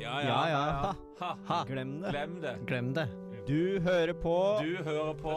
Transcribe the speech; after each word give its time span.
Ja, 0.00 0.20
Ja, 0.22 0.48
ja, 0.48 0.66
ja. 0.66 0.94
Ha, 1.20 1.36
ha. 1.46 1.64
Glem 1.68 2.00
det. 2.02 2.10
Glem 2.10 2.40
det. 2.42 2.54
Glem 2.66 2.92
det. 2.94 3.08
Du 3.46 3.80
hører 3.84 4.14
på 4.16 4.34
Du 4.64 4.76
hører 4.84 5.14
på 5.20 5.32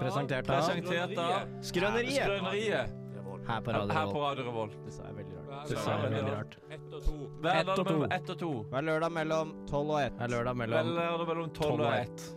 Presentert 0.00 0.48
av 0.48 0.56
Presentert 0.56 1.18
av 1.18 1.48
Skrøneriet 1.60 2.22
Skrøneriet. 2.24 2.98
her 3.46 3.60
på 3.60 3.72
Radio 3.72 3.92
Her 3.92 4.06
på 4.06 4.12
Revolt. 4.12 4.38
Radio 4.38 4.44
Revolt. 4.48 4.76
Det 4.86 4.92
sa 4.94 5.02
jeg 5.08 5.16
veldig 5.16 5.36
rart. 5.50 5.68
Det 5.68 5.78
sa 5.78 5.90
jeg 5.96 6.12
veldig 6.12 6.32
rart. 6.32 6.56
Ett 6.70 6.92
og 6.94 7.02
to. 7.04 7.16
Hver 7.42 7.56
Ett 7.60 7.68
og 7.68 7.76
to. 7.76 7.84
mellom 7.84 8.12
ett 8.12 8.30
og 8.30 8.38
to. 8.38 8.50
Hver 8.72 8.82
lørdag 8.88 9.12
mellom 9.12 9.52
12 9.70 9.90
og 9.90 10.00
1. 10.02 10.12
Hver 10.22 10.28
lørdag 10.34 10.56
mellom 10.62 10.86
lørdag 10.96 11.26
mellom 11.28 11.50
tolv 11.50 11.68
Tolv 11.76 11.80
og 11.80 11.94
ett. 11.94 12.08
ett. 12.08 12.34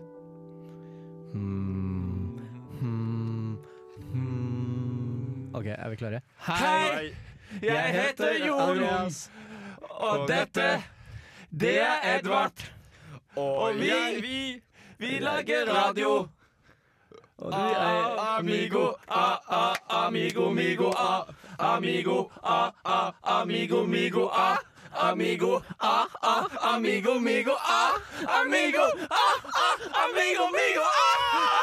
hmm, 1.33 2.39
hmm, 2.79 3.57
hmm. 4.11 5.55
OK, 5.55 5.65
er 5.67 5.89
vi 5.89 5.95
klare? 5.95 6.21
Hei! 6.49 7.13
Jeg 7.61 7.93
heter 7.95 8.33
Jon, 8.45 8.81
og 9.95 10.27
dette, 10.27 10.65
det 11.59 11.81
er 11.81 12.17
Edvard. 12.17 12.71
Og 13.35 13.75
vi, 13.75 13.91
vi, 14.21 14.61
vi 14.97 15.19
lager 15.19 15.73
radio. 15.73 16.27
Og 17.37 17.51
du 17.51 17.57
er 17.57 18.37
amigo, 18.37 18.93
a, 19.07 19.25
a, 19.49 19.75
amigo, 19.89 20.49
migo, 20.53 20.91
a, 20.97 21.23
amigo, 21.59 22.31
a, 22.43 22.69
a, 22.85 23.11
amigo, 23.23 23.85
migo, 23.85 24.29
a, 24.29 24.57
amigo, 25.09 25.61
a, 25.81 26.05
a, 26.23 26.73
amigo, 26.73 27.19
migo, 27.19 27.51
a, 27.51 27.99
amigo, 28.39 28.85
a, 29.11 29.25
a, 29.53 30.05
amigo, 30.05 30.49
migo, 30.49 30.81
a, 30.81 31.11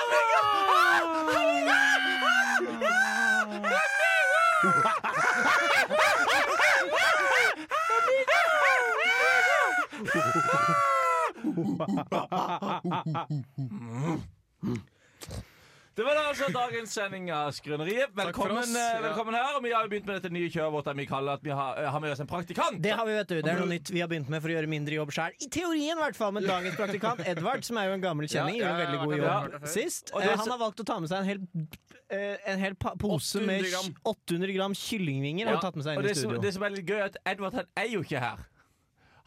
amigo, 0.05 0.32
Det 15.93 16.05
var 16.07 16.17
da 16.17 16.23
altså 16.31 16.47
dagens 16.49 16.95
sending 16.97 17.27
av 17.37 17.51
Skrøneriet. 17.53 18.15
Velkommen, 18.17 18.65
eh, 18.81 18.95
velkommen 19.05 19.35
her. 19.37 19.59
Og 19.59 19.63
vi 19.67 19.73
har 19.75 19.85
jo 19.85 19.91
begynt 19.93 20.07
med 20.09 20.17
dette 20.17 20.31
nye 20.33 20.49
kjøret 20.49 20.73
vårt 20.73 20.87
der 20.89 20.95
vi 20.97 21.05
kaller 21.11 21.37
at 21.37 21.43
vi 21.45 21.51
har, 21.53 21.77
eh, 21.77 21.89
har 21.93 22.01
med 22.01 22.15
oss 22.15 22.21
en 22.25 22.27
praktikant. 22.31 22.81
Det 22.81 22.95
har 22.97 23.05
vi, 23.05 23.13
vet 23.13 23.29
du. 23.29 23.43
Det 23.43 23.51
er 23.53 23.59
noe 23.61 23.69
nytt 23.69 23.91
vi 23.93 24.01
har 24.01 24.09
begynt 24.09 24.31
med 24.33 24.41
for 24.41 24.49
å 24.49 24.55
gjøre 24.57 24.71
mindre 24.73 24.95
jobb 24.97 25.13
sjøl. 25.13 25.37
I 25.37 25.49
teorien, 25.53 25.99
i 25.99 26.01
hvert 26.01 26.17
fall. 26.17 26.33
Men 26.33 26.45
dagens 26.49 26.77
praktikant, 26.81 27.21
Edvard, 27.35 27.63
som 27.69 27.77
er 27.77 27.91
jo 27.91 27.93
en 27.99 28.01
gammel 28.01 28.25
kjenning, 28.27 28.57
Ja, 28.57 28.65
gjør 28.65 28.73
en 28.73 28.81
ja, 28.81 28.87
veldig 28.87 29.01
god 29.05 29.17
jobb 29.19 29.53
ja. 29.61 29.67
sist. 29.69 30.11
Og 30.15 30.23
det 30.23 30.31
Eh, 30.33 30.37
han 30.41 30.49
har 30.49 30.59
valgt 30.65 30.81
å 30.81 30.85
ta 30.87 30.99
med 30.99 31.11
seg 31.13 31.19
en 31.19 31.29
hel, 31.29 31.41
eh, 32.09 32.37
en 32.47 32.59
hel 32.59 32.75
pa- 32.75 32.95
pose 32.97 33.45
med 33.45 33.61
800 33.61 33.71
gram. 33.71 33.95
800 34.17 34.55
gram 34.57 34.73
kyllingvinger. 34.73 35.45
Har 35.45 35.53
han 35.61 35.61
tatt 35.69 35.77
med 35.77 35.85
seg 35.85 35.99
Og 35.99 36.03
inn 36.03 36.09
i 36.09 36.09
det 36.09 36.17
som, 36.17 36.31
studio. 36.31 36.41
det 36.41 36.55
som 36.55 36.63
er 36.63 36.71
litt 36.71 36.87
gøy, 36.87 36.97
er 36.97 37.05
at 37.13 37.17
Edvard 37.27 37.53
han 37.61 37.67
er 37.77 37.89
jo 37.93 38.01
ikke 38.01 38.19
her. 38.19 38.39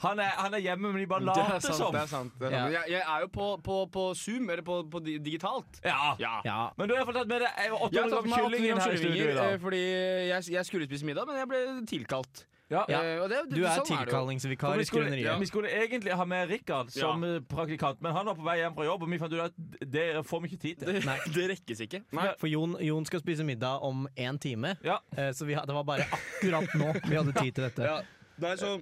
Han 0.03 0.19
er, 0.19 0.31
han 0.37 0.53
er 0.53 0.59
hjemme, 0.59 0.91
men 0.91 1.01
de 1.01 1.07
bare 1.07 1.23
Det 1.23 1.29
er 1.29 1.35
later 1.53 1.59
sant. 1.63 1.75
som. 1.79 1.93
det 1.95 2.01
er 2.01 2.09
sant, 2.11 2.33
det 2.39 2.47
er 2.47 2.51
sant. 2.51 2.73
Ja. 2.73 2.81
Jeg, 2.81 2.91
jeg 2.91 3.03
er 3.15 3.21
jo 3.21 3.27
på, 3.31 3.45
på, 3.63 3.75
på 3.93 4.03
Zoom, 4.19 4.49
eller 4.49 4.63
på, 4.67 4.81
på 4.91 4.99
digitalt. 5.05 5.79
Ja. 5.85 6.15
Ja. 6.19 6.33
Ja. 6.45 6.57
Men 6.77 6.89
du 6.89 6.95
har 6.97 7.05
fått 7.07 7.15
tatt 7.21 7.31
med 7.31 7.45
deg 7.45 7.47
eh, 7.53 7.69
Jeg 7.69 7.77
800 7.79 8.01
har 8.01 8.09
tatt 8.09 8.11
gram 8.11 8.27
med 8.27 8.35
800 8.35 8.43
kylling 8.43 8.67
inn 8.71 8.81
her 8.83 8.91
i 8.91 8.97
studio 8.97 9.13
i 9.13 9.21
kyllingvinger 9.21 9.39
eh, 9.45 9.53
dag. 9.53 9.61
fordi 9.63 9.85
jeg, 10.33 10.49
jeg 10.57 10.65
skulle 10.71 10.89
spise 10.91 11.07
middag, 11.07 11.29
men 11.31 11.39
jeg 11.39 11.49
ble 11.53 11.63
tilkalt. 11.93 12.45
Ja. 12.69 12.81
Ja. 12.89 12.99
Eh, 13.05 13.21
og 13.21 13.29
det, 13.29 13.39
det, 13.49 13.59
Du 13.59 13.63
er 13.63 13.75
sånn 13.77 13.87
tilkallingsvikar 13.91 14.73
vi, 14.75 14.81
i 14.83 14.89
skrøneriet. 14.89 15.27
Ja. 15.27 15.35
vi 15.37 15.47
skulle 15.49 15.69
egentlig 15.69 16.15
ha 16.17 16.25
med 16.25 16.49
Rikard 16.49 16.89
som 16.93 17.23
eh, 17.23 17.37
praktikant, 17.45 18.01
men 18.01 18.15
han 18.17 18.25
var 18.25 18.35
på 18.39 18.45
vei 18.47 18.57
hjem 18.63 18.73
fra 18.77 18.87
jobb, 18.87 19.05
og 19.05 19.11
vi 19.13 19.19
fant 19.21 19.35
ut 19.37 19.43
at 19.45 19.85
det 19.95 20.05
får 20.25 20.41
vi 20.43 20.49
ikke 20.51 20.61
tid 20.63 20.81
til. 20.81 20.91
Det, 20.91 21.03
Nei. 21.05 21.17
det 21.37 21.45
rekkes 21.53 21.85
ikke. 21.85 22.01
Nei. 22.17 22.31
For 22.41 22.49
Jon, 22.51 22.73
Jon 22.83 23.05
skal 23.05 23.21
spise 23.21 23.45
middag 23.47 23.85
om 23.85 24.07
én 24.17 24.41
time, 24.41 24.75
Ja. 24.83 24.97
så 25.31 25.45
vi, 25.47 25.55
det 25.55 25.77
var 25.77 25.85
bare 25.87 26.09
akkurat 26.09 26.73
nå 26.75 26.91
vi 27.05 27.15
hadde 27.21 27.37
tid 27.37 27.53
til 27.53 27.67
dette. 27.69 27.85
Ja, 27.85 28.01
det 28.41 28.55
er 28.55 28.59
så 28.59 28.73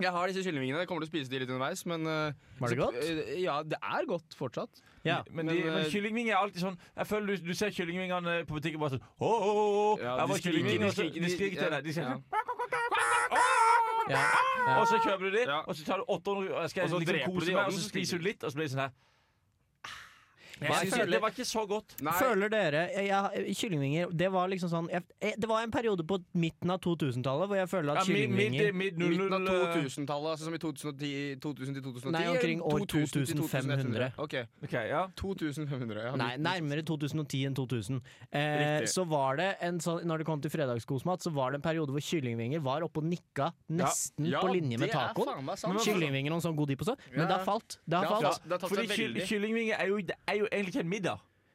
jeg 0.00 0.10
har 0.10 0.26
disse 0.26 0.42
kyllingvingene. 0.44 0.78
Jeg 0.82 0.88
kommer 0.88 1.04
til 1.04 1.10
å 1.10 1.12
spise 1.12 1.30
de 1.30 1.38
litt 1.38 1.48
underveis. 1.50 1.84
Men, 1.86 2.06
eh, 2.06 2.32
Var 2.58 2.68
det 2.68 2.78
så- 2.78 2.84
godt? 2.84 2.94
eh, 2.96 3.40
Ja, 3.42 3.62
det 3.62 3.78
er 3.82 4.06
godt 4.06 4.34
fortsatt. 4.34 4.80
Ja. 5.04 5.22
Men, 5.30 5.46
Men, 5.46 5.56
de, 5.56 5.64
men 5.64 5.78
eh, 5.84 5.90
kyllingvinger 5.90 6.32
er 6.32 6.36
alltid 6.38 6.60
sånn 6.62 6.78
Jeg 6.96 7.06
føler 7.06 7.26
du, 7.26 7.36
du 7.48 7.54
ser 7.54 7.70
kyllingvingene 7.70 8.46
på 8.46 8.54
butikken 8.54 8.78
bare 8.78 8.90
sånn 8.90 9.02
åh, 9.20 9.42
åh, 9.42 9.98
Ja, 9.98 10.14
de 10.16 10.28
var 10.28 10.38
de 10.38 10.84
og 10.84 10.92
så- 10.94 11.12
De 11.12 11.28
skriker 11.28 11.58
til 11.58 11.70
deg. 11.70 11.84
De 11.84 11.92
sier 11.92 12.04
ja. 12.04 12.14
sånn. 12.14 12.22
Og 14.78 14.86
så 14.86 14.98
kjøper 15.02 15.30
du 15.30 15.30
de, 15.36 15.46
og 15.50 15.74
så 15.74 15.84
tar 15.84 15.96
du 15.98 16.04
800 16.08 16.54
og 16.54 16.70
så 16.70 16.82
liksom 16.82 17.04
dreper 17.06 17.40
du 17.40 17.46
de 17.46 17.54
og 17.56 17.72
så 17.72 17.78
så 17.78 17.88
spiser 17.88 18.18
du 18.18 18.24
litt, 18.24 18.44
og 18.44 18.52
så 18.52 18.54
blir 18.58 18.68
det 18.68 18.72
sånn 18.74 18.84
her. 18.86 18.92
Jeg 20.60 20.68
Jeg 20.70 20.92
føler- 20.92 21.10
Det 21.12 21.20
var 21.22 21.30
ikke 21.30 21.46
så 21.48 21.66
godt. 21.68 22.00
Nei, 22.02 22.12
Føler 22.12 22.48
dere 22.50 22.88
jeg, 22.92 23.56
Kyllingvinger 23.56 24.10
Det 24.16 24.28
var 24.32 24.48
liksom 24.48 24.68
sånn 24.70 24.88
jeg, 24.90 25.02
Det 25.38 25.48
var 25.48 25.62
en 25.62 25.70
periode 25.70 26.04
på 26.06 26.18
midten 26.34 26.70
av 26.70 26.80
2000-tallet 26.80 27.48
hvor 27.48 27.56
jeg 27.56 27.68
føler 27.68 27.96
at 27.96 28.06
Ja, 28.06 28.12
mid, 28.12 28.30
mid, 28.30 28.52
kyllingvinger 28.52 28.72
mid, 28.74 28.92
I 28.94 29.08
midten 29.18 29.32
av 29.32 29.74
2000-tallet, 29.74 30.30
altså 30.32 30.44
som 30.44 30.54
i 30.54 30.58
2010, 30.58 31.36
2000 31.40 31.74
til 31.74 31.82
2010? 31.82 32.10
Nei, 32.12 32.26
omkring 32.28 32.60
år 32.62 32.86
2000 32.86 33.36
2500. 33.42 34.12
Ok, 34.18 34.34
Ok, 34.62 34.72
ja 34.72 35.06
2500. 35.16 36.02
Ja, 36.04 36.16
Nei, 36.16 36.36
nærmere 36.36 36.82
2010 36.84 37.46
enn 37.46 37.54
2000. 37.54 38.00
Eh, 38.32 38.84
så 38.86 39.04
var 39.08 39.36
det 39.36 39.56
en 39.62 39.78
sånn 39.80 40.04
Når 40.04 40.18
det 40.18 40.26
kom 40.26 40.40
til 40.40 40.50
fredagskosmat, 40.50 41.22
så 41.22 41.32
var 41.32 41.50
det 41.52 41.56
en 41.60 41.62
periode 41.62 41.90
hvor 41.94 42.00
kyllingvinger 42.02 42.60
var 42.62 42.82
oppe 42.82 42.98
og 42.98 43.04
nikka 43.04 43.52
nesten 43.70 44.26
Ja, 44.30 44.40
på 44.40 44.52
linje 44.52 44.78
med 44.78 44.90
tacoen. 44.90 45.56
sant. 45.56 45.80
Kyllingvinger 45.84 46.32
og 46.32 46.42
sånn 46.42 46.56
god 46.56 46.68
dip 46.68 46.80
og 46.82 46.88
sånn. 46.88 46.98
Men 47.10 47.20
Ja. 47.20 47.26
det 47.26 47.36
har 47.38 47.44
falt. 47.44 47.78
Det 47.88 47.98
har 47.98 48.06
falt. 48.06 48.22
falt. 48.22 48.42
Det 48.42 48.50
har 48.52 48.58
tatt 48.58 48.70
Fordi 48.70 49.26
kyllingvinger 49.26 49.76
er 49.80 49.86
jo, 49.88 49.96
det 50.00 50.16
er 50.28 50.34
jo 50.36 50.46
egentlig 50.52 50.76
ikke 50.76 50.88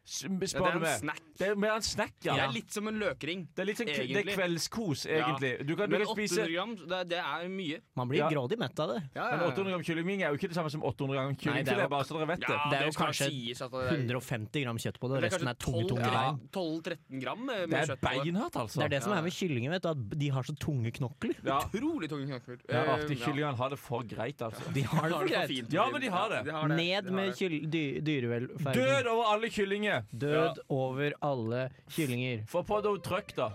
en 0.08 0.40
Ja, 0.40 0.40
det 0.40 0.54
er 0.56 0.60
du 0.60 0.78
en 0.78 0.82
meg. 0.82 1.00
snack. 1.00 1.20
Det 1.38 1.48
er 1.48 1.56
mer 1.56 1.72
en 1.76 1.82
snack, 1.82 2.14
ja. 2.24 2.34
Det 2.34 2.44
er 2.48 2.54
litt 2.54 2.72
som 2.74 2.88
en 2.88 2.98
løkring. 3.00 3.48
Det 3.54 3.60
er 3.62 3.66
litt 3.68 3.78
sånn 3.78 3.86
det 3.88 3.98
er 4.00 4.04
Egentlig. 4.08 4.36
kveldskos, 4.38 5.06
Ja. 5.06 5.36
Du 5.38 5.76
kan, 5.76 5.90
du 5.90 5.98
Men 5.98 6.06
kan 6.06 6.16
spise 6.16 6.40
800 6.42 6.54
gram, 6.54 6.76
det, 6.76 7.10
det 7.10 7.18
er 7.20 7.48
mye. 7.50 7.80
Man 7.96 8.08
blir 8.10 8.18
Ja. 8.24 8.30
grådig 8.30 8.58
mett 8.58 8.80
av 8.80 8.90
det. 8.96 9.04
Ja, 9.16 9.32
Men 9.38 9.52
800 9.52 9.72
gram 9.74 9.84
kyllingving 9.84 10.22
er 10.24 10.30
jo 10.32 10.38
ikke 10.40 10.48
det 10.50 10.56
samme 10.58 10.72
som 10.72 10.82
800 10.82 11.14
gram 11.18 11.28
det 11.36 11.38
er 11.38 11.44
kyllingfilet, 11.44 11.84
jo- 11.84 11.90
bare 11.90 12.04
så 12.08 12.14
dere 12.18 12.28
vet 12.28 12.40
det. 12.40 12.48
Det 12.48 12.78
er 12.80 12.86
jo 12.86 12.92
skal 12.92 13.06
kanskje 13.08 13.28
sies 13.30 13.62
at 13.62 13.72
er- 13.74 13.90
150 13.98 14.64
gram 14.64 14.78
kjøtt 14.78 14.98
på 15.00 15.06
det, 15.08 15.14
og 15.18 15.24
er 15.24 15.28
resten 15.30 15.48
er 15.48 15.54
tunge, 15.54 15.84
kanskje 15.84 15.90
tunge 15.90 16.42
12, 16.52 16.82
bein. 16.82 16.98
12-13 16.98 17.20
gram 17.22 17.46
med, 17.46 17.70
Det 17.70 17.74
er 17.78 17.86
kjøtt 17.86 18.00
på 18.02 18.10
det. 18.10 18.24
beinhardt, 18.24 18.56
altså. 18.56 18.78
Det 18.80 18.84
er 18.86 18.90
det 18.90 19.04
som 19.04 19.12
Ja. 19.12 19.18
er 19.18 19.22
med 19.22 19.34
kyllinger, 19.34 19.70
vet 19.72 19.82
du, 19.84 19.90
at 19.90 20.10
de 20.20 20.30
har 20.30 20.44
så 20.44 20.56
tunge 20.58 20.92
knokler. 20.92 21.36
Ja. 21.46 21.60
Utrolig 21.62 22.10
tunge 22.10 22.26
knokler. 22.28 22.58
Ja, 22.70 22.82
Eh, 22.84 22.94
at 22.96 23.08
de 23.08 23.16
kyllingene 23.16 23.56
har 23.58 23.70
det 23.70 23.80
for 23.80 24.02
greit, 24.04 24.38
altså. 24.42 24.74
De 24.74 24.82
har 24.82 25.10
det 25.10 25.12
for 25.20 25.28
greit. 25.28 25.72
Ja, 25.74 25.90
men 25.92 26.02
de 26.02 26.08
har 26.10 26.30
det. 26.30 26.46
Det. 26.46 26.68
Ned 26.78 27.12
med 27.12 27.28
det. 27.30 27.38
kyll- 27.38 27.70
dyrevelferden. 28.04 28.74
Død 28.74 29.06
over 29.08 29.24
alle 29.34 29.50
kyllinger! 29.50 29.97
Død 30.12 30.62
over 30.70 31.16
alle 31.22 31.70
kyllinger. 31.96 32.44
Få 32.52 32.64
på 32.68 32.82
noe 32.86 33.02
trøkk, 33.04 33.36
da. 33.38 33.52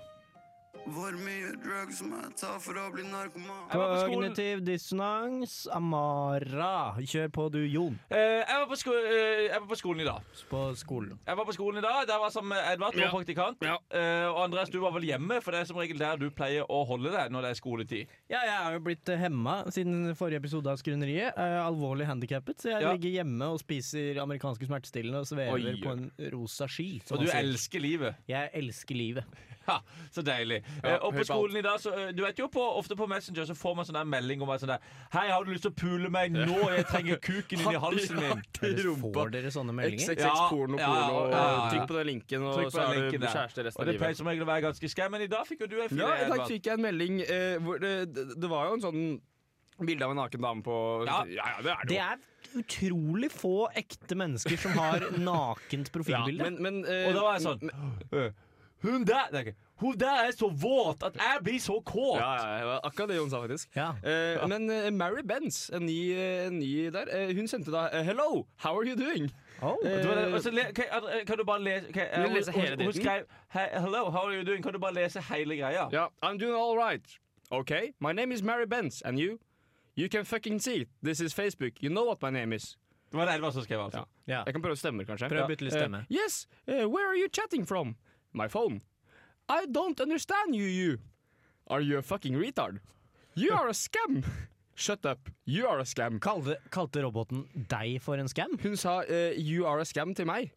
Hvor 0.82 1.15
mye 1.15 1.53
drugs 1.62 2.00
må 2.03 2.19
jeg 2.19 2.32
ta 2.41 2.56
for 2.60 2.75
å 2.81 2.88
bli 2.91 3.04
narkoman? 3.06 3.69
Kognitiv 3.70 4.65
dissonans, 4.66 5.69
Amara. 5.70 6.97
Kjør 6.98 7.28
på 7.37 7.44
du, 7.54 7.60
Jon. 7.70 7.94
Uh, 8.10 8.16
jeg, 8.19 8.48
var 8.50 8.66
på 8.70 8.78
sko 8.81 8.94
uh, 8.97 9.12
jeg 9.47 9.60
var 9.60 9.69
på 9.70 9.78
skolen 9.78 10.03
i 10.03 10.06
dag. 10.09 10.32
På 10.50 10.62
skolen. 10.78 11.20
Jeg 11.28 11.38
var 11.38 11.47
på 11.48 11.54
skolen 11.54 11.78
i 11.78 11.84
dag, 11.87 12.00
Der 12.10 12.19
var 12.25 12.34
som 12.34 12.50
Edvard, 12.56 12.98
vår 12.98 13.04
Ja. 13.04 13.12
praktikant. 13.15 13.62
Ja. 13.62 13.76
Uh, 13.94 14.32
og 14.32 14.41
Andreas, 14.48 14.72
du 14.75 14.81
var 14.82 14.94
vel 14.97 15.06
hjemme, 15.06 15.38
for 15.44 15.54
det 15.54 15.62
er 15.62 15.70
som 15.70 15.78
regel 15.78 16.03
der 16.03 16.19
du 16.19 16.26
pleier 16.34 16.66
å 16.66 16.82
holde 16.88 17.14
deg 17.14 17.31
når 17.31 17.47
det 17.47 17.54
er 17.54 17.60
skoletid. 17.62 18.19
Ja, 18.32 18.43
jeg 18.43 18.59
er 18.59 18.76
jo 18.76 18.82
blitt 18.88 19.14
hemma 19.22 19.56
siden 19.70 20.16
forrige 20.19 20.43
episode 20.43 20.73
av 20.73 20.82
Skrøneriet. 20.82 21.38
Er 21.38 21.61
alvorlig 21.62 22.11
handikappet, 22.11 22.58
så 22.58 22.75
jeg 22.75 22.82
Ja. 22.82 22.93
ligger 22.93 23.23
hjemme 23.23 23.52
og 23.55 23.62
spiser 23.62 24.19
amerikanske 24.19 24.67
smertestillende 24.67 25.23
og 25.23 25.31
svever 25.31 25.55
Oi, 25.55 25.78
på 25.78 25.94
en 25.94 26.11
rosa 26.35 26.67
ski. 26.67 27.00
Og 27.12 27.23
du 27.23 27.31
elsker 27.31 27.81
livet. 27.81 28.19
Jeg 28.26 28.50
elsker 28.52 28.99
livet. 28.99 29.25
Ha, 29.69 29.79
så 30.11 30.23
deilig. 30.26 30.59
Ja, 30.82 30.97
eh, 30.97 31.05
og 31.06 31.14
på 31.14 31.25
skolen 31.26 31.56
i 31.61 31.62
dag, 31.64 31.79
så, 31.81 31.93
eh, 31.94 32.11
du 32.17 32.23
vet 32.25 32.38
jo 32.41 32.49
på, 32.53 32.62
ofte 32.81 32.97
på 32.99 33.06
Messenger 33.11 33.47
så 33.47 33.55
får 33.56 33.76
man 33.79 33.87
sånn 33.88 33.99
der 34.00 34.09
melding 34.09 34.43
om 34.43 34.50
sånn 34.59 34.73
der 34.75 34.87
Hei, 35.14 35.29
har 35.31 35.44
du 35.47 35.53
lyst 35.53 35.67
til 35.67 35.73
å 35.73 35.76
pule 35.79 36.11
meg 36.12 36.35
nå? 36.35 36.59
Jeg 36.75 36.87
trenger 36.91 37.20
kuken 37.23 37.62
inn 37.62 37.76
i 37.76 37.82
halsen 37.87 38.19
min. 38.19 38.43
Får 39.17 39.32
dere 39.35 39.53
sånne 39.55 39.75
meldinger? 39.76 40.17
XXX 40.17 40.26
Ja, 40.26 40.49
porno, 40.50 40.81
ja, 40.81 40.88
porno. 40.88 41.20
ja, 41.31 41.37
ja, 41.37 41.43
ja. 41.47 41.69
Trykk 41.73 41.91
på 41.93 41.99
den 41.99 42.09
linken, 42.11 42.47
og 42.49 42.73
så 42.73 42.87
er 42.88 42.99
du 42.99 43.19
kjæreste 43.32 43.67
resten 43.69 43.82
av 43.82 43.88
det 43.91 43.99
pleier 43.99 44.12
livet. 44.12 44.20
som 44.20 44.31
regel 44.31 44.47
å 44.47 44.49
være 44.50 44.64
ganske 44.69 44.93
skam, 44.93 45.14
men 45.14 45.26
i 45.26 45.31
dag 45.31 45.49
fikk 45.49 45.64
jo 45.64 45.70
du 45.70 45.76
en 45.81 45.93
fin 45.93 46.03
Ja, 46.03 46.11
I 46.25 46.31
dag 46.32 46.44
fikk 46.50 46.69
jeg 46.70 46.79
en 46.79 46.87
melding 46.87 47.23
eh, 47.25 47.56
hvor 47.62 47.82
det, 47.82 47.94
det, 48.14 48.50
var 48.50 48.70
jo 48.70 48.79
en 48.79 48.85
sånn 48.85 49.03
bilde 49.82 50.06
av 50.06 50.14
en 50.14 50.20
naken 50.23 50.44
dame 50.44 50.64
på 50.67 50.76
Ja. 51.09 51.23
ja, 51.26 51.49
ja 51.56 51.64
det 51.64 51.73
er 51.73 51.82
det 51.82 51.93
Det 51.94 52.00
er 52.05 52.62
utrolig 52.62 53.31
få 53.32 53.56
ekte 53.79 54.19
mennesker 54.19 54.59
som 54.61 54.76
har 54.79 55.06
nakent 55.19 55.93
Ja, 56.11 56.25
men, 56.26 56.59
men, 56.62 56.82
uh, 56.85 57.09
Og 57.09 57.14
da 57.17 57.26
var 57.26 57.38
jeg 57.38 57.47
sånn 57.47 57.69
men- 57.70 58.32
Hun 58.82 59.05
der! 59.05 59.29
Det 59.31 59.34
er 59.34 59.38
ikke- 59.46 59.58
Hun 59.82 59.96
der 59.99 60.26
er 60.26 60.31
så 60.31 60.49
våt 60.49 61.02
at 61.02 61.14
jeg 61.17 61.38
blir 61.44 61.58
så 61.61 61.81
kåt. 61.84 62.19
Ja, 62.20 62.34
ja, 62.34 62.58
ja, 62.73 62.79
akkurat 62.84 63.08
det 63.08 63.19
hun 63.20 63.31
sa, 63.31 63.40
faktisk. 63.43 63.69
Ja. 63.76 63.88
Eh, 64.05 64.49
Men 64.49 64.70
eh, 64.70 64.90
Mary 64.93 65.23
Benz, 65.26 65.70
en 65.70 65.87
ny, 65.87 66.12
eh, 66.14 66.46
en 66.46 66.58
ny 66.58 66.90
der, 66.90 67.05
eh, 67.11 67.34
hun 67.34 67.49
sendte 67.49 67.70
da 67.73 67.88
Hello, 68.02 68.46
how 68.56 68.76
are 68.79 68.84
you 68.87 68.94
doing? 68.96 69.31
Oh. 69.62 69.76
Kan, 69.82 71.26
kan 71.26 71.38
du 71.38 71.44
bare 71.44 71.61
lese 71.62 71.87
du 71.93 72.34
lese 72.34 72.52
hele 72.52 72.76
hun, 72.76 72.84
hun 72.84 72.93
skrev 72.93 73.25
hey, 73.49 73.69
Hello, 73.73 74.11
how 74.11 74.26
are 74.26 74.34
you 74.37 74.44
doing? 74.44 74.62
Kan 74.62 74.73
du 74.73 74.79
bare 74.79 74.94
lese 74.94 75.20
hele 75.20 75.56
greia? 75.56 75.88
Ja, 75.93 76.06
I'm 76.23 76.38
doing 76.38 76.55
all 76.55 76.76
right. 76.76 77.19
Okay, 77.50 77.93
my 78.00 78.12
name 78.12 78.32
is 78.32 78.43
Mary 78.43 78.67
Benz, 78.67 79.02
and 79.05 79.19
you? 79.19 79.38
You 79.96 80.08
can 80.08 80.25
fucking 80.25 80.58
see. 80.61 80.87
This 81.02 81.20
is 81.20 81.35
Facebook. 81.35 81.73
You 81.82 81.90
know 81.90 82.05
what 82.06 82.23
my 82.23 82.31
name 82.31 82.52
is. 82.56 82.76
Det 83.11 83.19
var 83.19 83.25
det 83.26 83.35
Elva 83.35 83.50
som 83.52 83.62
skrev, 83.62 83.81
altså. 83.85 83.99
Ja. 84.26 84.35
Ja. 84.35 84.43
Jeg 84.46 84.55
kan 84.55 84.62
prøve 84.62 84.73
å 84.73 84.78
stemme, 84.81 85.05
kanskje. 85.05 85.28
Prøv 85.28 85.44
å 85.44 85.49
bytte 85.50 85.64
litt 85.67 85.73
stemme. 85.75 85.99
Uh, 85.99 86.17
yes, 86.17 86.46
where 86.67 87.06
are 87.08 87.17
you 87.19 87.28
chatting 87.28 87.67
from? 87.69 87.96
My 88.32 88.49
phone. 88.49 88.81
I 89.49 89.67
don't 89.67 90.00
understand 90.00 90.55
you, 90.55 90.64
you. 90.64 90.99
Are 91.67 91.81
you 91.81 91.99
a 91.99 92.02
fucking 92.02 92.34
retard? 92.34 92.81
You 93.34 93.52
are 93.52 93.69
a 93.69 93.73
scam. 93.73 94.25
Shut 94.75 95.05
up. 95.05 95.29
You 95.44 95.67
are 95.67 95.79
a 95.81 95.84
scam. 95.84 96.19
Kalte, 96.19 96.56
kalte 96.70 97.02
roboten 97.02 97.46
deg 97.69 98.00
for 98.00 98.17
en 98.17 98.29
scam? 98.29 98.58
Hun 98.62 98.76
sa 98.76 99.02
uh, 99.02 99.32
you 99.37 99.67
are 99.67 99.81
a 99.81 99.84
scam 99.84 100.14
til 100.14 100.26
meg. 100.26 100.50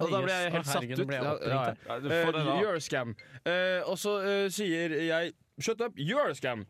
Og 0.00 0.10
da 0.10 0.20
ble 0.22 0.32
jeg 0.32 0.52
helt 0.54 0.66
satt 0.66 0.84
ut. 0.86 1.12
Ja, 1.12 1.22
ja. 1.42 1.62
Ja, 1.88 1.98
da. 2.30 2.58
you 2.60 2.68
are 2.68 2.76
a 2.76 2.80
scam. 2.80 3.16
Uh, 3.44 3.82
og 3.90 3.98
så 3.98 4.16
sier 4.48 4.94
jeg 5.02 5.32
Shut 5.60 5.80
up, 5.80 5.92
you 5.98 6.16
are 6.18 6.30
a 6.30 6.34
scam. 6.34 6.64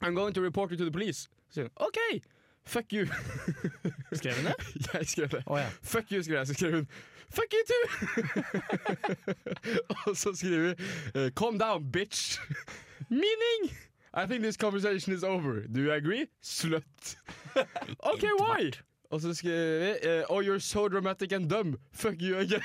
I'm 0.00 0.14
going 0.14 0.32
to 0.32 0.40
report 0.40 0.70
you 0.70 0.76
to 0.78 0.84
the 0.84 0.92
police. 0.92 1.28
Så 1.50 1.54
sier 1.54 1.68
hun 1.68 1.88
OK, 1.88 2.22
fuck 2.64 2.92
you. 2.92 3.06
Skrev 4.12 4.34
hun 4.34 4.44
det? 4.44 4.54
jeg 4.94 5.06
skrev 5.06 5.28
det. 5.28 5.42
Oh, 5.46 5.58
ja. 5.58 5.68
Fuck 5.82 6.12
you, 6.12 6.22
skrev 6.22 6.38
jeg. 6.38 6.46
Så 6.46 6.54
skrev 6.54 6.72
hun 6.74 6.88
Fuck 7.30 7.52
you 7.52 7.64
too! 7.66 7.84
og 10.06 10.16
så 10.16 10.32
skriver 10.34 10.74
vi 10.74 10.74
eh, 11.20 11.30
Calm 11.30 11.58
down, 11.58 11.84
bitch. 11.92 12.38
Meaning 13.08 13.70
I 14.14 14.26
think 14.26 14.42
this 14.42 14.56
conversation 14.56 15.14
is 15.14 15.22
over. 15.22 15.60
Do 15.72 15.80
you 15.80 15.92
agree? 15.92 16.26
Slut. 16.42 17.16
OK, 18.00 18.22
why? 18.40 18.70
Og 19.10 19.20
så 19.20 19.34
skriver 19.34 19.78
vi 19.78 20.08
eh, 20.08 20.22
Oh, 20.30 20.42
you're 20.42 20.58
so 20.58 20.88
dramatic 20.88 21.32
and 21.32 21.48
dumb. 21.50 21.78
Fuck 21.92 22.22
you 22.22 22.36
again. 22.38 22.62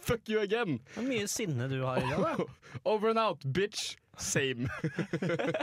Fuck 0.00 0.28
you 0.28 0.40
again. 0.40 0.80
Er 0.96 1.02
mye 1.02 1.26
sinne 1.26 1.68
du 1.68 1.82
har 1.84 1.96
i 1.96 2.00
dag, 2.00 2.38
da. 2.38 2.44
Over 2.84 3.10
and 3.10 3.18
out, 3.18 3.44
bitch. 3.58 3.96
Same. 4.18 4.68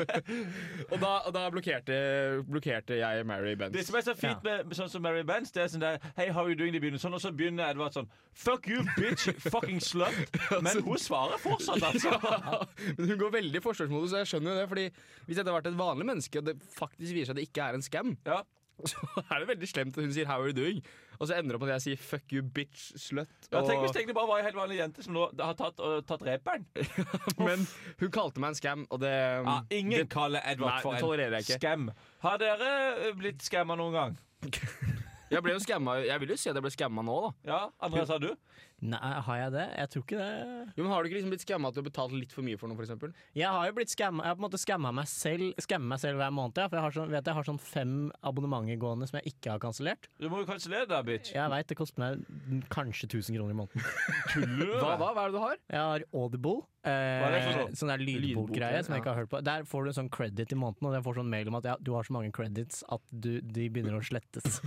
og 0.91 0.97
da, 1.01 1.11
og 1.27 1.31
da 1.35 1.43
blokkerte, 1.53 1.97
blokkerte 2.47 2.97
jeg 2.99 3.25
Mary 3.27 3.55
Benz. 3.59 3.75
Det 3.75 3.85
som 3.87 3.97
er 3.99 4.05
så 4.05 4.15
fint 4.17 4.43
med 4.45 4.75
sånn 4.77 4.91
som 4.91 5.03
Mary 5.05 5.23
Benz, 5.27 5.53
det 5.55 5.63
er 5.65 5.71
sånn 5.73 5.83
der 5.83 5.99
Hey, 6.17 6.29
how 6.31 6.43
are 6.43 6.51
you 6.53 6.57
doing? 6.59 6.73
Det 6.75 6.81
begynner 6.83 7.01
sånn, 7.01 7.15
og 7.17 7.23
så 7.23 7.33
begynner 7.35 7.71
Edvard 7.71 7.95
sånn 7.95 8.09
Fuck 8.37 8.69
you, 8.71 8.85
bitch, 8.97 9.27
fucking 9.53 9.81
slut. 9.83 10.39
Men 10.65 10.83
hun 10.85 10.99
svarer 11.01 11.41
fortsatt, 11.41 11.83
altså. 11.83 12.15
Ja, 12.15 12.61
men 12.97 13.09
hun 13.11 13.19
går 13.19 13.33
veldig 13.35 13.59
i 13.59 13.63
forsvarsmodus, 13.63 14.13
og 14.15 14.21
jeg 14.21 14.29
skjønner 14.31 14.53
jo 14.53 14.61
det. 14.61 14.67
Fordi 14.71 14.85
Hvis 15.27 15.35
dette 15.37 15.45
hadde 15.45 15.57
vært 15.57 15.69
et 15.73 15.79
vanlig 15.79 16.07
menneske, 16.07 16.39
og 16.41 16.47
det 16.47 16.55
faktisk 16.75 17.11
viser 17.17 17.31
seg 17.31 17.35
at 17.35 17.41
det 17.41 17.47
ikke 17.49 17.67
er 17.67 17.77
en 17.79 17.85
scam, 17.85 18.15
Ja. 18.27 18.41
så 18.91 19.23
er 19.23 19.43
det 19.43 19.47
veldig 19.49 19.69
slemt 19.69 19.97
at 19.97 20.03
hun 20.03 20.13
sier 20.13 20.27
'how 20.29 20.41
are 20.41 20.51
you 20.51 20.55
doing', 20.57 20.81
og 21.19 21.27
så 21.27 21.37
ender 21.37 21.53
det 21.53 21.55
opp 21.55 21.65
med 21.65 21.73
at 21.73 21.81
jeg 21.81 21.97
sier 21.97 22.01
'fuck 22.01 22.33
you, 22.33 22.41
bitch, 22.41 22.91
slut'. 22.95 23.49
Ja, 23.51 23.61
og, 23.61 23.69
tenk 23.69 23.81
hvis 23.81 24.07
det 24.07 24.15
bare 24.15 24.27
var 24.27 24.41
ei 24.41 24.43
helt 24.43 24.59
vanlig 24.59 24.79
jente 24.79 25.03
som 25.03 25.13
nå 25.13 25.27
har 25.39 25.53
tatt, 25.53 25.79
uh, 25.79 26.01
tatt 26.01 26.25
reperen. 26.25 26.65
men 27.47 27.67
hun 27.99 28.11
kalte 28.11 28.39
meg 28.39 28.49
en 28.49 28.55
scam, 28.55 28.87
og 28.89 28.99
det 28.99 29.13
Ja, 29.13 29.61
ingen 29.69 29.99
det, 29.99 30.09
kaller 30.09 30.41
Edvard 30.45 30.73
Nei, 30.73 30.81
for 30.81 31.15
en 31.15 31.43
scam. 31.43 31.91
Har 32.19 32.37
dere 32.37 32.73
eh, 33.07 33.13
blitt 33.17 33.41
skamma 33.41 33.75
noen 33.75 33.93
gang? 33.93 34.17
Jeg 35.31 35.39
ble 35.45 35.53
jo 35.55 35.61
scamma 35.63 35.93
Jeg 36.03 36.19
vil 36.19 36.33
jo 36.33 36.35
si 36.35 36.49
at 36.51 36.57
jeg 36.57 36.63
ble 36.65 36.71
scamma 36.73 37.03
nå, 37.07 37.17
da. 37.23 37.29
Ja, 37.47 37.59
Andreas, 37.79 38.09
har 38.11 38.19
du? 38.19 38.33
Nei, 38.81 38.97
har 39.27 39.37
jeg 39.37 39.51
det? 39.53 39.65
Jeg 39.77 39.89
tror 39.93 40.03
ikke 40.07 40.17
det. 40.17 40.29
Jo, 40.73 40.81
men 40.83 40.89
Har 40.91 41.03
du 41.03 41.09
ikke 41.09 41.17
liksom 41.19 41.33
blitt 41.35 41.43
skamma 41.45 41.69
at 41.69 41.75
du 41.75 41.81
har 41.83 41.85
betalt 41.85 42.15
litt 42.17 42.31
for 42.33 42.41
mye 42.47 42.57
for 42.57 42.71
noe, 42.71 42.77
f.eks.? 42.81 43.19
Jeg 43.37 43.45
har 43.53 43.67
jo 43.69 43.75
blitt 43.77 43.93
skamma 43.93 44.23
Jeg 44.25 44.31
har 44.31 44.39
på 44.39 44.41
en 44.41 44.47
måte 44.47 44.61
skamma 44.61 44.91
meg 44.97 45.09
selv 45.11 45.61
Skammer 45.61 45.91
meg 45.93 46.01
selv 46.01 46.17
hver 46.17 46.33
måned. 46.33 46.57
Ja, 46.57 46.65
for 46.71 46.79
jeg 46.79 46.85
har 46.87 46.95
sånn, 46.97 47.11
vet 47.13 47.29
jeg 47.29 47.37
har 47.37 47.47
sånn 47.51 47.61
fem 47.61 47.93
abonnementer 48.25 48.81
gående 48.81 49.05
som 49.11 49.19
jeg 49.21 49.35
ikke 49.35 49.53
har 49.53 49.61
kansellert. 49.61 50.09
Du 50.17 50.27
må 50.33 50.41
jo 50.41 50.49
kansellere 50.49 50.89
det, 50.89 51.01
bitch. 51.11 51.33
Jeg 51.37 51.53
veit 51.53 51.69
det 51.69 51.77
koster 51.77 52.01
meg 52.01 52.65
kanskje 52.73 53.05
1000 53.11 53.37
kroner 53.37 53.53
i 53.53 53.59
måneden. 53.61 53.85
Hva 54.81 54.97
da? 54.97 55.11
Hva 55.13 55.27
er 55.27 55.31
det 55.31 55.37
du 55.37 55.41
har? 55.45 55.61
Jeg 55.69 55.85
har 55.91 56.05
Audible. 56.17 56.61
Eh, 56.81 56.89
er 56.89 57.29
det 57.35 57.41
for 57.45 57.57
noe? 57.59 57.77
sånn 57.77 57.91
der 57.93 58.01
lydbokgreie 58.01 58.79
Lydbok, 58.79 58.85
som 58.87 58.95
jeg 58.95 59.03
ikke 59.03 59.11
har 59.13 59.19
hørt 59.21 59.29
på. 59.29 59.41
Der 59.45 59.65
får 59.69 59.83
du 59.85 59.89
en 59.91 59.97
sånn 59.99 60.09
credit 60.13 60.55
i 60.55 60.57
måneden, 60.57 60.87
og 60.89 60.95
jeg 60.97 61.05
får 61.05 61.19
sånn 61.19 61.29
mail 61.29 61.51
om 61.51 61.57
at 61.59 61.67
ja, 61.69 61.75
du 61.77 61.91
har 61.93 62.07
så 62.07 62.15
mange 62.15 62.31
credits 62.33 62.81
at 62.89 63.03
du, 63.13 63.29
de 63.45 63.67
begynner 63.69 63.99
å 63.99 64.01
slettes. 64.05 64.57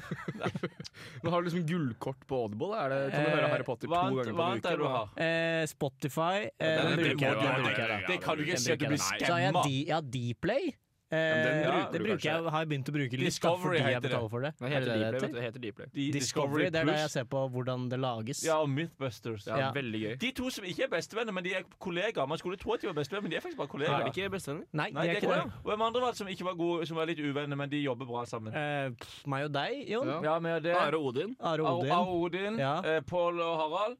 Men 1.24 1.32
Har 1.34 1.42
du 1.42 1.48
liksom 1.50 1.64
gullkort 1.66 2.22
på 2.30 2.38
Audible? 2.44 2.70
Er 2.78 2.92
det, 2.94 3.00
kan 3.10 3.24
du 3.24 3.30
Eh, 3.30 3.34
høre 3.34 3.48
Harry 3.50 3.66
Potter 3.66 3.90
Hva 3.90 4.03
annet 4.06 4.30
hva 4.34 4.46
annet 4.52 4.68
er 4.70 4.76
det 4.76 4.84
du 4.84 4.88
har? 4.92 5.12
Eh, 5.26 5.64
Spotify 5.70 6.46
eh, 6.46 6.80
den 6.80 7.02
bruker 7.02 7.26
jeg. 7.34 8.00
Det 8.08 8.18
kan 8.24 8.38
du 8.38 8.46
ikke 8.46 8.62
si 8.62 8.72
at 8.74 8.80
du 8.80 8.88
blir 8.88 9.02
skamma. 9.02 9.26
Så 9.26 9.32
har 9.32 9.44
jeg, 9.44 9.54
skamma. 9.54 9.68
jeg 9.74 9.94
har 9.94 10.08
Dplay. 10.16 10.72
Eh, 11.12 11.18
den 11.18 11.58
ja, 11.62 11.70
bruker 11.70 11.92
det 11.92 11.98
du 12.00 12.04
bruker 12.08 12.24
jeg, 12.24 12.50
har 12.50 12.60
jeg 12.64 12.68
begynt 12.70 12.88
å 12.88 12.92
bruke 12.94 13.12
litt, 13.12 13.20
da, 13.20 13.24
Discovery 13.28 13.62
fordi 13.64 13.76
jeg 13.78 13.84
heter 13.94 14.00
det. 14.00 14.10
betaler 14.10 14.30
for 14.32 14.40
det. 14.40 14.50
Det 14.58 14.64
Er 14.64 14.68
heter 14.72 14.80
det 14.80 14.94
det 14.94 14.94
det 14.94 15.20
heter? 15.20 15.34
Det 15.34 15.42
heter 15.44 15.60
Dplay. 15.64 15.86
De- 15.94 16.12
Discovery, 16.16 16.62
det 16.64 16.66
er 16.66 16.70
der 16.72 16.84
Plus. 16.88 17.00
jeg 17.04 17.10
ser 17.14 17.24
på 17.24 17.42
hvordan 17.54 17.88
det 17.90 17.98
lages. 18.00 18.40
Ja, 18.44 18.56
og 18.64 18.68
Mythbusters. 18.70 19.46
Ja, 19.46 19.58
Ja. 19.58 19.68
Veldig 19.76 20.00
gøy. 20.00 20.16
De 20.18 20.30
to 20.32 20.50
som 20.50 20.64
ikke 20.64 20.82
er 20.84 20.88
bestevenner, 20.88 21.32
men 21.32 21.44
de 21.44 21.52
er 21.54 21.62
kollegaer. 21.78 22.26
Man 22.26 22.38
skulle 22.38 22.56
tro 22.56 22.72
at 22.72 22.80
de 22.80 22.86
var 22.88 22.94
bestevenner, 22.94 23.22
men 23.22 23.30
de 23.30 23.36
er 23.36 23.40
faktisk 23.44 23.56
bare 23.60 23.68
kollegaer. 23.68 24.00
Er 24.00 24.10
de 24.10 24.10
ikke 24.22 24.30
bestevenner? 24.32 24.64
Nei, 24.72 24.90
Nei, 24.90 25.02
de 25.02 25.08
er 25.10 25.14
ikke 25.20 25.28
det. 25.34 25.52
Og 25.62 25.70
hvem 25.70 25.82
andre 25.82 26.00
var 26.00 26.08
det 26.10 26.16
som 26.18 26.26
ikke 26.28 26.44
var 26.44 26.54
gode, 26.54 26.86
som 26.86 26.96
var 26.96 27.06
litt 27.06 27.18
uvenner, 27.20 27.56
men 27.56 27.68
de 27.70 27.82
jobber 27.84 28.06
bra 28.06 28.24
sammen? 28.24 28.54
Eh, 28.56 28.90
pff, 28.98 29.26
meg 29.26 29.44
og 29.44 29.52
deg, 29.52 29.88
Jon. 29.88 30.08
Ja. 30.08 30.20
Ja, 30.24 30.38
med 30.40 30.62
det 30.62 30.74
Are 30.74 30.96
og 30.96 31.04
Odin. 31.12 31.36
Are 31.40 31.60
Ar- 31.62 31.78
Odin. 31.78 31.92
Are 31.92 32.08
Odin, 32.08 32.58
Ja. 32.58 32.78
eh, 32.82 33.00
Pål 33.00 33.40
og 33.40 33.54
Harald. 33.60 33.96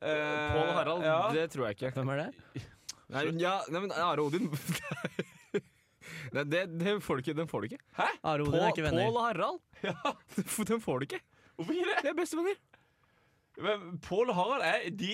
Eh, 0.00 0.52
Pål 0.52 0.68
og 0.68 0.74
Harald, 0.74 1.02
ja. 1.02 1.32
det 1.32 1.50
tror 1.50 1.66
jeg 1.68 1.76
ikke. 1.80 1.90
Hvem 1.96 2.08
er 2.10 2.16
det? 2.16 2.62
Nei, 3.12 3.24
ja, 3.40 3.60
nei 3.70 3.80
men 3.80 3.90
Are 3.92 4.20
og 4.20 4.26
Odin 4.32 4.48
Nei, 6.32 6.44
det, 6.48 6.60
det 6.80 6.92
får 7.04 7.18
du 7.18 7.22
ikke, 7.26 7.34
Den 7.36 7.48
får 7.50 7.60
du 7.60 7.66
ikke. 7.70 7.80
Are 8.24 8.40
Odin 8.44 8.54
er 8.62 8.68
ikke 8.72 8.84
venner. 8.86 9.08
Pål 9.08 9.16
og 9.16 9.24
Harald? 9.26 9.58
Den 10.72 10.80
får 10.80 10.98
du 11.02 11.06
ikke. 11.08 11.20
Hvorfor 11.56 11.72
ikke 11.76 11.88
det? 11.90 11.98
De 12.06 12.08
er 12.12 12.16
bestevenner. 12.20 12.60
Men 13.62 13.98
Pål 14.00 14.30
og 14.32 14.36
Harald 14.38 14.62
er 14.64 14.86
de 14.96 15.10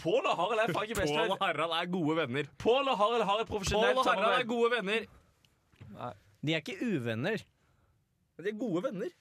Pål 0.00 0.24
og 0.30 0.36
Harald 0.38 0.62
er 0.62 0.72
faen 0.72 0.86
ikke 0.88 0.96
Pål 0.96 1.02
bestevenner. 1.02 1.34
og 1.36 1.44
Harald 1.44 1.74
er 1.76 1.90
gode 1.92 2.16
venner. 2.22 2.48
Pål 2.62 2.88
og 2.88 2.96
Harald 3.02 3.26
har 3.28 3.42
et 3.42 3.50
Pål 3.50 3.58
profesjonelt 3.58 4.00
og 4.00 4.04
Harald 4.08 4.24
er 4.24 4.24
samarbeid. 4.24 4.48
gode 4.48 4.70
venner. 4.76 5.06
De 6.46 6.54
er 6.56 6.62
ikke 6.64 6.78
uvenner. 6.86 7.44
De 8.40 8.48
er 8.52 8.58
gode 8.60 8.82
venner. 8.88 9.12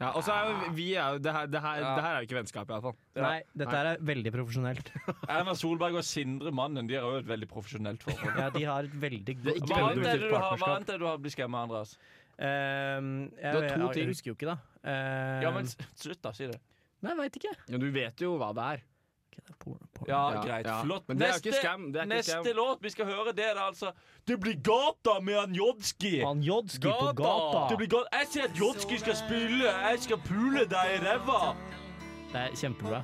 Ja, 0.00 0.10
og 0.16 0.22
så 0.24 0.32
er 0.32 0.48
jo 0.50 0.70
vi 0.76 0.86
er 0.94 1.16
jo, 1.16 1.18
det, 1.24 1.32
her, 1.34 1.46
det, 1.50 1.60
her, 1.64 1.80
Ja. 1.82 1.94
det 1.96 2.04
her 2.04 2.14
er 2.14 2.20
jo 2.22 2.26
ikke 2.28 2.36
vennskap, 2.38 2.68
i 2.68 2.72
hvert 2.72 2.84
fall. 2.86 2.96
Ja. 3.16 3.22
Nei, 3.26 3.42
dette 3.62 3.80
er 3.80 3.98
veldig 4.10 4.32
profesjonelt. 4.36 4.92
Erna 5.36 5.54
Solberg 5.58 5.98
og 6.00 6.04
Sindre 6.06 6.52
Mannen 6.54 6.86
De 6.88 6.94
har 6.96 7.02
jo 7.08 7.18
et 7.20 7.28
veldig 7.28 7.48
profesjonelt 7.50 8.02
forhold. 8.06 8.38
Ja, 8.38 8.48
de 8.54 8.64
har 8.68 8.88
et 8.88 8.96
veldig 9.02 9.36
Hva 9.42 9.52
veldig 9.52 9.76
annet 9.80 10.06
er 10.14 10.22
det 10.24 10.30
du 10.30 10.36
har, 10.36 10.56
hva 10.62 10.72
annet 10.76 10.88
er 10.88 10.98
det 10.98 11.04
du 11.04 11.08
har 11.10 11.18
blitt 11.24 11.34
skamma, 11.36 11.64
Andreas? 11.66 11.96
Ehm, 12.40 13.10
jeg, 13.36 13.52
Du 13.52 13.58
har 13.60 13.68
to 13.68 13.80
jeg, 13.80 13.92
ting. 13.92 14.02
jeg 14.04 14.10
husker 14.14 14.30
jo 14.32 14.36
ikke, 14.38 14.48
da. 14.54 14.56
Ehm, 14.88 15.42
Ja, 15.44 15.50
men 15.58 15.66
slutt, 15.74 16.22
da. 16.24 16.32
Si 16.32 16.46
det. 16.48 16.60
Nei, 17.04 17.14
veit 17.16 17.36
ikke. 17.40 17.52
Ja, 17.72 17.78
du 17.80 17.90
vet 17.92 18.20
jo 18.24 18.34
hva 18.40 18.50
det 18.56 18.64
er. 18.74 18.82
Ja, 20.08 20.32
Ja, 20.32 20.42
greit. 20.42 20.66
ja. 20.66 20.82
Flott. 20.82 21.04
Men 21.08 21.18
det 21.18 21.26
er 21.26 21.32
neste, 21.32 21.48
ikke 21.48 21.60
skam, 21.60 21.92
det 21.92 21.96
er 22.00 22.04
ikke 22.04 22.14
neste 22.16 22.32
skam. 22.32 22.56
låt 22.56 22.78
vi 22.82 22.90
skal 22.90 23.04
høre, 23.06 23.32
det 23.36 23.44
er 23.44 23.58
altså 23.60 23.92
Det 24.26 24.40
blir 24.40 24.56
gata 24.62 25.20
med 25.20 25.34
han 25.40 25.52
Jodski. 25.54 26.20
Han 26.24 26.40
Jodski 26.42 26.88
på 26.88 27.06
Gata! 27.06 27.22
gata. 27.22 27.68
Det 27.70 27.78
blir 27.78 27.88
gata. 27.88 28.08
Jeg 28.18 28.26
sier 28.32 28.44
at 28.44 28.56
Jodski 28.58 28.98
skal 28.98 29.16
spille. 29.16 29.64
Jeg 29.90 29.98
skal 30.00 30.16
pule 30.24 30.64
deg 30.64 30.96
i 30.96 30.98
ræva. 31.04 31.56
Det 32.32 32.40
er 32.40 32.50
kjempebra. 32.54 33.02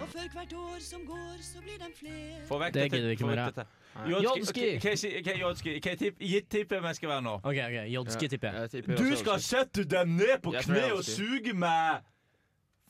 Og 0.00 0.08
for 0.08 0.18
hvert 0.32 0.52
år 0.52 0.78
som 0.80 1.00
går, 1.06 1.36
så 1.42 1.60
blir 1.62 1.78
de 1.78 1.90
flere. 1.94 2.46
Få 2.48 2.58
vekk 2.58 2.74
Det 2.74 2.86
gidder 2.92 3.06
vi 3.06 3.10
ikke 3.16 3.26
mer 3.26 3.38
av. 3.38 3.66
Jodski. 4.10 4.78
Hva 4.78 4.96
si- 4.96 5.22
hva- 5.22 5.38
Jodski, 5.40 5.80
hva 5.80 5.94
tipp- 5.96 6.18
gitt 6.20 6.48
tippet 6.50 6.82
vi 6.82 6.94
skal 6.94 7.08
være 7.08 7.22
nå? 7.22 7.34
OK, 7.44 7.58
ok, 7.66 7.76
Jodski 7.94 8.28
tipper 8.28 8.52
jeg. 8.52 8.60
Jeg 8.60 8.70
tipper 8.70 8.96
Du 8.96 9.16
skal 9.16 9.40
sette 9.40 9.84
deg 9.84 10.08
ned 10.08 10.42
på 10.42 10.52
kne 10.52 10.92
og 10.92 11.04
suge 11.04 11.52
meg. 11.54 12.00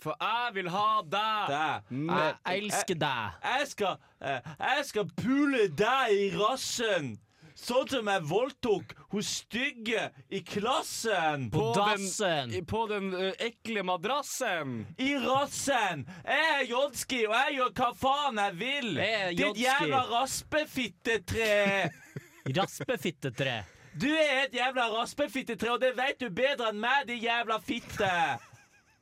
For 0.00 0.16
jeg 0.20 0.54
vil 0.56 0.68
ha 0.72 1.02
deg! 1.12 1.50
Jeg 1.92 2.36
elsker 2.62 2.96
deg. 3.02 3.40
Jeg 3.44 3.66
skal, 3.68 3.98
eh, 4.24 4.46
jeg 4.60 4.84
skal 4.88 5.10
pule 5.18 5.66
deg 5.76 6.14
i 6.16 6.30
rassen. 6.40 7.18
Sånn 7.60 7.90
som 7.92 8.06
jeg 8.08 8.22
voldtok 8.24 8.94
hun 9.12 9.20
stygge 9.26 10.06
i 10.32 10.38
klassen. 10.40 11.50
På 11.52 11.74
den- 11.76 11.98
dassen. 12.00 12.50
Den, 12.54 12.64
På 12.64 12.86
den 12.88 13.10
ø, 13.12 13.32
ekle 13.44 13.82
madrassen! 13.84 14.86
I 14.96 15.10
rassen! 15.20 16.06
Jeg 16.24 16.46
er 16.54 16.64
Jodski, 16.70 17.26
og 17.28 17.34
jeg 17.36 17.58
gjør 17.58 17.74
hva 17.82 17.90
faen 18.00 18.40
jeg 18.40 18.56
vil. 18.62 18.94
Jeg 18.96 19.36
Ditt 19.36 19.60
jævla 19.66 20.00
raspefittetre. 20.14 21.90
Raspefittetre. 22.56 23.58
Du 24.00 24.06
er 24.08 24.44
et 24.46 24.54
jævla 24.54 24.86
raspefittetre, 24.94 25.72
og 25.74 25.80
det 25.82 25.92
vet 25.98 26.20
du 26.22 26.30
bedre 26.30 26.70
enn 26.70 26.80
meg, 26.80 27.04
din 27.10 27.20
jævla 27.24 27.58
fitte. 27.60 28.08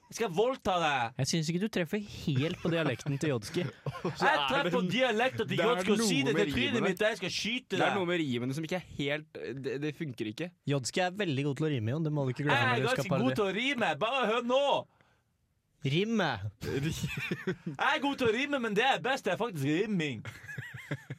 Jeg 0.09 0.17
skal 0.17 0.31
voldta 0.33 0.75
deg. 0.81 1.17
Jeg 1.21 1.29
syns 1.29 1.49
ikke 1.53 1.61
du 1.61 1.69
treffer 1.73 2.01
helt 2.01 2.61
på 2.63 2.71
dialekten 2.73 3.19
til 3.21 3.35
Jodski. 3.35 3.65
Jeg 4.23 4.31
er 4.31 4.45
treffer 4.49 4.71
på 4.73 4.81
dialekten 4.89 5.51
til 5.51 5.61
Jodski 5.61 5.93
og 5.93 6.05
sier 6.09 6.31
det 6.31 6.37
til 6.39 6.53
trynet 6.55 6.85
mitt, 6.87 7.03
jeg 7.05 7.19
skal 7.21 7.33
skyte 7.35 7.77
Det 7.77 7.85
er 7.85 7.99
noe 7.99 8.09
med 8.09 8.21
rimene 8.23 8.57
som 8.57 8.65
ikke 8.65 8.79
er 8.79 8.87
helt 8.97 9.41
Det, 9.67 9.75
det 9.83 9.93
funker 9.99 10.31
ikke. 10.33 10.49
Jodski 10.73 11.03
er 11.05 11.13
veldig 11.19 11.45
god 11.51 11.61
til 11.61 11.69
å 11.69 11.73
rime, 11.75 11.93
Jon. 11.93 12.09
Det 12.09 12.15
må 12.17 12.25
du 12.25 12.33
ikke 12.33 12.47
glemme. 12.47 12.63
Jeg 12.63 12.81
er 12.81 12.89
ganske 12.89 13.21
god 13.27 13.37
til 13.37 13.45
å 13.45 13.51
rime. 13.59 13.93
Bare 14.01 14.25
hør 14.33 14.49
nå. 14.49 14.63
Rimme. 15.93 16.31
Jeg 16.65 17.77
er 17.77 18.01
god 18.03 18.17
til 18.19 18.31
å 18.31 18.33
rime, 18.35 18.59
men 18.65 18.75
det 18.75 18.89
er 18.89 19.05
best, 19.05 19.29
det 19.29 19.37
er 19.37 19.41
faktisk 19.45 19.69
rimming. 19.69 20.25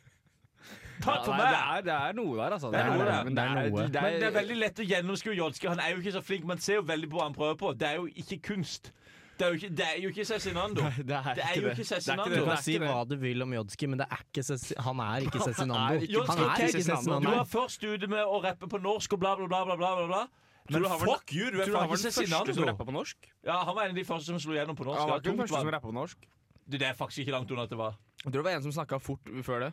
Takk 1.00 1.26
for 1.26 1.34
Ja, 1.34 1.38
meg! 1.40 1.50
Det 1.50 1.60
er, 1.60 1.84
det 1.88 1.96
er 1.96 2.18
noe 2.18 2.36
der, 2.38 2.56
altså. 2.58 2.72
Det 2.74 2.80
er 2.80 2.90
noe 2.94 3.06
der. 3.08 3.24
Men 3.28 3.36
det 3.38 3.44
er, 3.44 3.70
noe. 3.70 3.86
Men 3.90 4.20
det 4.24 4.34
veldig 4.36 4.58
lett 4.60 4.82
å 4.84 4.88
gjennomskue 4.90 5.36
Jodski. 5.38 5.70
Han 5.72 5.80
er 5.84 5.94
jo 5.96 6.02
ikke 6.04 6.16
så 6.18 6.24
flink. 6.26 6.48
Man 6.50 6.60
ser 6.64 6.82
jo 6.82 6.88
veldig 6.90 7.10
på 7.12 7.20
hva 7.20 7.30
han 7.30 7.38
prøver 7.38 7.60
på. 7.60 7.72
Det 7.80 7.88
er 7.88 8.02
jo 8.02 8.10
ikke 8.24 8.40
kunst. 8.52 8.92
Det 9.40 9.46
er 9.48 9.54
jo 9.54 9.60
ikke, 9.62 9.70
det 9.80 9.86
er 9.88 10.00
jo 10.04 10.10
ikke 10.12 10.26
Cezinando. 10.28 10.82
det 10.98 11.16
er, 11.16 11.34
Det 11.38 11.44
er 11.46 11.62
jo 11.62 11.70
ikke 11.72 11.86
Cezinando. 11.88 12.36
Du 12.36 12.46
kan 12.50 12.58
si 12.60 12.76
hva 12.82 12.98
du 13.08 13.16
vil 13.22 13.46
om 13.46 13.54
Jodski, 13.56 13.88
men 13.88 14.02
det 14.02 14.08
er 14.12 14.84
han 14.84 15.00
er 15.00 15.28
ikke 15.30 15.40
Cezinando. 15.46 15.78
Han 16.30 16.44
er 16.44 16.66
ikke 16.68 16.74
Du 16.76 16.84
Cezinando. 16.84 17.32
var 17.38 17.48
først 17.48 17.84
ute 17.88 18.10
med 18.12 18.20
å 18.28 18.42
rappe 18.44 18.68
på 18.68 18.82
norsk 18.84 19.16
og 19.16 19.22
bla, 19.24 19.38
bla, 19.40 19.48
bla. 19.48 19.64
bla, 19.64 19.78
bla, 19.80 20.08
bla. 20.12 20.22
Men 20.70 20.84
du 20.84 20.90
fuck 21.02 21.32
you, 21.34 21.48
du 21.50 21.62
er 21.62 21.66
Tror 21.66 21.72
du 21.72 21.78
faen 21.80 21.90
ikke 21.96 22.02
som 22.04 22.12
Cezinando. 22.20 22.76
på 22.84 22.92
norsk? 22.94 23.32
Ja, 23.48 23.64
han 23.64 23.76
var 23.76 23.88
en 23.88 23.96
av 23.96 24.02
de 24.02 24.04
første 24.06 24.28
som 24.34 24.42
slo 24.44 24.54
gjennom 24.60 24.76
på 24.76 24.86
norsk. 24.86 25.00
Han 25.00 25.10
var 25.10 25.24
ikke 25.24 25.30
den 25.32 25.40
tungt 25.40 25.56
første 25.56 25.72
som 25.72 25.88
på 25.88 25.96
norsk. 25.96 26.28
Du, 26.70 26.78
det 26.78 26.86
er 26.92 26.94
faktisk 27.00 27.24
ikke 27.24 27.34
langt 27.34 27.52
unna 27.56 27.64
at 27.64 27.72
det 27.72 27.80
var. 27.80 27.96
Jeg 28.26 28.34
tror 28.34 28.44
det 28.44 28.50
var 28.52 28.60
en 28.60 28.66
som 28.68 28.76
snakka 28.76 29.00
fort 29.02 29.32
før 29.48 29.64
det. 29.70 29.72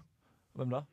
Hvem 0.56 0.71
da? 0.73 0.87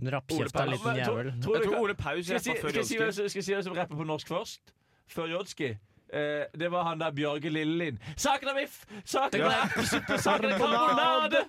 Rappkjefta 0.00 0.64
liten 0.64 0.96
jævel. 0.96 1.32
Tror 1.42 1.56
Jeg 1.56 1.64
tror 1.66 1.78
Ole 1.80 1.94
Paus 1.94 2.30
jeg 2.30 2.40
si, 2.40 2.50
før 2.60 2.68
Jodski. 2.76 2.94
skal 3.12 3.38
jeg 3.40 3.44
si 3.44 3.52
hvem 3.52 3.62
som 3.62 3.76
rapper 3.76 3.96
på 3.96 4.04
norsk 4.04 4.28
først? 4.28 4.60
Før 5.08 5.26
Jodski? 5.26 5.76
Eh, 6.12 6.44
det 6.60 6.70
var 6.72 6.82
han 6.88 7.00
der 7.00 7.10
Bjørge 7.10 7.50
Lillelien. 7.50 7.98
Saken 8.16 8.48
er 8.48 8.54
biff, 8.54 8.84
saken 9.04 9.40
er 9.40 9.62
appesuppe, 9.62 10.18
saken 10.18 10.50
er 10.50 10.58
karbonade. 10.58 11.44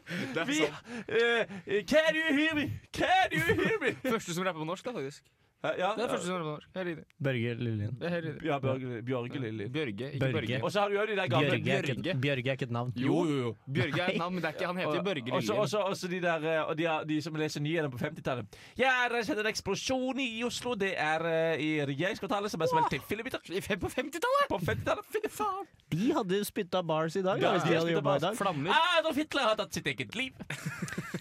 Vi 0.46 0.60
eh, 0.62 1.86
Can 1.88 2.16
you 2.20 2.36
hear 2.38 2.56
me? 2.56 2.72
Can 2.94 3.32
you 3.32 3.56
hear 3.56 3.80
me? 3.82 3.96
Første 4.10 4.34
som 4.34 4.44
rapper 4.44 4.60
på 4.60 4.66
norsk, 4.66 4.86
da, 4.86 4.92
faktisk. 4.92 5.24
Ja, 5.64 5.92
Det 5.96 6.04
er 6.04 6.10
første 6.10 6.26
som 6.26 6.36
rapper 6.36 6.46
på 6.48 6.54
norsk. 6.56 6.68
Helt 6.76 6.88
riktig. 6.88 7.04
Børge 7.22 7.50
Lillien. 7.62 7.92
Det 8.00 8.06
er 8.08 8.14
helt 8.16 8.26
riktig. 8.26 8.48
ja 8.50 8.56
Bjørge, 8.60 9.02
Bjørge 9.06 9.40
Lillelien. 9.44 9.72
Bjørge, 9.72 10.08
ikke 10.14 10.20
Børge. 10.20 10.34
Børge. 10.34 10.64
Og 10.64 10.72
så 10.72 10.80
har 10.82 10.90
du 10.90 10.96
jo 10.96 11.04
de 11.06 11.16
der 11.20 11.28
gamle 11.28 11.50
Bjørge 11.52 11.72
er, 11.72 11.84
ikke, 11.86 12.02
Bjørge. 12.02 12.22
Bjørge 12.22 12.48
er 12.48 12.52
ikke 12.58 12.64
et 12.66 12.72
navn. 12.72 12.94
Jo, 12.98 13.18
jo, 13.30 13.36
jo. 13.44 13.52
Bjørge 13.74 14.02
er 14.02 14.08
et 14.14 14.18
navn, 14.18 14.34
men 14.34 14.42
det 14.42 14.50
er 14.50 14.54
ikke, 14.58 14.66
han 14.72 14.78
heter 14.82 14.96
jo 14.96 15.04
Børge 15.10 15.22
Og 15.34 15.44
så- 15.44 15.54
Lillien. 15.54 15.60
og 15.62 15.70
så 15.70 15.78
også 15.92 16.08
de 16.08 16.22
der 16.22 16.48
eh, 16.54 16.70
Og 16.70 16.78
de, 16.78 16.86
er- 16.86 17.04
de 17.04 17.22
som 17.22 17.36
leser 17.36 17.62
nyhetene 17.62 17.92
på 17.92 17.98
50-tallet. 18.02 18.46
Ja, 18.78 18.92
det 19.10 19.16
har 19.16 19.24
skjedd 19.30 19.40
en 19.46 19.52
eksplosjon 19.54 20.20
i 20.20 20.44
Oslo. 20.44 20.74
Det 20.76 20.94
er 20.98 21.26
eh, 21.30 21.62
i 21.62 21.70
regjeringskvartalet 21.86 22.52
som 22.52 22.62
er 22.62 22.66
smelt 22.74 22.90
til 22.90 23.00
fillebiter. 23.10 23.40
På 23.78 23.88
50-tallet! 23.90 24.50
På 24.50 24.58
50-tallet. 24.58 25.06
Fy 25.14 25.20
faen. 25.30 25.66
De 25.92 26.12
hadde 26.14 26.42
spytta 26.46 26.82
bars 26.82 27.16
i 27.16 27.22
dag, 27.22 27.38
Ja, 27.42 27.52
da, 27.52 27.52
hvis 27.58 27.64
de 27.64 27.70
de 27.70 27.76
hadde 27.78 27.92
jobba 27.94 28.16
i 28.16 28.20
dag. 28.20 28.36
Flammer. 28.38 28.74
Adolf 29.00 29.16
Hitler 29.18 29.42
har 29.52 29.56
tatt 29.62 29.74
sitt 29.74 29.86
eget 29.88 30.16
liv. 30.16 30.32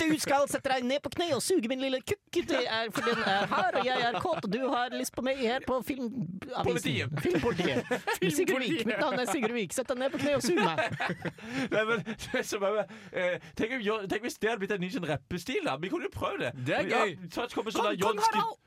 Du 0.00 0.18
skal 0.18 0.46
sette 0.48 0.70
deg 0.72 0.84
ned 0.88 1.02
på 1.04 1.10
kne 1.12 1.26
og 1.36 1.42
suge 1.44 1.68
min 1.68 1.80
lille 1.82 2.00
kukk. 2.00 2.38
Det 2.48 2.62
er 2.64 2.88
for 2.94 3.04
den 3.04 3.20
er 3.26 3.46
her, 3.50 3.76
og 3.80 3.84
jeg 3.86 4.04
er 4.08 4.16
kåt, 4.22 4.44
og 4.46 4.52
du 4.52 4.60
har 4.72 4.92
lyst 4.94 5.12
på 5.16 5.22
meg 5.26 5.36
her 5.42 5.60
på 5.66 5.76
Filmavisen. 5.86 6.64
Politiet. 6.64 7.20
Filmpolitiet. 7.20 7.92
Sigurd 8.36 8.64
Vik. 8.64 8.86
Mitt 8.88 9.00
navn 9.02 9.18
er 9.20 9.28
Sigurd 9.30 9.54
Vik. 9.56 9.74
Sett 9.76 9.90
deg 9.92 10.00
ned 10.00 10.14
på 10.14 10.22
kne 10.22 10.36
og 10.38 10.44
sug 10.46 10.60
meg. 10.62 10.80
Nei, 11.74 11.84
men, 11.90 12.04
det 12.06 12.44
som 12.48 12.62
bare, 12.64 12.86
eh, 13.12 13.36
tenk, 13.58 13.76
tenk 14.10 14.26
hvis 14.26 14.38
det 14.40 14.52
hadde 14.52 14.62
blitt 14.64 14.76
en 14.76 14.84
ny 14.86 14.90
sånn 14.94 15.08
rappestil. 15.10 15.62
da 15.68 15.76
Vi 15.82 15.92
kunne 15.92 16.08
jo 16.08 16.14
prøve 16.14 16.46
det. 16.46 16.52
Det 16.70 16.78
er 16.80 16.90
Ja, 16.90 17.04
gøy. 17.04 17.16
så 17.34 17.48
kommer 17.54 17.74
sånn 17.74 17.90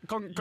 Kong- 0.08 0.34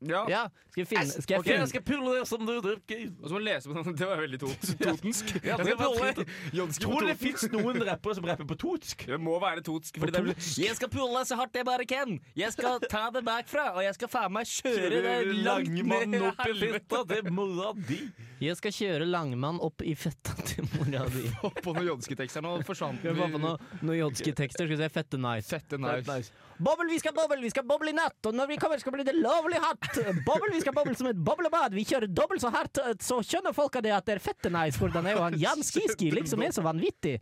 Ja. 0.00 0.22
Ja, 0.32 0.42
skal, 0.70 0.80
jeg 0.80 0.88
finne, 0.88 1.10
skal 1.12 1.34
jeg 1.34 1.40
Ok, 1.42 1.48
jeg 1.52 1.68
skal 1.68 1.82
pulle 1.84 2.12
det 2.16 2.22
som 2.28 2.44
du 2.48 2.52
drikker. 2.64 3.02
Og 3.20 3.26
så 3.28 3.34
må 3.34 3.40
du 3.42 3.44
lese 3.44 3.68
på 3.68 3.76
sånn 3.76 3.96
Det 4.00 4.08
var 4.08 4.22
veldig 4.22 4.40
tot, 4.40 4.68
totensk. 4.80 5.32
Ja, 5.44 5.58
Jeg 5.60 5.76
skal. 5.76 6.78
Tror 6.80 7.04
det 7.04 7.16
fins 7.20 7.44
noen 7.52 7.84
rappere 7.84 8.16
som 8.16 8.28
rapper 8.30 8.48
på 8.48 8.56
totsk? 8.62 9.04
Det 9.10 9.18
må 9.20 9.36
være 9.42 9.64
totsk. 9.66 10.00
Fordi 10.00 10.24
det 10.30 10.36
jeg 10.64 10.78
skal 10.78 10.92
pulle 10.92 11.24
så 11.28 11.36
hardt 11.40 11.58
jeg 11.60 11.68
bare 11.68 11.84
kan. 11.88 12.16
Jeg 12.38 12.54
skal 12.56 12.80
ta 12.88 13.06
det 13.12 13.24
bakfra, 13.26 13.70
og 13.76 13.84
jeg 13.84 13.96
skal 13.98 14.12
faen 14.12 14.34
meg 14.38 14.48
kjøre 14.48 15.02
det 15.04 15.16
langt 15.44 15.72
ned 15.84 16.16
opp 16.30 16.44
i 16.48 16.56
fetta 16.64 17.04
til 17.12 17.32
mora 17.34 17.72
di. 17.76 18.00
Jeg 18.40 18.56
skal 18.56 18.72
kjøre 18.72 19.08
Langmann 19.08 19.60
opp 19.60 19.84
i 19.84 19.92
fetta 19.98 20.32
til 20.48 20.64
mora 20.78 21.04
di. 21.12 21.26
På 21.60 21.74
noen 21.76 21.90
jodske 21.92 22.16
tekster 22.16 22.44
nå 22.44 22.56
forsvant 22.64 23.02
vi 23.04 23.12
få 23.12 23.28
på 23.34 23.40
noen, 23.42 23.66
noe 23.84 23.98
jodski-tekster? 23.98 24.64
Skal 24.64 24.76
vi 24.76 24.80
se, 24.80 24.88
fette 24.92 25.20
nice. 25.20 25.50
Fette 25.50 25.80
nice. 25.80 26.30
Bobbel, 26.60 26.90
vi 26.92 26.98
skal 27.00 27.14
boble, 27.16 27.40
vi 27.40 27.50
skal 27.50 27.64
boble 27.64 27.88
i 27.88 27.96
natt, 27.96 28.18
og 28.28 28.34
når 28.36 28.50
vi 28.50 28.56
kommer 28.60 28.80
skal 28.80 28.92
bli 28.92 29.04
det 29.06 29.14
lovlig 29.16 29.60
hardt. 29.62 30.00
Bobbel, 30.26 30.52
vi 30.52 30.60
skal 30.60 30.74
boble 30.76 30.92
som 30.98 31.08
et 31.08 31.22
boblebad. 31.24 31.72
Vi 31.72 31.86
kjører 31.88 32.10
dobbelt 32.12 32.42
så 32.44 32.50
hardt, 32.52 32.80
så 33.00 33.22
skjønner 33.24 33.56
folka 33.56 33.80
det 33.84 33.94
at 33.96 34.04
det 34.08 34.18
er 34.18 34.24
fette 34.24 34.52
nice. 34.52 34.76
Hvordan 34.80 35.08
er 35.08 35.16
jo 35.16 35.22
han 35.24 35.38
Jan 35.40 35.64
Skiski 35.64 36.10
liksom 36.12 36.44
er 36.44 36.52
så 36.52 36.64
vanvittig. 36.66 37.16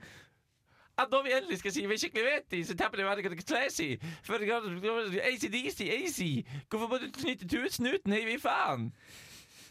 At 0.98 1.12
når 1.14 1.22
vi 1.22 1.34
endelig 1.36 1.60
skal 1.60 1.72
si 1.76 1.86
vi 1.86 2.00
skikkelig 2.02 2.24
vet 2.26 2.50
det, 2.50 2.64
så 2.66 2.74
tapper 2.74 2.98
det 2.98 3.22
kan 3.22 3.36
classy. 3.46 3.92
ACDC, 4.26 5.86
AC. 5.94 6.18
Hvorfor 6.66 6.88
må 6.90 6.98
du 6.98 7.06
knytte 7.14 7.70
snuten, 7.70 8.12
hei, 8.12 8.24
vi 8.26 8.38
faen? 8.42 8.90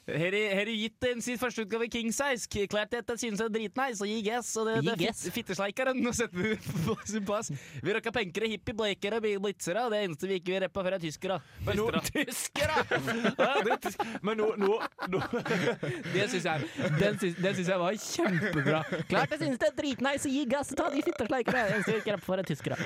Her 0.07 0.65
du 0.65 0.71
gitt 0.71 1.03
en 1.09 1.21
sin 1.21 1.35
første 1.39 1.65
utgave 1.65 1.89
King 1.91 2.13
Size. 2.15 2.47
Klart 2.47 2.69
Klart 2.77 2.91
dette 2.93 3.15
synes 3.19 3.41
jeg 3.41 3.49
er 3.49 3.53
dritnice, 3.53 4.03
og 4.05 4.07
gi 4.07 4.21
gass. 4.23 4.53
Og 4.55 4.67
det, 4.69 4.75
det 4.85 5.07
er 5.09 5.31
fittesleikeren. 5.35 5.97
Nå 6.05 6.13
setter 6.15 6.37
vi 6.37 6.53
på 6.85 6.95
sin 7.09 7.25
pass. 7.27 7.49
Vi 7.83 7.95
rocka 7.95 8.13
penkere, 8.15 8.47
hippie, 8.53 8.75
blakere, 8.77 9.19
blitzere. 9.19 9.83
og 9.87 9.91
Det 9.91 10.03
eneste 10.05 10.29
vi 10.29 10.37
ikke 10.39 10.53
vil 10.53 10.63
rappe 10.63 10.83
før, 10.85 10.95
er 10.95 11.03
tyskere. 11.03 11.39
Men 11.65 11.81
nå- 11.81 12.03
Tyskere! 12.07 12.85
Det 13.67 13.73
er. 13.73 13.97
Men 14.23 14.39
nå, 14.39 14.47
nå, 14.61 14.77
nå 15.11 15.19
Det 16.13 16.27
syns 16.31 16.45
jeg, 16.47 16.69
den 17.01 17.19
syns, 17.19 17.67
jeg 17.67 17.79
var 17.81 17.97
kjempebra. 18.05 18.81
Klart 19.09 19.35
jeg 19.35 19.41
synes 19.43 19.59
det 19.59 19.69
er 19.71 19.75
dritnice 19.81 20.29
og 20.29 20.37
gi 20.37 20.45
gass 20.53 20.71
og 20.71 20.79
ta 20.79 20.87
de 20.93 21.03
fittesleikere. 21.09 21.65
Eneste 21.73 21.97
vi 21.97 21.99
ikke 22.03 22.15
rapper 22.15 22.29
for, 22.29 22.39
er 22.39 22.47
tyskere. 22.47 22.79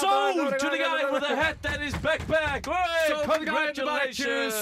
Sold 0.00 0.58
to 0.58 0.68
the 0.70 0.78
guy 0.78 1.04
with 1.12 1.22
the 1.28 1.36
hat 1.36 1.66
and 1.72 1.82
his 1.82 1.94
backpack! 1.94 2.66
Congratulations! 3.34 4.54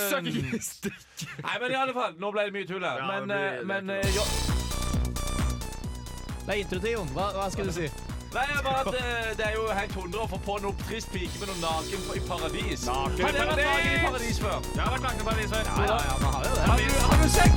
Nei, 1.42 1.56
men 1.61 1.70
i 1.70 1.75
alle 1.75 1.94
fall, 1.94 2.12
nå 2.18 2.30
ble 2.32 2.44
det 2.44 2.52
mye 2.52 2.66
tull 2.68 2.84
her. 2.84 3.00
Men, 3.08 3.28
det 3.28 3.37
blir- 3.37 3.46
eh, 3.46 3.58
det 3.58 3.66
men 3.66 3.82
ikke 3.88 4.08
eh, 4.08 4.16
jo, 4.16 4.22
Det 6.46 6.49
er 6.54 6.58
intro 6.58 6.78
til 6.80 6.90
Jon. 6.92 7.08
Hva, 7.14 7.30
hva 7.38 7.50
skal 7.54 7.66
du 7.66 7.72
si? 7.72 7.88
Nei, 8.32 8.44
jeg 8.48 8.64
bare 8.64 8.80
at 8.80 8.94
eh, 8.96 9.36
Det 9.38 9.44
er 9.46 9.52
jo 9.58 9.64
helt 9.76 9.96
100 9.96 10.20
å 10.24 10.26
få 10.30 10.38
på 10.46 10.54
en 10.56 10.76
trist 10.86 11.10
pike 11.12 11.36
med 11.40 11.50
noen 11.50 11.60
naken 11.66 12.00
i 12.16 12.20
paradis. 12.24 12.86
Naken 12.88 13.18
i 13.20 13.26
har 13.26 13.32
dere 13.36 13.46
vært 13.50 13.60
naken 13.66 13.92
i 13.92 14.00
paradis 14.06 14.38
før? 14.40 14.56
Jeg 14.72 14.80
har 14.80 14.92
vært 14.94 15.04
naken 15.06 15.20
i 15.20 15.26
paradis 15.28 15.50
før. 15.52 15.64
Ja, 15.68 15.98
ja, 16.08 16.14
man 16.22 16.30
har 16.38 16.42
jo 16.46 16.52
det. 16.56 16.64
Har 16.70 16.76
du, 16.80 16.84
har 17.10 17.16
du 17.20 17.28
sex? 17.36 17.52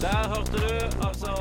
Der 0.00 0.28
hørte 0.32 0.56
du 0.64 0.68
altså 1.08 1.32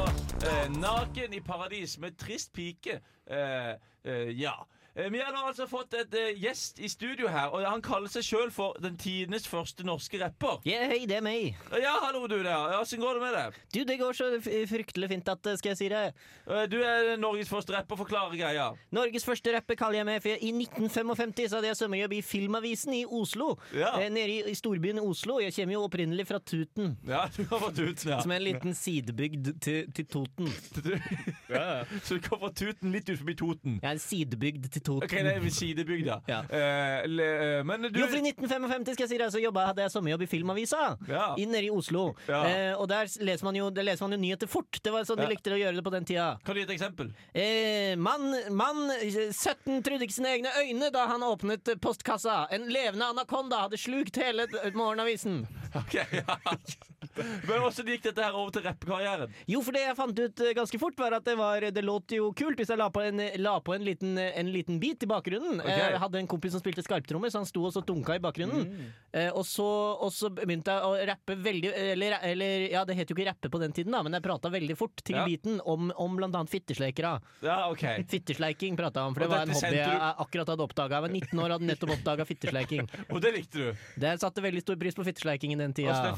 eh, 0.43 0.67
'Naken 0.75 1.33
i 1.33 1.39
paradis' 1.39 1.99
med 1.99 2.19
trist 2.19 2.53
pike. 2.53 2.99
Eh, 3.27 3.73
eh, 4.03 4.41
ja. 4.41 4.53
Eh, 4.95 5.09
Vi 5.11 5.19
har 5.19 5.31
nå 5.35 5.41
altså 5.49 5.65
fått 5.67 5.93
et 5.99 6.13
uh, 6.15 6.29
gjest 6.39 6.79
i 6.79 6.87
studio 6.91 7.27
her, 7.27 7.49
og 7.51 7.65
han 7.67 7.81
kaller 7.83 8.07
seg 8.11 8.23
sjøl 8.23 8.51
for 8.53 8.77
den 8.81 8.95
tidenes 8.99 9.47
første 9.47 9.83
norske 9.83 10.19
rapper. 10.21 10.61
Ja, 10.67 10.85
hei, 10.87 11.01
det 11.09 11.17
er 11.19 11.25
meg. 11.25 11.57
Ja, 11.81 11.97
hallo, 12.05 12.21
du 12.31 12.37
der. 12.45 12.77
Åssen 12.79 13.01
går 13.03 13.17
det 13.19 13.23
med 13.25 13.35
deg? 13.35 13.57
Du, 13.75 13.79
det 13.89 13.97
går 13.99 14.15
så 14.15 14.29
fryktelig 14.71 15.09
fint 15.11 15.31
at 15.33 15.49
eh, 15.51 15.57
skal 15.59 15.73
jeg 15.73 15.79
si 15.81 15.89
det. 15.91 16.03
Eh, 16.47 16.63
Du 16.71 16.77
er 16.79 17.11
Norges 17.19 17.51
første 17.51 17.75
rapper, 17.75 17.99
forklarer 17.99 18.37
greia. 18.39 18.69
Norges 18.95 19.27
første 19.27 19.51
rapper 19.55 19.75
kaller 19.79 19.99
jeg 19.99 20.07
meg, 20.07 20.21
for 20.23 20.31
i 20.39 20.53
1955 20.63 21.51
så 21.51 21.59
hadde 21.59 21.71
jeg 21.73 21.79
sommerjobb 21.81 22.15
i 22.15 22.21
Filmavisen 22.25 22.95
i 22.95 23.03
Oslo. 23.05 23.51
Ja. 23.75 23.91
Eh, 23.99 24.07
nede 24.15 24.39
i, 24.47 24.55
storbyen 24.55 25.03
Oslo. 25.03 25.41
Jeg 25.43 25.53
kommer 25.59 25.75
jo 25.75 25.83
opprinnelig 25.89 26.27
fra 26.31 26.39
Tuten. 26.39 26.95
Ja, 27.07 27.25
du 27.35 27.43
har 27.51 27.63
fått 27.67 27.75
Tuten, 27.81 28.13
ja. 28.15 28.21
Som 28.23 28.31
er 28.31 28.39
en 28.39 28.47
liten 28.47 28.77
sidebygd 28.79 29.51
til, 29.65 29.91
til 29.91 30.07
Toten. 30.15 30.47
Så 32.05 32.15
du 32.15 32.23
kommer 32.25 32.47
fra 32.47 32.53
Tuten 32.55 32.95
litt 32.95 33.09
ut 33.11 33.19
forbi 33.19 33.35
Toten. 33.39 33.79
Er 33.83 33.95
en 33.97 34.01
sidebygd 34.01 34.69
til 34.71 34.84
Toten. 34.85 35.07
Ok, 35.07 35.15
det 35.25 35.33
er 35.35 35.41
ved 35.43 35.55
sidebygda. 35.55 36.19
Ja. 36.31 36.39
Eh, 36.49 37.05
le, 37.09 37.25
eh, 37.59 37.63
men 37.67 37.87
du 37.89 37.99
Jo, 37.99 38.07
for 38.09 38.17
i 38.17 38.23
1955 38.31 38.95
skal 38.95 39.05
jeg 39.05 39.11
si 39.13 39.17
det, 39.21 39.27
så 39.33 39.41
jobbet, 39.41 39.69
hadde 39.69 39.83
jeg 39.85 39.93
sommerjobb 39.93 40.23
i 40.25 40.29
Filmavisa. 40.29 40.83
Ja. 41.09 41.27
Nede 41.37 41.67
i 41.67 41.71
Oslo. 41.73 42.07
Ja. 42.29 42.41
Eh, 42.49 42.71
og 42.79 42.87
der 42.91 43.09
leser, 43.25 43.45
man 43.47 43.57
jo, 43.59 43.69
der 43.73 43.85
leser 43.87 44.05
man 44.05 44.15
jo 44.17 44.21
nyheter 44.23 44.49
fort. 44.51 44.79
Det 44.83 44.93
var 44.93 45.05
sånn 45.07 45.21
de 45.21 45.27
likte 45.31 45.53
å 45.53 45.59
gjøre 45.59 45.77
det 45.79 45.85
på 45.85 45.93
den 45.93 46.07
tida. 46.09 46.27
Kan 46.45 46.57
du 46.57 46.61
gi 46.61 46.65
et 46.67 46.73
eksempel? 46.75 47.11
Eh, 47.33 47.93
mann, 47.97 48.25
mann 48.55 48.83
17 49.01 49.83
trodde 49.85 50.07
ikke 50.07 50.17
sine 50.17 50.33
egne 50.37 50.53
øyne 50.61 50.91
da 50.95 51.05
han 51.11 51.25
åpnet 51.25 51.75
postkassa. 51.83 52.45
En 52.55 52.67
levende 52.73 53.11
anakonda 53.13 53.65
hadde 53.65 53.79
slukt 53.81 54.21
hele 54.21 54.47
morgenavisen. 54.75 55.43
Ok, 55.75 55.91
ja. 56.13 56.37
Men 57.47 57.63
hvordan 57.63 57.91
gikk 57.93 58.05
dette 58.09 58.23
her 58.23 58.35
over 58.35 58.53
til 58.55 58.65
rappekarrieren? 58.65 59.33
Jo, 59.49 59.61
for 59.65 59.75
det 59.75 59.83
jeg 59.85 59.97
fant 59.97 60.19
ut 60.19 60.43
eh, 60.45 60.53
ganske 60.57 60.79
fort, 60.81 60.97
var 60.99 61.17
at 61.19 61.27
det, 61.27 61.35
var, 61.39 61.67
det 61.75 61.83
låt 61.85 62.15
jo 62.15 62.31
kult 62.37 62.59
hvis 62.59 62.71
jeg 62.71 62.79
la 62.81 62.89
på 62.93 63.03
en, 63.05 63.21
la 63.41 63.55
på 63.63 63.75
en, 63.75 63.85
liten, 63.87 64.17
en 64.19 64.51
liten 64.53 64.79
bit 64.81 65.05
i 65.05 65.09
bakgrunnen. 65.09 65.61
Okay. 65.63 65.77
Jeg 65.95 66.01
hadde 66.01 66.21
en 66.21 66.29
kompis 66.31 66.55
som 66.55 66.63
spilte 66.63 66.83
skarptrommer, 66.85 67.31
så 67.33 67.41
han 67.43 67.49
sto 67.49 67.65
og 67.67 67.73
så 67.75 67.83
dunka 67.85 68.17
i 68.17 68.23
bakgrunnen. 68.23 68.67
Eh, 69.11 69.29
og, 69.31 69.45
så, 69.47 69.65
og 69.65 70.11
så 70.15 70.31
begynte 70.33 70.73
jeg 70.75 70.89
å 70.89 70.95
rappe 71.11 71.37
veldig 71.45 71.71
eller, 71.95 72.17
eller 72.25 72.67
ja, 72.73 72.83
det 72.87 72.97
het 72.99 73.11
jo 73.11 73.17
ikke 73.17 73.29
rappe 73.29 73.51
på 73.51 73.61
den 73.61 73.75
tiden, 73.75 73.95
da, 73.95 74.03
men 74.05 74.17
jeg 74.17 74.25
prata 74.25 74.51
veldig 74.53 74.77
fort 74.79 75.03
til 75.05 75.15
Ja. 75.15 75.23
beaten 75.23 75.61
om, 75.63 75.91
om 76.01 76.17
blant 76.17 76.35
annet 76.35 76.51
fittesleikere. 76.51 77.13
Ja, 77.45 77.69
okay. 77.71 78.03
Fittesleiking 78.11 78.75
prata 78.79 79.01
jeg 79.01 79.11
om, 79.11 79.15
for 79.15 79.23
det 79.25 79.31
var 79.31 79.45
en 79.45 79.53
hobby 79.55 79.79
jeg 79.79 80.11
akkurat 80.25 80.51
hadde 80.51 80.65
oppdaga. 80.65 80.99
Jeg 80.99 81.05
var 81.05 81.13
19 81.13 81.39
år 81.39 81.45
og 81.45 81.55
hadde 81.55 81.69
nettopp 81.69 81.93
oppdaga 81.95 82.25
fittesleiking. 82.31 82.89
Og 83.07 83.21
det 83.23 83.31
likte 83.37 83.61
du? 83.61 83.85
Det 84.01 84.15
satte 84.21 84.43
veldig 84.43 84.63
stor 84.65 84.79
pris 84.81 84.97
på 84.97 85.05
fittesleiking 85.07 85.55
i 85.55 85.59
den 85.59 85.71
Åssen 85.75 85.85
er 85.85 86.11
tida. 86.11 86.15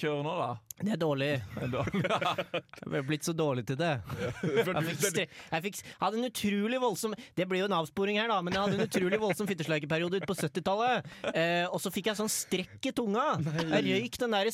Fittesleiking 0.00 0.08
kjøre 0.08 0.24
nå, 0.24 0.34
da? 0.40 0.50
Det 0.80 0.94
er 0.94 1.00
dårlig. 1.00 1.28
Jeg 1.60 3.00
er 3.00 3.04
blitt 3.06 3.26
så 3.26 3.34
dårlig 3.36 3.66
til 3.68 3.76
det. 3.76 3.90
Jeg, 4.40 4.96
fikk 4.96 5.18
jeg 5.20 5.62
fikk, 5.64 5.80
hadde 6.00 6.18
en 6.20 6.28
utrolig 6.28 6.78
voldsom 6.80 7.14
Det 7.36 7.44
blir 7.48 7.62
jo 7.62 7.66
en 7.68 7.74
avsporing 7.80 8.18
her, 8.20 8.30
da, 8.30 8.38
men 8.44 8.54
jeg 8.54 8.62
hadde 8.62 8.78
en 8.78 8.86
utrolig 8.86 9.18
voldsom 9.20 9.48
fittesleikeperiode 9.50 10.20
ut 10.20 10.26
på 10.28 10.36
70-tallet. 10.38 11.10
Eh, 11.34 11.66
og 11.68 11.80
så 11.82 11.92
fikk 11.92 12.10
jeg 12.10 12.20
sånn 12.20 12.32
strekk 12.32 12.90
i 12.90 12.94
tunga. 12.96 13.26
Jeg 13.74 13.84
røyk 13.90 14.18
den 14.22 14.36
der, 14.36 14.50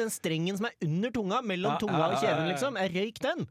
den 0.00 0.12
strengen 0.12 0.58
som 0.58 0.70
er 0.70 0.76
under 0.86 1.14
tunga, 1.14 1.42
mellom 1.44 1.78
tunga 1.82 2.08
og 2.08 2.18
kjeven, 2.22 2.50
liksom. 2.52 2.80
Jeg 2.80 2.94
røyk 2.96 3.22
den. 3.26 3.46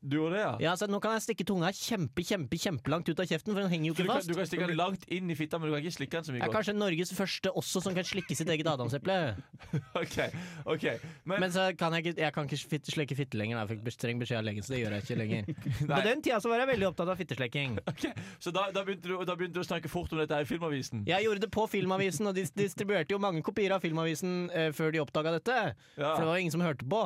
Du 0.00 0.16
gjorde 0.16 0.36
det, 0.38 0.40
ja? 0.40 0.52
Ja, 0.64 0.72
så 0.80 0.86
Nå 0.88 0.96
kan 1.04 1.12
jeg 1.12 1.22
stikke 1.26 1.44
tunga 1.44 1.68
kjempe, 1.76 2.22
kjempe, 2.24 2.56
kjempelangt 2.56 3.08
ut 3.10 3.18
av 3.20 3.26
kjeften, 3.28 3.52
for 3.52 3.60
den 3.60 3.68
henger 3.68 3.90
jo 3.90 3.92
ikke 3.92 4.06
du, 4.06 4.08
kan, 4.08 4.16
fast. 4.16 4.30
du 4.30 4.38
kan 4.38 4.46
stikke 4.48 4.68
den 4.70 4.78
langt 4.78 5.02
inn 5.12 5.28
i 5.28 5.36
fitta, 5.36 5.58
men 5.60 5.68
du 5.68 5.74
kan 5.74 5.82
ikke 5.84 5.92
slikke 5.98 6.16
den 6.16 6.24
så 6.24 6.32
mye 6.32 6.40
Jeg 6.40 6.46
er 6.46 6.48
godt? 6.48 6.56
kanskje 6.56 6.74
Norges 6.78 7.12
første 7.18 7.52
også 7.60 7.82
som 7.84 7.96
kan 7.98 8.06
slikke 8.08 8.36
sitt 8.38 8.48
eget 8.54 8.70
adamseple. 8.70 9.18
Ok, 10.00 10.16
ok 10.64 10.84
Men, 11.28 11.42
Men 11.44 11.52
så 11.52 11.66
kan 11.78 11.92
jeg 11.98 12.14
Jeg 12.16 12.32
kan 12.34 12.48
ikke 12.48 12.58
fitte, 12.70 12.92
slekke 12.94 13.16
fitte 13.18 13.36
lenger. 13.38 13.58
da. 13.58 13.66
Jeg 13.66 13.80
fikk 13.82 13.92
streng 13.94 14.22
beskjed 14.22 14.40
av 14.40 14.46
legen, 14.48 14.64
så 14.64 14.72
det 14.72 14.80
gjør 14.80 14.96
jeg 14.96 15.04
ikke 15.04 15.18
lenger. 15.20 15.50
På 15.92 16.00
den 16.06 16.24
tida 16.24 16.40
så 16.40 16.50
var 16.52 16.62
jeg 16.62 16.70
veldig 16.72 16.88
opptatt 16.88 17.12
av 17.12 17.20
fittesleking. 17.20 17.76
ok, 17.92 18.06
Så 18.40 18.54
da, 18.56 18.70
da, 18.72 18.86
begynte 18.86 19.10
du, 19.10 19.18
da 19.28 19.36
begynte 19.36 19.58
du 19.58 19.62
å 19.62 19.68
snakke 19.68 19.92
fort 19.92 20.14
om 20.16 20.22
dette 20.22 20.34
her 20.38 20.48
i 20.48 20.48
Filmavisen? 20.48 21.04
Jeg 21.10 21.26
gjorde 21.28 21.44
det 21.44 21.52
på 21.52 21.66
Filmavisen, 21.70 22.30
og 22.30 22.40
de 22.40 22.46
distribuerte 22.56 23.12
jo 23.14 23.20
mange 23.22 23.44
kopier 23.46 23.76
av 23.76 23.84
Filmavisen 23.84 24.48
eh, 24.54 24.70
før 24.76 24.96
de 24.96 25.04
oppdaga 25.04 25.36
dette. 25.36 25.60
Ja. 26.00 26.14
For 26.14 26.24
det 26.24 26.30
var 26.32 26.40
jo 26.40 26.46
ingen 26.46 26.56
som 26.56 26.64
hørte 26.64 26.88
på. 26.88 27.04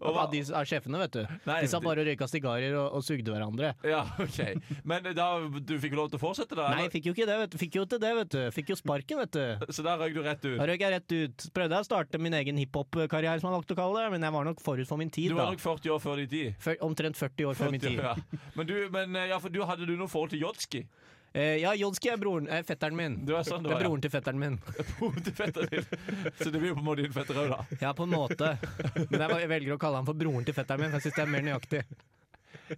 Og 0.00 0.14
hva- 0.16 0.26
de 0.32 0.40
er 0.42 0.68
sjefene, 0.68 0.98
vet 1.04 1.12
du. 1.12 1.22
Nei, 1.46 1.60
de 1.62 1.68
satt 1.70 1.82
bare 1.84 2.02
og 2.02 2.08
røyka 2.08 2.28
sigarer 2.30 2.74
og, 2.80 2.96
og 2.98 3.04
sugde 3.06 3.30
hverandre. 3.34 3.74
Ja, 3.86 4.02
ok 4.18 4.38
Men 4.84 5.06
da 5.14 5.28
du 5.60 5.74
fikk 5.82 5.94
lov 5.98 6.10
til 6.12 6.18
å 6.18 6.22
fortsette, 6.22 6.56
da? 6.58 6.70
Nei, 6.74 6.88
fikk 6.92 7.06
jo 7.10 7.14
ikke 7.16 7.26
det, 7.28 7.36
vet 7.44 7.54
du. 7.54 7.58
Fikk 7.60 7.78
jo 7.80 7.84
til 7.94 8.02
det, 8.02 8.12
vet 8.18 8.32
du. 8.34 8.40
Fikk 8.56 8.72
jo 8.74 8.78
sparken, 8.80 9.20
vet 9.24 9.32
du. 9.36 9.72
Så 9.74 9.84
da 9.86 9.96
røyk 10.00 10.14
du 10.16 10.22
rett 10.26 10.44
ut? 10.48 10.56
Da 10.60 10.66
røyk 10.70 10.84
jeg 10.86 10.94
rett 10.96 11.16
ut. 11.18 11.46
Prøvde 11.54 11.78
jeg 11.78 11.86
å 11.86 11.88
starte 11.88 12.20
min 12.22 12.34
egen 12.40 12.58
hiphop-karriere, 12.62 13.38
som 13.42 13.50
jeg 13.50 13.56
valgte 13.58 13.76
å 13.76 13.80
kalle 13.82 14.02
det, 14.04 14.10
men 14.16 14.26
jeg 14.28 14.36
var 14.38 14.48
nok 14.50 14.60
forut 14.64 14.88
for 14.90 15.00
min 15.00 15.10
tid, 15.14 15.30
Du 15.32 15.36
da. 15.38 15.44
var 15.44 15.54
nok 15.56 15.64
40 15.64 15.94
år 15.96 16.02
før 16.04 16.22
din 16.24 16.30
tid? 16.34 16.68
Omtrent 16.84 17.16
40 17.20 17.50
år 17.52 17.54
før 17.58 17.70
min 17.74 17.80
tid. 17.84 17.98
Ja. 18.02 18.14
Men, 18.56 18.66
du, 18.68 18.74
men 18.94 19.16
eh, 19.16 19.28
ja, 19.30 19.38
for 19.42 19.52
du, 19.54 19.60
hadde 19.66 19.86
du 19.88 19.94
noe 19.96 20.10
forhold 20.10 20.30
til 20.34 20.42
Jodski? 20.44 20.84
Eh, 21.34 21.56
ja, 21.58 21.72
Jodski 21.74 22.08
er 22.12 22.16
broren, 22.22 22.46
eh, 22.48 22.62
fetteren 22.62 22.94
min. 22.94 23.16
Du 23.26 23.32
er 23.34 23.42
sånn 23.42 23.64
du 23.64 23.68
Det 23.68 23.72
er 23.72 23.74
var, 23.74 23.82
ja. 23.82 23.88
broren 23.88 24.02
til 24.04 24.10
fetteren 24.14 24.38
min. 24.38 24.58
Broren 25.00 25.24
til 25.26 25.34
fetteren 25.34 25.68
din. 25.72 25.88
Så 26.38 26.50
det 26.54 26.60
blir 26.60 26.68
jo 26.70 26.76
på 26.78 26.82
en 26.84 26.86
måte 26.86 27.02
din 27.02 27.12
fetter 27.16 27.40
òg, 27.42 27.48
da. 27.50 27.78
Ja, 27.80 27.90
på 27.98 28.06
en 28.06 28.12
måte. 28.14 28.52
Men 29.10 29.24
jeg 29.42 29.48
velger 29.50 29.74
å 29.74 29.78
kalle 29.82 29.98
han 29.98 30.06
for 30.06 30.14
broren 30.20 30.46
til 30.46 30.54
fetteren 30.54 30.84
min, 30.84 30.92
for 30.94 31.00
jeg 31.02 31.08
syns 31.08 31.18
det 31.18 31.24
er 31.24 31.32
mer 31.34 31.42
nøyaktig. 31.48 31.82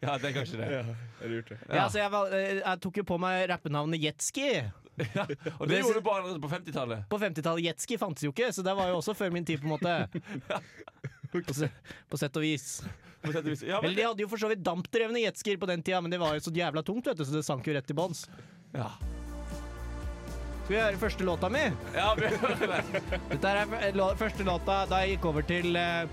Ja, 0.00 0.16
det 0.18 0.30
er 0.30 0.32
kanskje 0.38 0.56
det. 0.62 0.70
Jeg 0.72 1.44
det. 1.50 1.58
Ja, 1.68 1.84
så 1.92 2.00
jeg, 2.00 2.10
val- 2.16 2.32
eh, 2.32 2.62
jeg 2.62 2.80
tok 2.86 2.96
jo 3.02 3.04
på 3.12 3.18
meg 3.22 3.44
rappenavnet 3.52 4.00
Jetski. 4.08 4.48
Ja. 4.96 5.26
Og 5.60 5.66
det 5.68 5.74
Det- 5.76 5.82
gjorde 5.82 6.00
du 6.00 6.04
bare 6.06 6.38
på 6.40 6.48
50-tallet. 6.48 7.02
På 7.12 7.18
50-tallet 7.20 7.66
Jetski 7.66 7.98
fantes 8.00 8.24
jo 8.24 8.30
ikke, 8.32 8.48
så 8.56 8.62
det 8.64 8.72
var 8.78 8.88
jo 8.88 8.96
også 9.02 9.12
før 9.18 9.28
min 9.34 9.44
tid, 9.44 9.60
på 9.60 9.68
en 9.68 9.74
måte. 9.76 10.08
På, 11.36 11.42
se, 11.52 11.68
på 12.08 12.16
sett 12.16 12.36
og 12.40 12.46
vis. 12.46 12.78
Ja, 13.66 13.80
men, 13.82 13.94
de 13.96 14.02
hadde 14.06 14.22
jo 14.24 14.28
for 14.30 14.40
så 14.40 14.48
vidt 14.52 14.62
dampdrevne 14.66 15.22
jetskier 15.24 15.58
på 15.60 15.68
den 15.70 15.82
tida, 15.82 16.00
men 16.04 16.10
det 16.14 16.20
var 16.22 16.34
jo 16.38 16.44
så 16.46 16.52
jævla 16.54 16.82
tungt, 16.86 17.06
vet 17.10 17.18
du, 17.18 17.24
så 17.26 17.36
det 17.38 17.44
sank 17.46 17.66
jo 17.66 17.74
rett 17.76 17.86
til 17.88 17.98
bånns. 17.98 18.26
ja. 18.76 18.90
Skal 20.66 20.74
vi 20.74 20.80
høre 20.82 20.98
første 20.98 21.22
låta 21.22 21.48
mi? 21.48 21.60
ja, 21.94 22.08
vi 22.18 22.26
hører 22.26 22.70
det. 22.72 23.18
Dette 23.30 23.50
er 23.54 24.16
første 24.18 24.46
låta 24.48 24.80
da 24.90 24.98
jeg 25.04 25.12
gikk 25.14 25.28
over 25.30 25.44
til 25.46 25.76
eh, 25.78 26.08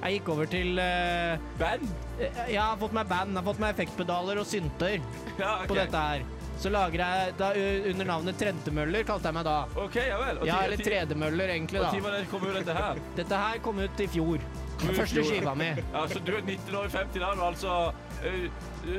Jeg 0.00 0.14
gikk 0.14 0.30
over 0.32 0.48
til 0.48 0.78
eh, 0.80 1.36
Band? 1.60 1.84
eh, 2.16 2.38
Jeg 2.54 2.62
har 2.62 2.78
fått 2.80 2.94
meg 2.96 3.04
band, 3.10 3.34
jeg 3.36 3.42
har 3.42 3.46
fått 3.50 3.60
meg 3.60 3.74
effektpedaler 3.76 4.40
og 4.40 4.48
synter 4.48 4.94
Ja, 5.42 5.58
okay. 5.58 5.66
på 5.68 5.76
dette 5.76 6.04
her. 6.06 6.24
Så 6.58 6.72
lager 6.72 7.04
jeg 7.04 7.34
da, 7.38 7.50
under 7.92 8.08
navnet 8.14 8.40
Trentemøller, 8.40 9.04
kalte 9.06 9.28
jeg 9.28 9.36
meg 9.36 9.44
da. 9.46 9.58
Ok, 9.84 10.00
ja 10.08 10.16
vel. 10.24 10.40
Og 10.40 10.48
Ja, 10.48 10.56
eller 10.64 10.80
Tredemøller, 10.88 11.52
egentlig, 11.54 11.84
da. 11.84 11.92
Og 11.92 12.32
kom 12.32 12.48
jo 12.48 12.54
dette 12.56 12.74
her? 12.80 13.02
Dette 13.20 13.42
her 13.44 13.60
kom 13.62 13.78
ut 13.84 14.00
i 14.02 14.08
fjor. 14.10 14.40
Første 14.78 15.22
skiva 15.26 15.54
mi. 15.58 15.68
Ja, 15.94 16.04
Så 16.08 16.20
du 16.24 16.32
er 16.36 16.42
19 16.44 16.74
år 16.78 16.86
i 16.86 16.92
50 16.92 17.18
da, 17.22 17.30
du 17.34 17.40
er 17.40 17.46
altså 17.48 17.72
uh, 17.90 18.44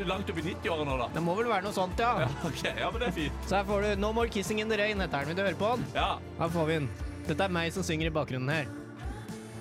langt 0.09 0.29
opp 0.33 0.41
i 0.41 0.43
90-åra 0.49 0.85
nå, 0.89 0.97
da? 0.99 1.07
Det 1.15 1.23
må 1.23 1.35
vel 1.39 1.47
være 1.51 1.63
noe 1.69 1.75
sånt, 1.75 1.99
ja. 2.03 2.11
Ja, 2.25 2.27
okay. 2.49 2.73
ja, 2.79 2.89
men 2.91 2.99
det 3.05 3.07
er 3.11 3.15
fint. 3.21 3.45
Så 3.47 3.55
her 3.61 3.69
får 3.69 3.85
du 3.87 3.93
No 4.03 4.11
More 4.15 4.29
Kissing 4.33 4.59
in 4.63 4.69
the 4.71 4.77
Rain, 4.81 4.99
heter 4.99 5.23
den. 5.23 5.31
Vil 5.31 5.39
du 5.39 5.45
høre 5.47 5.59
på 5.61 5.71
den? 5.77 5.87
Ja, 5.95 6.09
Her 6.41 6.51
får 6.57 6.67
vi 6.69 6.77
den. 6.81 6.89
Dette 7.29 7.45
er 7.47 7.53
meg 7.59 7.71
som 7.75 7.83
synger 7.87 8.09
i 8.09 8.13
bakgrunnen 8.19 8.51
her. 8.53 8.69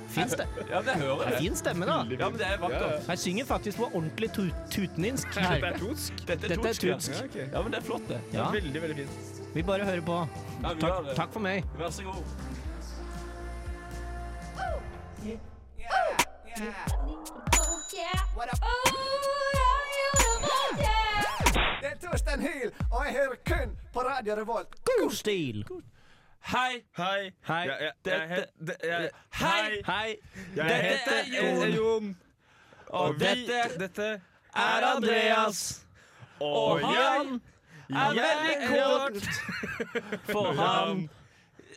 Fin, 0.08 0.24
ste 0.32 0.46
ja 0.72 0.78
det 0.86 0.94
hører 1.02 1.34
jeg. 1.34 1.40
fin 1.44 1.56
stemme, 1.60 1.84
da. 1.86 1.98
Ja, 2.16 2.28
men 2.32 2.38
det 2.40 2.46
er 2.48 2.58
vakkert. 2.62 3.02
Jeg 3.12 3.20
synger 3.26 3.44
faktisk 3.50 3.78
på 3.82 3.90
ordentlig 3.92 4.30
tu 4.32 4.46
tutninsk. 4.72 5.28
her. 5.36 5.58
Dette 5.60 5.68
er 5.74 5.78
tutsk? 5.82 6.22
Dette 6.30 6.48
er 6.48 6.62
tutsk. 6.62 6.86
ja. 6.88 6.96
tutsk. 6.96 7.36
Ja, 7.44 7.60
men 7.62 7.74
det 7.76 7.82
er 7.82 7.86
flott, 7.90 8.06
det. 8.08 8.20
Ja, 8.32 8.48
Veldig, 8.56 8.82
veldig 8.86 8.96
fint. 9.04 9.42
vi 9.54 9.62
bare 9.68 9.84
hører 9.84 10.00
på. 10.08 10.18
Ja, 10.64 10.72
Takk, 10.80 11.04
det. 11.10 11.16
takk 11.20 11.36
for 11.36 11.44
meg. 11.44 11.68
Vær 11.78 11.92
så 11.92 12.08
god. 12.08 12.24
Det 16.58 16.66
er 21.82 21.96
Torstein 22.02 22.40
Hyl, 22.40 22.72
og 22.92 23.04
jeg 23.06 23.12
hører 23.12 23.36
kun 23.46 23.78
på 23.92 24.00
Radio 24.00 24.34
Revolt. 24.34 24.68
God 24.84 25.10
stil. 25.14 25.64
Hei! 26.40 26.82
Hei. 26.96 27.32
Hei. 27.46 27.54
Jeg, 27.54 27.92
jeg, 28.06 28.46
jeg, 28.84 29.10
Hei! 29.34 29.82
Hei. 29.86 30.16
Jeg 30.56 30.64
Dette 30.64 30.74
heter 30.82 31.12
er 31.12 31.68
Jon. 31.68 31.70
Jon. 31.74 32.16
Og 32.88 33.14
dette 33.20 33.78
dette 33.78 34.08
er 34.56 34.86
Andreas. 34.96 35.86
Og 36.40 36.80
han 36.80 37.40
er 37.88 38.10
veldig 38.18 38.56
kåt, 38.68 39.22
for 40.32 40.52
han 40.52 41.08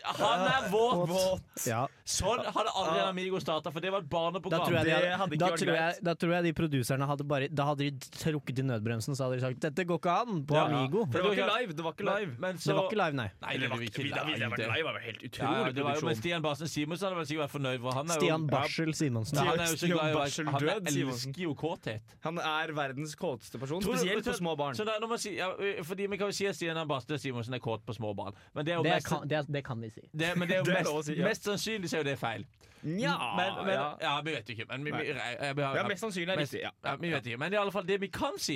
Han 0.05 0.39
er 0.39 0.71
våt. 0.71 1.67
Ja. 1.67 1.85
Sånn 2.11 2.41
hadde 2.43 2.71
aldri 2.75 2.99
Amigo 3.05 3.39
starta, 3.41 3.71
for 3.71 3.79
det 3.83 3.91
var 3.93 4.03
et 4.03 4.09
Da 4.09 4.15
barneprogram. 4.17 4.65
tror 4.67 4.77
jeg 4.77 4.85
de 4.85 5.17
hadde, 5.21 5.37
da 5.41 5.49
tror 5.55 5.73
jeg, 5.77 5.95
da 6.03 6.13
tror 6.19 6.33
jeg 6.35 6.43
de 6.47 6.53
produserne 6.57 7.07
hadde 7.07 7.23
bare 7.27 7.47
Da 7.47 7.65
hadde 7.69 7.87
de 7.87 8.09
trukket 8.17 8.59
i 8.59 8.65
nødbremsen, 8.67 9.15
så 9.15 9.25
hadde 9.29 9.39
de 9.39 9.45
sagt 9.45 9.59
dette 9.63 9.85
går 9.87 9.99
ikke 10.01 10.15
an 10.21 10.43
på 10.45 10.55
Ja. 10.57 10.65
Amigo. 10.67 11.05
For 11.11 11.17
det 11.19 11.23
var 11.23 11.33
ikke 11.37 11.49
live. 11.55 11.73
Det 11.77 11.83
var 11.85 11.93
ikke 11.95 12.07
live. 12.09 12.35
men 12.39 12.57
så, 12.57 12.67
Det 12.71 12.75
var 12.75 12.89
ikke 12.89 12.99
live, 13.01 13.15
nei. 13.21 13.29
Nei, 13.41 13.53
det 13.57 13.69
var 13.71 13.81
ikke 13.87 14.03
live. 14.03 14.49
det. 14.57 14.67
live 14.75 14.85
var 14.91 14.99
helt 15.07 15.21
utrolig 15.29 15.65
ja, 15.65 15.71
det 15.71 15.83
var 15.87 15.95
jo, 15.95 16.05
men. 16.05 16.15
Stian 16.21 16.41
Barsen 16.45 16.67
Simonsen 16.67 17.07
hadde 17.07 17.17
vel 17.21 17.25
sikkert 17.31 17.43
vært 17.45 17.55
fornøyd, 17.55 17.79
for 17.81 17.91
han 17.97 18.05
er 18.11 18.13
jo 18.13 18.19
Stian 18.21 18.47
Barsel 18.51 18.93
Simonsen. 18.93 19.37
Ja, 19.37 19.43
han 19.51 19.59
er 19.59 19.71
jo 19.71 19.77
så 19.81 19.87
glad 19.91 20.11
i 20.11 20.15
å 20.15 20.21
være 20.21 20.51
Han 20.51 20.87
elsker 20.91 21.41
jo 21.45 21.53
kåthet. 21.55 22.15
Han 22.27 22.37
er 22.37 22.73
verdens 22.77 23.15
kåteste 23.15 23.59
person, 23.61 23.81
Tror 23.81 23.95
spesielt 23.97 24.25
på 24.25 24.33
små 24.37 24.55
barn. 24.59 24.75
Så 24.75 24.85
da, 24.85 24.97
når 25.01 25.07
man 25.15 25.17
sier, 25.21 25.37
ja, 25.39 25.49
fordi 25.87 26.07
Vi 26.11 26.17
kan 26.17 26.27
jo 26.27 26.35
si 26.35 26.47
at 26.49 26.55
Stian 26.55 26.77
Barsen 26.87 27.17
Simonsen 27.19 27.53
er 27.53 27.59
kåt 27.63 27.85
på 27.85 27.93
små 27.95 28.13
barn, 28.15 28.33
men 28.53 28.65
det 28.65 28.73
er 28.73 28.77
jo 28.77 28.83
Det 28.83 28.93
mest, 28.97 29.07
kan, 29.07 29.27
det, 29.27 29.45
det 29.47 29.63
kan 29.65 29.79
vi 29.81 29.89
si. 29.89 30.01
det, 30.13 30.33
men 30.37 30.47
det 30.47 30.57
er 30.57 30.63
jo 30.65 30.73
mest, 30.97 31.09
mest 31.17 31.43
sannsynlig 31.49 31.89
er 32.01 32.05
jo 32.05 32.09
det 32.11 32.17
feil. 32.21 32.45
Nja, 32.81 33.13
Men, 33.37 33.57
men, 33.61 33.73
ja. 33.77 33.89
ja, 34.01 34.11
vi 34.25 34.31
vet 34.33 34.47
jo 34.49 34.53
ikke. 34.57 34.65
Men 34.71 34.85
vi, 34.87 34.91
vi, 34.95 35.09
jeg, 35.11 35.35
jeg, 35.37 35.57
ja, 35.61 35.83
mest 35.87 36.01
sannsynlig 36.01 36.33
er 36.33 36.39
riktig. 36.41 36.61
Ja. 36.65 36.71
ja, 36.87 36.95
vi 36.97 37.11
vet 37.13 37.27
ikke. 37.29 37.37
Men 37.43 37.53
i 37.53 37.59
alle 37.61 37.73
fall, 37.75 37.85
det 37.85 37.99
vi 38.01 38.09
kan 38.09 38.39
si, 38.41 38.55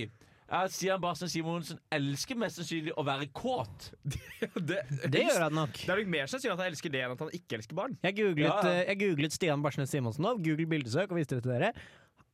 er 0.50 0.64
at 0.66 0.74
Stian 0.74 1.02
Barsten 1.02 1.30
Simonsen 1.30 1.78
elsker 1.94 2.38
mest 2.42 2.58
sannsynlig 2.58 2.94
å 2.98 3.06
være 3.06 3.28
kåt. 3.38 3.92
Det, 4.70 4.80
Det 5.14 5.22
gjør 5.28 5.46
han 5.48 5.56
nok. 5.58 5.78
Det 5.78 5.94
er 5.94 6.02
nok 6.02 6.10
mer 6.16 6.32
sannsynlig 6.32 6.56
at 6.56 6.64
han 6.64 6.72
elsker 6.74 6.94
det 6.94 7.04
enn 7.06 7.14
at 7.16 7.22
han 7.26 7.32
ikke 7.38 7.60
elsker 7.60 7.78
barn. 7.78 7.94
Jeg 8.06 8.18
googlet, 8.18 8.48
Ja, 8.48 8.56
ja. 8.66 8.74
eh, 8.82 8.90
jeg 8.92 9.00
googlet 9.04 9.38
Stian 9.38 9.62
Barsten 9.66 9.90
Simonsen 9.90 10.26
nå. 10.26 10.34
Google 10.46 10.66
bildesøk 10.74 11.14
og 11.14 11.22
viste 11.22 11.38
det 11.38 11.46
til 11.46 11.54
dere. 11.54 11.72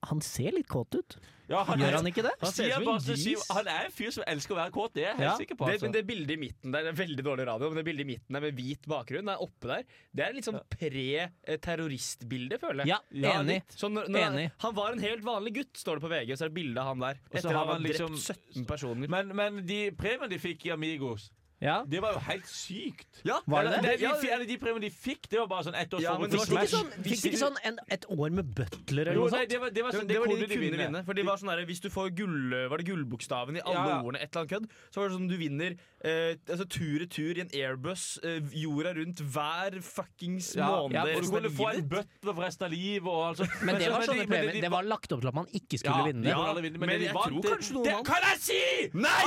Han 0.10 0.20
ser 0.26 0.52
litt 0.52 0.68
kåt 0.68 0.96
ut. 0.98 1.18
Ja, 1.52 1.64
han, 1.68 1.78
Gjør 1.84 1.98
han 2.00 2.08
ikke 2.08 2.24
det? 2.24 2.32
Han 2.40 2.52
ser 2.52 2.64
ut 2.64 2.72
Stian 2.72 2.72
som 2.72 2.82
en 2.82 2.88
Barstø 2.96 3.12
gris. 3.12 3.24
Sim- 3.28 3.56
han 3.58 3.68
er 3.68 3.86
en 3.86 3.92
fyr 3.92 4.12
som 4.16 4.24
elsker 4.26 4.54
å 4.56 4.58
være 4.58 4.72
kåt, 4.72 4.94
det 4.96 5.04
er 5.04 5.08
jeg 5.10 5.18
helt 5.18 5.28
Ja. 5.28 5.38
sikker 5.38 5.56
på. 5.60 5.66
Det, 5.68 5.74
Altså. 5.76 5.84
men 5.86 5.92
det 5.92 6.04
bildet 6.08 6.32
i 6.32 6.38
midten 6.40 6.72
der, 6.72 6.84
det 6.88 6.92
er 6.94 7.00
veldig 7.06 7.24
dårlig 7.28 7.46
radio, 7.48 7.70
men 7.70 7.76
det 7.78 7.86
bildet 7.86 8.06
i 8.06 8.10
midten 8.14 8.34
der 8.34 8.40
med 8.42 8.56
hvit 8.56 8.88
bakgrunn, 8.88 9.26
det 9.28 9.34
er 9.36 9.42
oppe 9.46 9.68
der, 9.68 9.84
det 10.16 10.24
er 10.26 10.34
litt 10.34 10.46
sånn 10.48 10.62
pre-terroristbilde, 10.70 12.58
føler 12.62 12.86
jeg. 12.86 12.88
Ja, 12.94 13.00
Ja, 13.12 13.34
enig. 13.42 13.60
litt. 13.62 13.76
Når, 13.82 14.08
når 14.10 14.20
Enig. 14.26 14.48
Han, 14.48 14.60
han 14.66 14.76
var 14.76 14.92
en 14.96 15.00
helt 15.04 15.24
vanlig 15.26 15.54
gutt, 15.60 15.74
står 15.78 16.00
det 16.00 16.06
på 16.06 16.12
VG, 16.14 16.34
så 16.38 16.46
er 16.46 16.50
det 16.50 16.58
bilde 16.58 16.78
av 16.82 16.88
han 16.92 17.00
der. 17.04 17.20
Og 17.22 17.32
så 17.36 17.38
Etter 17.38 17.52
har 17.52 17.62
at 17.62 17.68
han 17.68 17.68
har 17.68 17.80
drept 17.82 17.92
liksom- 17.92 18.16
drept 18.16 18.54
17 18.56 18.66
personer. 18.66 19.08
Men, 19.10 19.36
men 19.36 19.66
de 19.66 19.80
premien 19.92 20.30
de 20.32 20.40
fikk 20.40 20.66
i 20.66 20.72
Amigos, 20.72 21.30
Ja. 21.62 21.84
det 21.86 22.00
var 22.02 22.14
jo 22.16 22.20
helt 22.26 22.48
sykt. 22.50 23.08
ja, 23.24 23.36
Var 23.46 23.64
det 23.64 23.74
Eller, 23.78 23.82
det? 23.98 24.00
de, 24.22 24.30
eller 24.34 24.46
de 24.50 24.58
premiene 24.58 24.82
de 24.82 24.90
fikk, 24.90 25.28
det 25.30 25.38
var 25.40 25.48
bare 25.52 25.64
sånn 25.68 25.76
ett 25.78 25.94
års 25.94 26.02
Ja, 26.02 26.18
men 26.18 26.30
det 26.32 26.40
var 26.40 26.46
Fikk 26.46 26.58
de 26.58 26.64
ikke 26.66 26.72
sånn, 26.74 26.90
fikk 27.06 27.26
ikke 27.30 27.38
sånn 27.42 27.58
en, 27.70 27.78
et 27.94 28.06
år 28.10 28.32
med 28.34 28.50
Butler 28.58 29.06
eller 29.12 29.14
Jo, 29.20 29.28
noe 29.28 29.32
nei, 29.32 29.42
sånt? 29.44 29.50
det 29.54 29.60
var, 29.62 29.70
det 29.76 29.84
var 29.86 29.92
sånn, 29.94 30.08
det 30.10 30.18
var 30.20 30.28
de 30.32 30.36
de 30.42 30.48
kunne 30.58 30.80
vinne. 30.82 31.04
For 31.06 31.14
de 31.14 31.24
var 31.28 31.38
sånn 31.38 31.52
der, 31.54 31.62
Hvis 31.70 31.82
du 31.86 31.90
får 31.94 32.10
gull, 32.18 32.56
var 32.72 32.78
det 32.82 32.88
gullbokstaven 32.90 33.58
i 33.58 33.62
alle 33.62 33.86
Ja. 33.92 34.02
ordene, 34.02 34.20
et 34.26 34.34
eller 34.34 34.42
annet 34.42 34.54
kødd, 34.56 34.66
så 34.90 35.02
var 35.04 35.10
det 35.10 35.16
sånn 35.20 35.30
du 35.30 35.38
vinner 35.38 35.78
eh, 36.04 36.34
altså 36.50 36.66
tur-retur 36.66 37.38
i 37.38 37.42
en 37.46 37.54
airbus 37.54 38.18
eh, 38.26 38.42
jorda 38.58 38.96
rundt 38.98 39.22
hver 39.22 39.78
fuckings 39.86 40.56
ja, 40.58 40.66
måned. 40.66 40.98
ja, 40.98 41.06
og 41.16 41.22
du 41.22 41.30
kunne 41.30 41.52
få 41.54 41.70
en 41.76 41.88
butler 41.94 42.34
for 42.34 42.42
resten 42.42 42.66
av 42.66 42.72
livet. 42.74 43.06
Og 43.06 43.22
altså. 43.30 43.46
Men 43.62 43.76
det 43.78 43.92
var 43.94 44.02
sånne 44.10 44.26
men 44.26 44.34
premier. 44.34 44.54
de- 44.58 44.62
Det 44.66 44.72
var 44.72 44.84
lagt 44.90 45.12
opp 45.14 45.22
til 45.22 45.28
at 45.30 45.38
man 45.38 45.46
ikke 45.54 45.78
skulle 45.78 45.98
ja, 46.02 46.10
vinne. 46.10 46.26
vinne, 46.26 46.80
men, 46.80 46.90
Men 46.90 47.02
jeg 47.06 47.14
tror 47.14 47.38
det. 47.42 47.52
kanskje 47.54 47.74
noen 47.78 47.86
det 47.86 47.94
vant. 47.94 48.08
Kan 48.08 48.26
jeg 48.32 48.40
si?! 48.42 48.62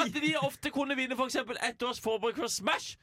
At 0.05 0.13
de 0.19 0.35
ofte 0.43 0.71
kunne 0.75 0.97
vinne 0.99 1.15
f.eks. 1.15 1.37
ett 1.71 1.83
års 1.87 2.01
forbruk 2.25 2.45
for 2.47 2.55
Smash! 2.59 2.95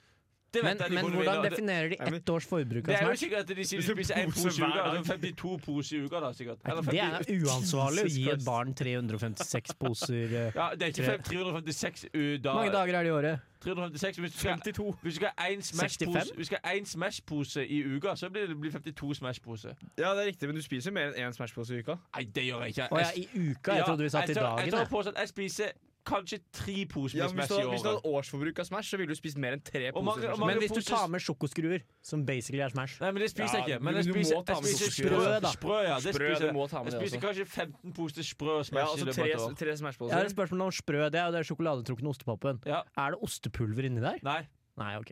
Det 0.51 0.63
Men, 0.65 0.77
jeg 0.83 0.91
men 0.91 1.13
hvordan 1.15 1.45
definerer 1.45 1.93
de 1.95 2.15
ett 2.17 2.29
års 2.29 2.43
forbruk 2.43 2.83
av 2.83 2.91
Smash? 2.91 2.99
Det 2.99 3.05
er 3.07 3.11
jo 3.13 3.19
sikkert 3.21 3.39
at 3.39 3.51
de 3.55 3.63
sier 3.63 3.79
de 3.79 3.85
spiser 3.87 4.17
én 4.19 4.31
pose 4.35 4.49
i 4.51 4.65
uka. 4.65 4.81
Altså 4.83 5.13
52 5.13 5.51
poser 5.63 5.95
i 5.95 5.99
uka, 6.03 6.19
da, 6.19 6.31
sikkert. 6.35 6.65
Eller 6.65 6.81
Det 6.81 6.99
er 6.99 7.13
50, 7.21 7.45
uansvarlig 7.47 8.03
å 8.03 8.09
gi 8.11 8.25
et 8.33 8.43
barn 8.43 8.73
356 8.75 9.77
poser. 9.79 10.33
eh. 10.41 10.51
ja, 10.57 10.65
det 10.75 10.89
er 10.89 10.91
ikke 10.91 11.23
356 11.29 12.03
u- 12.11 12.37
da, 12.43 12.51
Hvor 12.51 12.59
mange 12.59 12.73
dager 12.75 12.97
er 12.99 13.03
det 13.07 13.07
i 13.07 13.15
året? 13.15 13.39
356 13.63 14.19
Hvis 14.19 14.33
du 14.33 14.39
skal, 14.39 14.59
52. 14.59 14.95
hvis 15.03 15.13
du 15.13 15.19
skal 15.21 16.59
ha 16.65 16.75
én 16.75 16.85
Smash-pose 16.85 17.63
i 17.63 17.79
uka, 17.95 18.15
så 18.15 18.29
blir 18.29 18.47
det 18.51 18.57
blir 18.59 18.71
52 18.75 19.13
Smash-poser. 19.21 19.77
Ja, 19.97 20.11
det 20.15 20.25
er 20.25 20.27
riktig, 20.33 20.49
men 20.51 20.55
du 20.55 20.61
spiser 20.61 20.91
mer 20.91 21.13
enn 21.13 21.29
én 21.31 21.37
Smash-pose 21.37 21.77
i 21.77 21.79
uka. 21.79 21.95
Nei, 22.17 22.25
det 22.27 22.43
gjør 22.49 22.65
jeg 22.67 22.75
ikke. 22.75 22.89
Å 22.91 22.99
ja, 22.99 23.11
i 23.15 23.27
uka? 23.53 23.77
Jeg 23.79 23.87
trodde 23.87 24.03
vi 24.03 24.09
satt 24.09 24.29
i 24.29 24.33
dagen. 24.33 24.65
Jeg 24.65 24.73
jeg. 24.75 24.89
på 24.91 24.99
at 24.99 25.15
jeg 25.15 25.31
spiser 25.31 25.71
kanskje 26.05 26.39
tre 26.51 26.85
poser 26.85 27.17
Ja, 27.17 27.27
med 27.27 27.35
men 27.35 27.47
Smash 27.47 27.59
i 27.59 27.63
året. 27.63 27.71
hvis 27.73 27.83
du 27.83 27.89
hadde 27.89 28.01
årsforbruk 28.11 28.59
av 28.59 28.65
Smash, 28.65 28.87
så 28.91 28.97
ville 28.97 29.07
du 29.13 29.15
spist 29.19 29.37
mer 29.37 29.53
enn 29.53 29.61
tre 29.63 29.91
poser. 29.91 30.03
mange- 30.05 30.27
mange- 30.39 30.45
Men 30.47 30.57
hvis 30.59 30.73
du 30.73 30.81
tar 30.81 31.07
med 31.07 31.21
sjokoskruer, 31.21 31.81
som 32.01 32.25
basically 32.25 32.61
er 32.61 32.69
Smash 32.69 32.99
Nei, 33.01 33.11
men 33.11 33.21
det 33.21 33.29
spiser 33.31 33.53
jeg 33.59 33.67
Ja, 33.69 33.75
ikke. 33.77 33.83
Men 33.83 33.95
jeg 33.95 34.03
spiser, 34.05 34.43
jeg 34.47 34.57
spiser 34.57 34.91
sprø. 34.91 35.39
Da. 35.41 35.51
Sprø, 35.51 35.77
ja. 35.83 35.95
Det 35.99 36.15
Sprø, 36.15 36.27
spiser 36.33 36.51
du 36.51 36.59
jeg. 36.59 36.91
Jeg 36.91 37.01
spiser 37.01 37.19
kanskje 37.21 37.45
15 37.47 37.93
poser 37.93 38.23
sprø 38.23 38.57
Ja, 38.57 38.63
Smash 38.63 38.81
Ja, 38.81 38.91
altså 38.91 39.05
tre, 39.05 39.55
tre, 39.55 39.77
smash 39.77 39.97
Jeg 40.01 40.11
har 40.11 40.25
et 40.25 40.31
spørsmål 40.35 40.61
om 40.61 40.71
sprø. 40.71 41.09
Det 41.11 41.15
er 41.15 41.25
jo 41.25 41.31
det 41.37 41.45
sjokoladetrukne 41.47 42.07
ostepopen. 42.09 42.59
Ja. 42.65 42.81
Er 42.97 43.11
det 43.11 43.19
ostepulver 43.21 43.85
inni 43.85 44.01
der? 44.01 44.17
Nei. 44.23 44.47
Nei, 44.77 44.95
ok. 44.97 45.11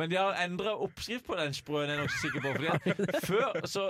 Men 0.00 0.10
de 0.12 0.16
har 0.18 0.38
endra 0.42 0.72
oppskrift 0.80 1.26
på 1.28 1.36
den 1.38 1.52
sprøen, 1.56 1.90
er 1.92 1.98
jeg 1.98 2.06
nok 2.06 2.14
sikker 2.16 2.44
på. 2.46 2.52
Fordi 2.56 2.68
at 2.72 3.24
før, 3.30 3.60
så, 3.68 3.84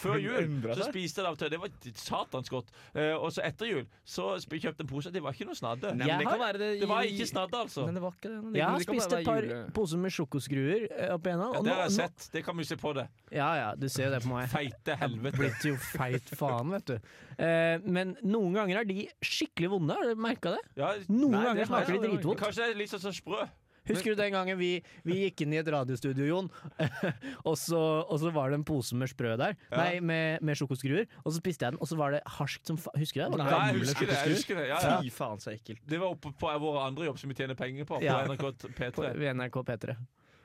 før 0.00 0.16
jul 0.22 0.48
så 0.72 0.88
spiste 0.88 1.20
jeg 1.20 1.24
det 1.24 1.28
av 1.28 1.36
og 1.36 1.40
til. 1.42 1.52
Det 1.52 1.60
var 1.62 1.70
satans 2.02 2.48
godt. 2.52 2.72
Eh, 2.96 3.12
og 3.14 3.28
så 3.36 3.44
etter 3.46 3.68
jul 3.70 3.84
så 4.08 4.30
kjøpte 4.40 4.64
jeg 4.64 4.86
en 4.86 4.90
pose. 4.90 5.12
Det 5.14 5.22
var 5.24 5.36
ikke 5.36 5.48
noe 5.50 5.58
snadde. 5.58 5.92
Nei, 5.98 6.08
det 6.08 6.16
har- 6.16 6.24
kan 6.32 6.40
være 6.46 6.58
det 6.62 6.70
Det 6.80 6.88
var 6.90 7.02
ikke 7.08 7.26
snadde, 7.28 7.60
altså. 7.66 7.86
Men 7.86 7.98
det 8.00 8.02
var 8.06 8.16
ikke 8.16 8.32
det. 8.32 8.56
Jeg 8.58 8.66
har 8.72 8.86
spist 8.86 9.12
et 9.18 9.24
par 9.28 9.48
poser 9.76 9.98
med 10.02 10.10
sjokoskruer 10.16 10.88
eh, 10.90 11.12
oppi 11.14 11.34
ena. 11.36 11.50
Ja, 11.54 11.62
det 11.62 11.72
har 11.76 11.82
jeg 11.84 11.92
nå- 11.92 12.00
sett. 12.00 12.28
Det 12.32 12.44
kan 12.48 12.56
vi 12.56 12.64
se 12.64 12.76
på 12.80 12.94
det. 12.96 13.06
Ja 13.32 13.50
ja, 13.56 13.68
du 13.76 13.88
ser 13.88 14.08
jo 14.08 14.14
det 14.16 14.22
på 14.24 14.32
meg. 14.32 14.48
Feite 14.52 14.96
helvete. 15.00 15.38
Blitt 15.38 15.64
jo 15.68 15.76
feit 15.76 16.32
faen, 16.36 16.70
vet 16.74 16.86
du. 16.94 16.96
Eh, 17.42 17.78
men 17.84 18.16
noen 18.22 18.52
ganger 18.56 18.80
er 18.82 18.84
de 18.88 19.06
skikkelig 19.24 19.70
vonde. 19.72 19.94
Har 19.96 20.04
du 20.14 20.20
merka 20.20 20.52
det? 20.56 20.62
Ja, 20.76 20.94
Noen 21.08 21.32
Nei, 21.36 21.44
ganger 21.46 21.60
det 21.62 21.68
smaker 21.68 21.92
de 21.96 22.08
dritvondt. 22.08 22.40
kanskje 22.40 22.62
det 22.66 22.70
er 22.74 22.78
litt 22.78 22.92
sånn 22.92 23.16
sprø. 23.16 23.46
Husker 23.88 24.14
du 24.14 24.20
den 24.20 24.32
gangen 24.34 24.58
vi, 24.60 24.70
vi 25.06 25.16
gikk 25.24 25.42
inn 25.44 25.56
i 25.56 25.58
et 25.60 25.68
radiostudio, 25.74 26.26
Jon, 26.28 26.50
og, 27.48 27.56
så, 27.58 27.80
og 28.06 28.20
så 28.22 28.30
var 28.34 28.52
det 28.52 28.60
en 28.60 28.66
pose 28.68 28.94
med 28.98 29.10
sprø 29.10 29.34
der? 29.40 29.56
Ja. 29.72 29.80
Nei, 29.80 30.00
med, 30.00 30.42
med 30.44 30.58
sjokoskruer. 30.60 31.08
Og 31.24 31.32
så 31.32 31.38
spiste 31.40 31.66
jeg 31.66 31.74
den, 31.74 31.82
og 31.82 31.90
så 31.90 31.98
var 31.98 32.14
det 32.14 32.22
harskt 32.38 32.70
som 32.70 32.78
faen. 32.80 32.98
Husker 33.02 33.24
du 33.26 33.36
det? 33.36 33.42
det? 33.42 33.50
Nei, 33.50 33.60
jeg 33.72 33.82
husker 33.82 34.06
det. 34.06 34.18
Jeg 34.20 34.36
husker 34.36 34.60
det. 34.60 34.66
Ja, 34.70 34.80
ja. 34.86 34.96
Fy 35.02 35.12
faen, 35.14 35.42
så 35.42 35.52
ekkelt. 35.54 35.82
Det 35.88 35.98
var 36.02 36.14
oppe 36.14 36.34
på 36.38 36.54
vår 36.66 36.80
andre 36.86 37.10
jobb 37.10 37.18
som 37.22 37.32
vi 37.32 37.38
tjener 37.42 37.58
penger 37.58 37.88
på, 37.88 37.98
på 37.98 38.04
Ja. 38.06 38.22
NRK 38.28 38.48
P3. 38.78 39.12
ved 39.18 39.34
NRK 39.40 39.62
P3. 39.72 39.96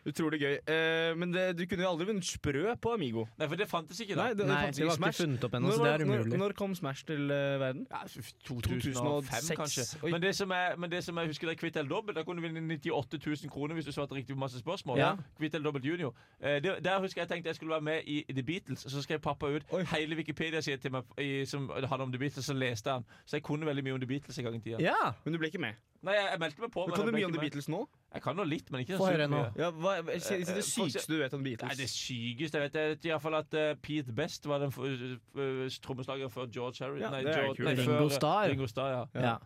Utrolig 0.08 0.40
gøy. 0.40 0.54
Eh, 0.72 1.18
men 1.20 1.34
det, 1.34 1.44
du 1.60 1.66
kunne 1.68 1.84
jo 1.84 1.90
aldri 1.92 2.08
vunnet 2.08 2.26
sprø 2.26 2.76
på 2.82 2.94
Amigo. 2.96 3.26
Nei, 3.40 3.48
for 3.48 3.60
det 3.60 3.68
fantes 3.68 4.00
ikke 4.04 4.16
da. 4.16 4.30
Nei, 4.30 4.38
det, 4.40 4.48
Nei, 4.48 4.62
det, 4.70 4.78
det 4.78 4.88
var 4.88 5.02
ikke 5.02 5.18
funnet 5.20 5.48
opp 5.48 5.58
ennå, 5.58 5.68
Når 5.68 5.78
så 5.78 5.84
det 5.84 5.94
er 5.94 6.04
umulig. 6.06 6.40
når 6.40 6.56
kom 6.58 6.76
Smash 6.76 7.06
til 7.10 7.32
uh, 7.32 7.60
verden? 7.60 7.88
Ja, 7.92 8.04
2005 8.48 8.80
2006. 8.82 9.52
kanskje. 9.60 10.12
Men 10.12 10.22
det 10.24 10.36
som 10.36 10.52
er, 10.56 10.78
men 10.78 10.92
det 10.92 11.04
som 11.04 11.18
jeg 11.18 11.34
husker 11.34 11.52
det 11.52 11.58
er 11.58 11.60
Kvitt 11.60 11.80
eller 11.82 11.90
dobbelt. 11.90 12.18
Da 12.18 12.24
kunne 12.24 12.42
du 12.42 12.48
vinne 12.48 12.78
98 12.78 13.20
000 13.26 13.52
kroner 13.52 13.76
hvis 13.76 13.86
du 13.86 13.92
svarte 13.92 14.16
riktig 14.16 14.36
på 14.36 14.40
masse 14.40 14.60
spørsmål. 14.60 15.00
Ja. 15.00 15.12
Kvitt 15.38 15.56
eller 15.56 15.68
dobbelt 15.70 15.86
junior. 15.86 16.16
Eh, 16.40 16.62
det, 16.64 16.78
der 16.84 17.00
husker 17.04 17.22
jeg 17.22 17.30
tenkte 17.30 17.52
jeg 17.52 17.60
skulle 17.60 17.76
være 17.76 17.82
med 17.82 18.02
i 18.08 18.24
The 18.32 18.44
Beatles. 18.44 18.88
Så 18.88 19.02
skrev 19.04 19.20
pappa 19.20 19.52
ut 19.52 19.68
Oi. 19.72 19.84
hele 19.96 20.16
Wikipedia-sida 20.16 20.78
til 20.78 20.92
meg 20.96 21.04
i, 21.20 21.46
som 21.46 21.70
hadde 21.70 22.04
om 22.04 22.12
The 22.12 22.20
Beatles, 22.20 22.46
så 22.46 22.54
leste 22.54 22.92
han. 22.92 23.06
Så 23.26 23.42
jeg 23.42 23.44
kunne 23.44 23.66
veldig 23.66 23.84
mye 23.84 23.94
om 23.94 24.00
The 24.00 24.08
Beatles 24.08 24.40
en 24.40 24.48
gang 24.48 24.56
i 24.56 24.64
tida. 24.64 24.80
Ja! 24.80 25.12
Men 25.26 25.34
du 25.34 25.40
ble 25.40 25.52
ikke 25.52 25.62
med. 25.62 25.76
Nei, 26.06 26.14
jeg, 26.14 26.26
jeg 26.32 26.40
meldte 26.40 26.62
meg 26.62 26.72
på. 26.72 26.84
Men 26.88 26.96
kan 26.96 27.08
du 27.08 27.12
mye 27.16 27.26
om 27.26 27.34
The. 27.34 27.40
Beatles 27.42 27.68
nå? 27.74 27.80
Jeg 28.14 28.22
kan 28.24 28.38
nå 28.38 28.44
litt, 28.48 28.70
men 28.72 28.84
ikke 28.84 28.98
så 29.00 29.08
høre 29.10 29.26
mye. 29.32 29.48
Ja, 29.58 29.70
hva, 29.74 29.96
det 30.06 30.18
Eh, 30.18 30.62
sykeste 30.64 31.10
du 31.10 31.18
vet 31.20 31.34
om 31.34 31.44
Beatles. 31.44 31.68
Nei, 31.72 31.78
det 31.82 31.90
sykeste 31.92 32.62
jeg 32.62 32.68
vet 32.68 32.78
Jeg 32.80 32.92
vet 32.94 33.08
i 33.10 33.12
hvert 33.14 33.24
fall 33.26 33.38
at 33.40 33.58
eh, 33.58 33.74
Pete 33.82 34.14
Best 34.16 34.46
var 34.48 34.62
den 34.64 34.70
f- 34.70 34.78
for 34.78 36.46
George 36.48 36.84
Harry. 36.86 37.02
Ja, 37.02 37.10
nei, 37.10 37.24
det 37.26 37.34
er 37.34 37.44
George, 37.50 37.66
nei, 37.66 37.74
Ringo 37.82 38.10
Starr. 38.14 38.50
Ringo 38.54 38.68
Starr, 38.70 38.94
ja. 38.94 39.22
ja. 39.22 39.38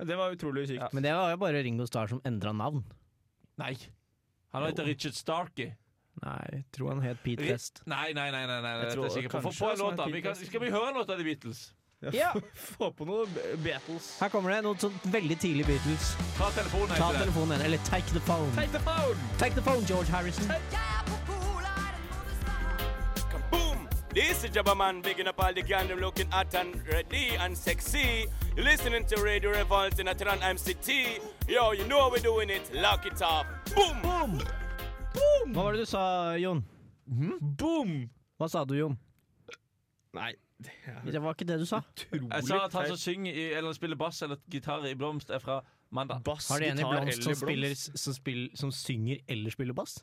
Det 0.00 0.16
var 0.16 0.32
utrolig 0.32 0.66
sykt. 0.70 0.80
Ja. 0.80 0.88
Men 0.96 1.04
det 1.04 1.12
var 1.14 1.30
jo 1.34 1.36
bare 1.44 1.62
Ringo 1.62 1.86
Starr 1.86 2.08
som 2.08 2.20
endra 2.24 2.52
navn. 2.56 2.82
Nei. 3.60 3.74
Han 4.54 4.64
heter 4.66 4.88
Richard 4.88 5.14
Starkey. 5.14 5.74
Nei, 6.20 6.38
jeg 6.52 6.64
tror 6.74 6.94
han 6.94 7.04
het 7.04 7.20
Pete 7.22 7.46
Best. 7.46 7.82
Nei, 7.88 8.12
nei, 8.16 8.30
nei. 8.32 8.46
nei, 8.48 8.60
nei 8.64 8.72
Jeg 8.72 8.80
det 8.80 8.88
er 8.88 8.96
tror 8.96 9.04
jeg 9.06 9.12
sikker 9.18 9.36
på. 9.36 9.42
Få 9.46 9.52
på 9.60 9.70
en 9.70 9.78
låt, 9.84 10.00
da. 10.00 10.34
skal 10.40 10.60
vi 10.64 10.70
høre 10.72 10.88
en 10.90 10.98
låt 10.98 11.12
av 11.12 11.20
The 11.20 11.24
Beatles? 11.28 11.60
Ja. 12.00 12.34
Få 12.54 12.90
på 12.92 13.04
noe 13.04 13.26
Beatles. 13.60 14.20
Her 14.20 14.28
kommer 14.32 14.50
det 14.54 14.62
noe 14.64 14.78
sånt 14.80 15.04
veldig 15.12 15.36
tidlig 15.38 15.66
Beatles. 15.68 16.14
Ta 16.38 16.48
telefonen. 16.56 16.94
Ta 16.94 16.94
heter 16.94 17.12
det. 17.12 17.24
telefonen, 17.26 17.60
eller 17.60 17.78
take 17.88 18.08
the 18.14 18.22
phone. 18.24 18.48
Take 18.56 18.72
the 18.72 18.80
phone! 18.80 19.16
Take 19.38 19.54
the 19.54 19.62
phone, 19.62 19.84
George 19.84 20.08
Harrison. 20.08 20.48
Boom! 23.50 23.88
This 24.14 24.44
is 24.44 24.50
Jabba 24.50 24.74
Man, 24.76 25.02
bigging 25.02 25.28
up 25.28 25.38
all 25.44 25.52
the 25.52 25.62
gang, 25.62 25.88
them 25.88 26.00
looking 26.00 26.26
at 26.32 26.54
and 26.54 26.74
ready 26.88 27.36
and 27.36 27.56
sexy. 27.56 28.26
You're 28.56 28.64
listening 28.64 29.04
to 29.04 29.22
Radio 29.22 29.50
Revolt 29.50 30.00
in 30.00 30.06
Atran 30.06 30.40
MCT. 30.40 31.20
Yo, 31.48 31.72
you 31.72 31.84
know 31.86 32.00
how 32.00 32.10
we're 32.10 32.18
doing 32.24 32.50
it. 32.50 32.70
Lock 32.74 33.06
it 33.06 33.20
up. 33.22 33.46
Boom! 33.74 34.00
Boom! 34.02 34.40
Hva 35.52 35.62
var 35.62 35.72
det 35.72 35.84
du 35.84 35.86
sa, 35.86 36.36
Jon? 36.38 36.64
Boom! 37.06 38.08
Hva 38.40 38.48
sa 38.48 38.64
du, 38.64 38.74
Jon? 38.78 38.96
Nei, 40.14 40.32
det 40.64 40.72
er 40.86 41.10
Det 41.10 41.22
var 41.22 41.34
ikke 41.34 41.48
det 41.48 41.58
du 41.60 41.66
sa. 41.66 41.80
utrolig 41.80 42.30
Jeg 42.30 42.44
sa 42.48 42.64
at 42.64 42.72
han 42.72 42.86
som 42.92 42.96
synger 43.00 43.32
i, 43.32 43.44
eller 43.56 43.72
spiller 43.72 43.96
bass 43.96 44.22
eller 44.22 44.36
gitar 44.50 44.84
i 44.86 44.94
Blomst, 44.94 45.30
er 45.30 45.38
fra 45.38 45.60
mandag. 45.90 46.22
Bass, 46.24 46.48
Har 46.48 46.58
du 46.58 46.64
en 46.68 46.78
i 46.78 46.82
Blomst 46.82 47.22
som, 47.24 47.34
spiller, 47.34 47.74
som, 47.74 48.14
spiller, 48.14 48.56
som 48.56 48.72
synger 48.72 49.22
eller 49.28 49.50
spiller 49.50 49.74
bass? 49.74 50.00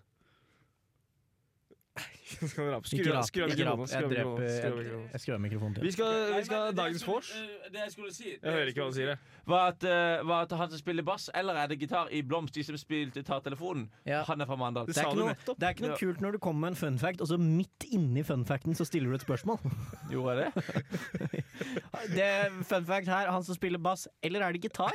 Skal 1.97 2.03
vi 2.03 2.03
rappe? 2.03 2.03
Ikke 2.03 2.16
Skru 2.27 2.63
av- 2.67 2.73
rap. 2.73 2.85
skru 2.87 2.99
av 3.07 3.49
mikrofonen, 3.49 3.87
Jeg 3.87 4.03
dreper 4.03 4.09
mikrofonen, 4.09 4.49
skru 4.51 4.67
av 4.67 4.77
mikrofonen. 4.77 5.09
Jeg 5.13 5.21
skrur 5.23 5.33
av 5.37 5.41
mikrofonen 5.41 5.81
Vi 5.81 5.91
skal, 5.91 6.33
vi 6.35 6.43
skal 6.43 6.57
ha 6.57 6.65
Nei, 6.71 6.75
dagens 6.81 7.05
vors. 7.07 7.29
Det 7.71 7.79
jeg 7.79 7.91
skulle 7.93 8.11
si 8.13 8.23
Jeg 8.33 8.41
hører 8.43 8.67
ikke 8.73 8.81
hva 8.83 8.89
du 8.91 8.97
sier. 8.99 9.17
var 9.47 9.67
at, 9.71 9.83
eh, 9.83 10.23
var 10.27 10.41
at 10.43 10.51
han 10.59 10.69
som 10.69 10.79
spiller 10.81 11.03
bass, 11.07 11.29
eller 11.33 11.55
er 11.55 11.67
det 11.71 11.79
gitar 11.79 12.09
i 12.11 12.21
Blomst, 12.21 12.53
de 12.53 12.63
som 12.67 12.75
spilte 12.75 13.23
tar 13.23 13.39
telefonen, 13.41 13.87
Ja. 14.05 14.23
han 14.27 14.41
er 14.41 14.45
fra 14.45 14.55
Mandal. 14.57 14.85
Det 14.87 14.95
Det 14.95 15.03
er, 15.03 15.07
ikke 15.07 15.15
noe, 15.23 15.35
det 15.55 15.63
er 15.63 15.73
ikke 15.73 15.87
noe 15.87 15.97
kult 15.97 16.19
når 16.21 16.31
du 16.33 16.37
kommer 16.39 16.59
med 16.59 16.69
en 16.69 16.75
fun 16.75 16.97
fact, 16.99 17.21
og 17.21 17.27
så 17.27 17.37
midt 17.39 17.87
inni 17.93 18.23
fun 18.23 18.43
facten 18.45 18.75
så 18.75 18.85
stiller 18.85 19.07
du 19.09 19.15
et 19.15 19.21
spørsmål. 19.25 19.57
Gjorde 20.11 20.35
jeg 20.43 20.51
det? 20.53 21.43
Det 22.13 22.23
er 22.23 22.49
fun 22.63 22.85
fact 22.85 23.07
her, 23.07 23.31
han 23.31 23.43
som 23.43 23.55
spiller 23.55 23.79
bass, 23.81 24.07
eller 24.21 24.41
er 24.45 24.51
det 24.53 24.61
gitar? 24.67 24.91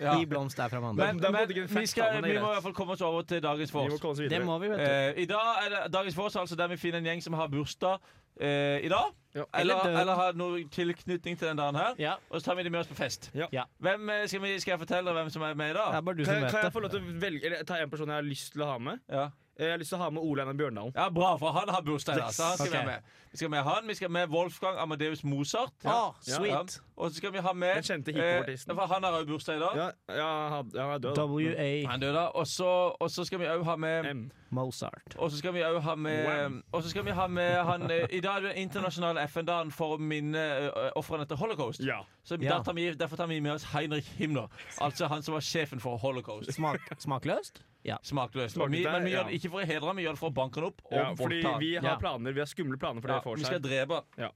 Ja. 0.00 0.18
I 0.20 0.26
Blomst 0.26 0.58
er 0.58 0.68
fra 0.68 0.80
Mandal. 0.80 1.14
Men, 1.14 1.48
vi, 1.48 1.62
må 1.62 2.50
i 2.50 2.54
hvert 2.56 2.62
fall 2.62 2.74
komme 2.76 2.92
oss 2.92 3.00
over 3.02 3.22
til 3.22 3.40
dagens 3.40 3.72
vors. 3.72 4.00
Det 4.28 4.42
må 4.44 4.58
vi, 4.60 4.68
vet 4.68 4.78
du. 4.78 4.84
Eh, 4.84 5.22
I 5.22 5.26
dag 5.30 5.64
er 5.64 5.68
det 5.70 5.92
dagens 5.94 6.16
vors, 6.18 6.36
altså 6.36 6.55
der 6.58 6.68
vi 6.72 6.76
finner 6.80 6.98
en 6.98 7.04
gjeng 7.10 7.22
som 7.22 7.36
har 7.38 7.48
bursdag 7.52 7.98
eh, 8.40 8.80
i 8.84 8.88
dag. 8.92 9.12
Ja. 9.36 9.44
Eller, 9.60 9.74
Eller 9.84 10.00
eller 10.00 10.14
har 10.16 10.32
noe 10.32 10.62
tilknytning 10.72 11.36
til 11.38 11.48
den 11.48 11.58
dagen 11.60 11.76
her. 11.76 11.94
Ja, 12.00 12.14
Og 12.30 12.40
så 12.40 12.46
tar 12.50 12.54
vi 12.56 12.62
dem 12.64 12.72
med 12.72 12.80
oss 12.80 12.88
på 12.88 12.94
fest. 12.96 13.30
Ja. 13.34 13.64
Hvem, 13.84 14.08
eh, 14.10 14.26
skal, 14.28 14.42
vi, 14.42 14.54
skal 14.60 14.72
jeg 14.72 14.78
fortelle 14.86 15.12
hvem 15.12 15.30
som 15.30 15.42
er 15.42 15.54
med 15.54 15.70
i 15.70 15.74
det 15.74 15.80
er 15.82 15.92
dag? 15.92 16.04
bare 16.04 16.16
du 16.16 16.24
Kan, 16.24 16.34
som 16.34 16.34
kan 16.34 16.52
vet 16.54 16.62
jeg 16.64 16.72
få 16.72 16.80
lov 16.80 16.90
til 16.94 17.00
å 17.02 17.18
velge 17.20 17.44
Eller 17.50 17.64
ta 17.68 17.76
en 17.82 17.90
person 17.90 18.08
jeg 18.08 18.16
har 18.16 18.22
lyst 18.26 18.52
til 18.54 18.62
å 18.64 18.70
ha 18.72 18.78
med? 18.78 18.98
Ja. 19.12 19.26
Eh, 19.58 19.64
Jeg 19.66 19.72
har 19.72 19.78
lyst 19.78 19.88
til 19.88 19.98
å 19.98 20.02
ha 20.02 20.10
med 20.10 20.22
Ole 20.22 20.42
Einar 20.42 20.54
Bjørndalen. 20.54 20.92
ja, 20.94 21.08
Bra, 21.10 21.36
for 21.36 21.50
han 21.52 21.68
har 21.68 21.80
bursdag 21.82 22.16
Da. 22.16 22.28
Så 22.30 22.42
han 22.44 22.56
skal 22.58 22.68
okay. 22.68 22.78
være 22.78 22.86
med. 22.86 23.02
Vi 23.32 23.36
skal 23.38 23.50
med 23.50 23.62
han, 23.62 23.88
vi 23.88 23.94
skal 23.94 24.10
med 24.10 24.28
Wolfgang 24.28 24.78
Amadeus 24.78 25.24
Mozart. 25.24 25.72
Ah, 25.84 26.12
Ja. 26.26 26.36
sweet. 26.38 26.80
Og 26.96 27.10
så 27.10 27.16
skal 27.16 27.32
vi 27.32 27.38
ha 27.38 27.52
med 27.52 27.74
Den 27.74 27.82
kjente 27.82 28.08
eh, 28.12 28.16
hiphopartisten. 28.16 28.74
For 28.76 28.86
han 28.86 29.02
har 29.04 29.12
òg 29.12 29.26
bursdag 29.26 29.56
i 29.56 29.60
dag. 29.60 29.76
Ja, 29.76 30.14
ja, 30.16 30.48
han 30.48 30.90
er 30.94 30.98
død. 30.98 31.16
WA 31.18 31.90
Han 31.90 32.00
døde. 32.00 32.32
Og 32.32 32.46
så 32.46 32.92
og 33.00 33.10
så 33.10 33.24
skal 33.24 33.38
vi 33.38 33.44
òg 33.44 33.64
ha 33.64 33.76
med 33.76 34.04
M. 34.14 34.30
Mozart. 34.50 35.16
Og 35.18 35.30
så 35.30 35.38
skal 35.38 35.52
vi 35.54 35.60
òg 35.60 35.80
ha 35.80 35.94
med 35.94 36.26
Wow. 36.26 36.60
Og 36.72 36.82
så 36.82 36.88
skal 36.90 37.04
vi 37.04 37.10
ha 37.10 37.26
med 37.26 37.64
han 37.64 37.90
eh, 37.90 38.06
I 38.10 38.20
dag 38.20 38.36
er 38.36 38.40
det 38.40 38.54
internasjonale 38.56 39.20
FN-dagen 39.28 39.72
for 39.72 39.96
å 39.96 39.98
minne 40.00 40.38
uh, 40.70 40.90
ofrene 40.96 41.22
etter 41.26 41.36
holocaust. 41.36 41.80
Ja. 41.80 42.00
Så 42.24 42.36
Ja. 42.40 42.56
der 42.56 42.62
tar 42.62 42.72
vi, 42.72 42.94
Derfor 42.94 43.16
tar 43.16 43.26
vi 43.26 43.40
med 43.40 43.52
oss 43.52 43.64
Heinrich 43.74 44.08
Himmler. 44.18 44.48
Altså 44.80 45.06
han 45.08 45.22
som 45.22 45.34
var 45.34 45.40
sjefen 45.40 45.80
for 45.80 45.96
holocaust. 45.98 46.52
Smak, 46.54 46.80
smakløst? 46.98 47.62
Ja. 47.86 47.96
Smakløst. 48.02 48.58
Og 48.58 48.70
vi, 48.72 48.82
men 48.82 49.04
vi 49.06 49.14
gjør 49.14 49.28
det 49.30 49.38
ikke 49.38 49.52
for 49.52 49.62
å 49.62 49.66
hedre 49.68 49.90
ham, 49.90 49.98
vi 50.00 50.06
gjør 50.06 50.16
det 50.16 50.22
for 50.22 50.32
å 50.32 50.36
banke 50.36 50.58
han 50.60 50.68
opp 50.72 50.80
og 50.88 50.96
ja, 50.98 51.08
fordi 51.18 51.40
voldta 51.42 51.58
vi 51.62 51.72
har 51.78 52.00
planer 52.02 52.34
Vi 52.34 52.42
har 52.42 52.50
skumle 52.50 52.78
planer 52.82 53.04
for 53.04 53.12
det 53.12 53.18
Ja, 53.18 53.24
får 53.24 53.38
vi 53.38 53.46
skal 53.46 53.62
drepe. 53.62 54.00
Ja. 54.18 54.32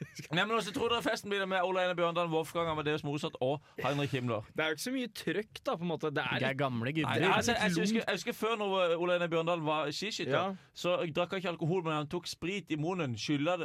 Nei, 0.34 0.44
men 0.44 0.56
også 0.56 0.72
tror 0.74 0.88
dere 0.92 1.02
festen 1.04 1.30
blir 1.32 1.40
det 1.42 1.48
med 1.50 1.62
Ole 1.66 1.82
Einar 1.84 1.96
Bjørndalen, 1.98 2.30
Wolfgang 2.32 2.68
Amadeus 2.72 3.02
Mozart 3.04 3.36
og 3.44 3.60
Heinrich 3.82 4.12
Himmler? 4.16 4.46
Det 4.56 4.64
er 4.64 4.72
jo 4.72 4.76
ikke 4.78 4.84
så 4.86 4.92
mye 4.94 5.10
trøkk, 5.20 5.60
da, 5.66 5.74
på 5.76 5.84
en 5.86 5.90
måte. 5.92 6.10
Det 6.14 6.24
er 6.24 6.38
Det 6.40 6.48
er 6.50 6.58
gamle 6.58 6.92
Nei, 6.94 7.18
altså, 7.28 7.52
jeg, 7.54 7.74
husker, 7.76 8.00
jeg 8.06 8.16
husker 8.18 8.32
Før 8.40 8.56
når 8.60 8.96
Ole 8.96 9.14
Einar 9.18 9.28
Bjørndalen 9.32 9.64
var 9.66 9.90
skiskytter, 9.94 10.32
Ja. 10.32 10.54
så 10.74 10.96
drakk 11.14 11.34
han 11.36 11.42
ikke 11.42 11.52
alkohol, 11.54 11.82
men 11.84 11.92
han 11.98 12.08
tok 12.08 12.26
sprit 12.30 12.70
i 12.70 12.76
munnen, 12.80 13.16
skylla 13.18 13.56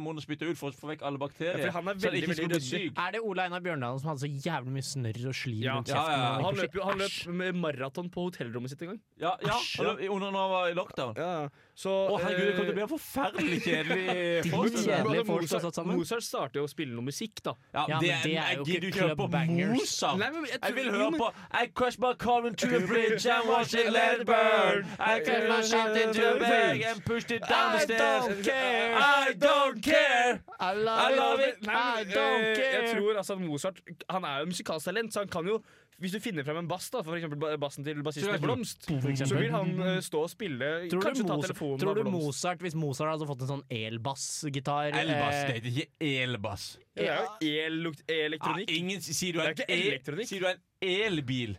munnen 0.00 0.20
og 0.20 0.24
spytta 0.26 0.46
ut 0.50 0.58
for 0.60 0.70
å 0.70 0.76
få 0.76 0.92
vekk 0.92 1.02
alle 1.08 1.18
bakterier. 1.18 1.66
Ja, 1.66 1.72
han 1.74 1.88
er 1.88 1.98
så 1.98 2.08
veldig, 2.10 2.22
ikke 2.28 2.38
veldig 2.46 2.62
syk. 2.62 2.98
Er 2.98 3.16
det 3.16 3.20
Ole 3.24 3.46
Einar 3.48 3.60
Bjørndalen 3.64 4.00
som 4.02 4.12
hadde 4.12 4.24
så 4.26 4.30
jævlig 4.46 4.76
mye 4.78 4.86
snørr 4.86 5.26
og 5.32 5.34
slim 5.34 5.62
Ja. 5.62 5.76
rundt 5.78 5.88
kjeften? 5.90 6.12
ja, 6.12 6.22
ja. 6.22 6.36
og 6.38 6.44
Han 6.44 6.54
løp, 6.62 6.78
han 6.84 6.98
løp 7.02 7.60
maraton 7.62 8.10
på 8.12 8.28
hotellrommet 8.28 8.70
sitt 8.70 8.82
en 8.82 8.92
gang. 8.94 9.00
Ja, 9.18 9.36
ja 9.42 9.58
og 9.80 9.98
det- 9.98 10.08
under 10.10 10.30
når 10.30 10.40
han 10.46 10.50
var 10.56 10.68
i 10.68 10.74
lockdown. 10.74 11.14
Ja, 11.16 11.32
Ja, 11.32 11.48
Så 11.74 11.88
Å 11.88 12.18
herregud, 12.20 12.46
det 12.46 12.52
kommer 12.52 12.66
til 12.66 12.68
å 12.68 12.72
eh, 12.72 12.76
bli 12.76 12.82
en 12.84 12.90
forferdelig 12.90 13.58
kjedelig 13.66 14.16
De 14.44 14.50
folk. 14.52 14.74
kjedelige 14.76 15.22
folk 15.24 15.46
som 15.48 15.56
har 15.56 15.62
Mozart, 15.62 15.62
satt 15.64 15.74
sammen. 15.78 15.96
Mozart 15.96 16.24
starter 16.26 16.60
jo 16.60 16.64
å 16.66 16.70
spille 16.70 16.92
noe 16.92 17.06
musikk, 17.06 17.40
da. 17.46 17.54
Ja, 17.72 17.84
Ja, 17.88 17.98
det 18.02 18.10
men 18.10 18.12
er, 18.12 18.22
det 18.26 18.34
er 18.36 18.50
jeg 18.50 18.58
jo 18.58 18.66
gidder 18.68 18.88
ikke 18.90 19.00
høre 19.00 19.16
på 19.16 19.26
Club 19.26 19.32
Bangers. 19.32 19.72
Mozart. 19.80 20.18
Nei, 20.20 20.28
men 20.34 20.44
jeg 20.50 20.58
Jeg 20.66 20.76
vil 20.76 20.90
høre 20.92 21.10
på 21.22 21.30
I 21.32 21.64
crush 21.80 21.98
my 22.04 22.12
car 22.26 22.46
into 22.50 22.68
a 22.76 22.80
bridge 22.86 23.24
and 23.26 23.48
watch 23.48 23.72
it 23.74 23.88
let 23.96 24.20
it 24.20 24.26
burn. 24.28 24.84
I 25.00 25.14
crush 25.24 25.48
my 25.48 25.60
shit 25.72 25.96
into 26.04 26.22
a 26.28 26.38
bag 26.44 26.84
and 26.92 27.04
pushed 27.08 27.30
it 27.32 27.42
down 27.48 27.72
the 27.72 27.80
I 27.80 27.88
stairs. 27.88 28.26
don't 28.28 28.44
care. 28.44 28.96
I 29.00 29.32
don't 29.46 29.80
care. 29.82 30.40
I 30.60 30.72
love, 30.76 30.98
I 31.00 31.16
love 31.16 31.40
it. 31.48 31.62
Nei, 31.64 32.00
I 32.00 32.04
don't 32.04 32.44
eh, 32.52 32.56
care. 32.60 32.72
Jeg 32.82 32.96
tror 32.98 33.16
altså 33.16 33.32
at 33.32 33.40
Mozart 33.40 33.80
Han 34.10 34.24
er 34.28 34.38
jo 34.44 34.52
musikalsk 34.52 34.84
talent, 34.92 35.14
så 35.16 35.24
han 35.24 35.28
kan 35.28 35.46
jo 35.48 35.62
Hvis 36.02 36.10
du 36.16 36.18
finner 36.20 36.42
frem 36.42 36.56
en 36.58 36.66
bass, 36.68 36.88
da 36.90 36.98
for 37.06 37.14
eksempel 37.14 37.38
bassen 37.62 37.84
til 37.86 38.00
bassisten 38.02 38.34
i 38.34 38.38
Blomst, 38.42 38.88
så 38.88 39.36
vil 39.38 39.52
han 39.52 39.68
eh, 39.86 40.00
stå 40.02 40.22
og 40.24 40.30
spille, 40.32 40.70
Tror 40.90 41.04
kanskje 41.04 41.26
ta 41.28 41.36
Mozart, 41.36 41.52
telefonen 41.62 41.80
tror 41.82 41.94
du 42.04 42.10
Mozart, 42.10 42.58
hvis 42.64 42.74
Mozart 42.74 43.12
hadde 43.14 43.26
fått 43.30 43.42
en 43.46 43.50
sånn 43.54 43.64
elbassgitar 43.70 44.92
Elbass, 44.92 45.34
eh, 45.34 45.46
det 45.46 45.54
heter 45.56 45.70
ikke 45.72 46.22
elbass. 46.22 46.64
Det 46.94 47.08
er 47.08 47.16
jo 47.16 47.66
el- 47.66 47.84
Ja, 47.84 48.14
elektronikk. 48.26 48.70
ingen 48.70 49.00
sier 49.00 49.32
du 49.32 49.38
Det 49.38 49.46
er 49.46 49.52
ikke 49.54 49.68
en 49.68 49.92
elektronikk. 49.92 50.28
Sier 50.28 50.40
du 50.40 50.46
en 50.46 50.62
elbil? 50.82 51.56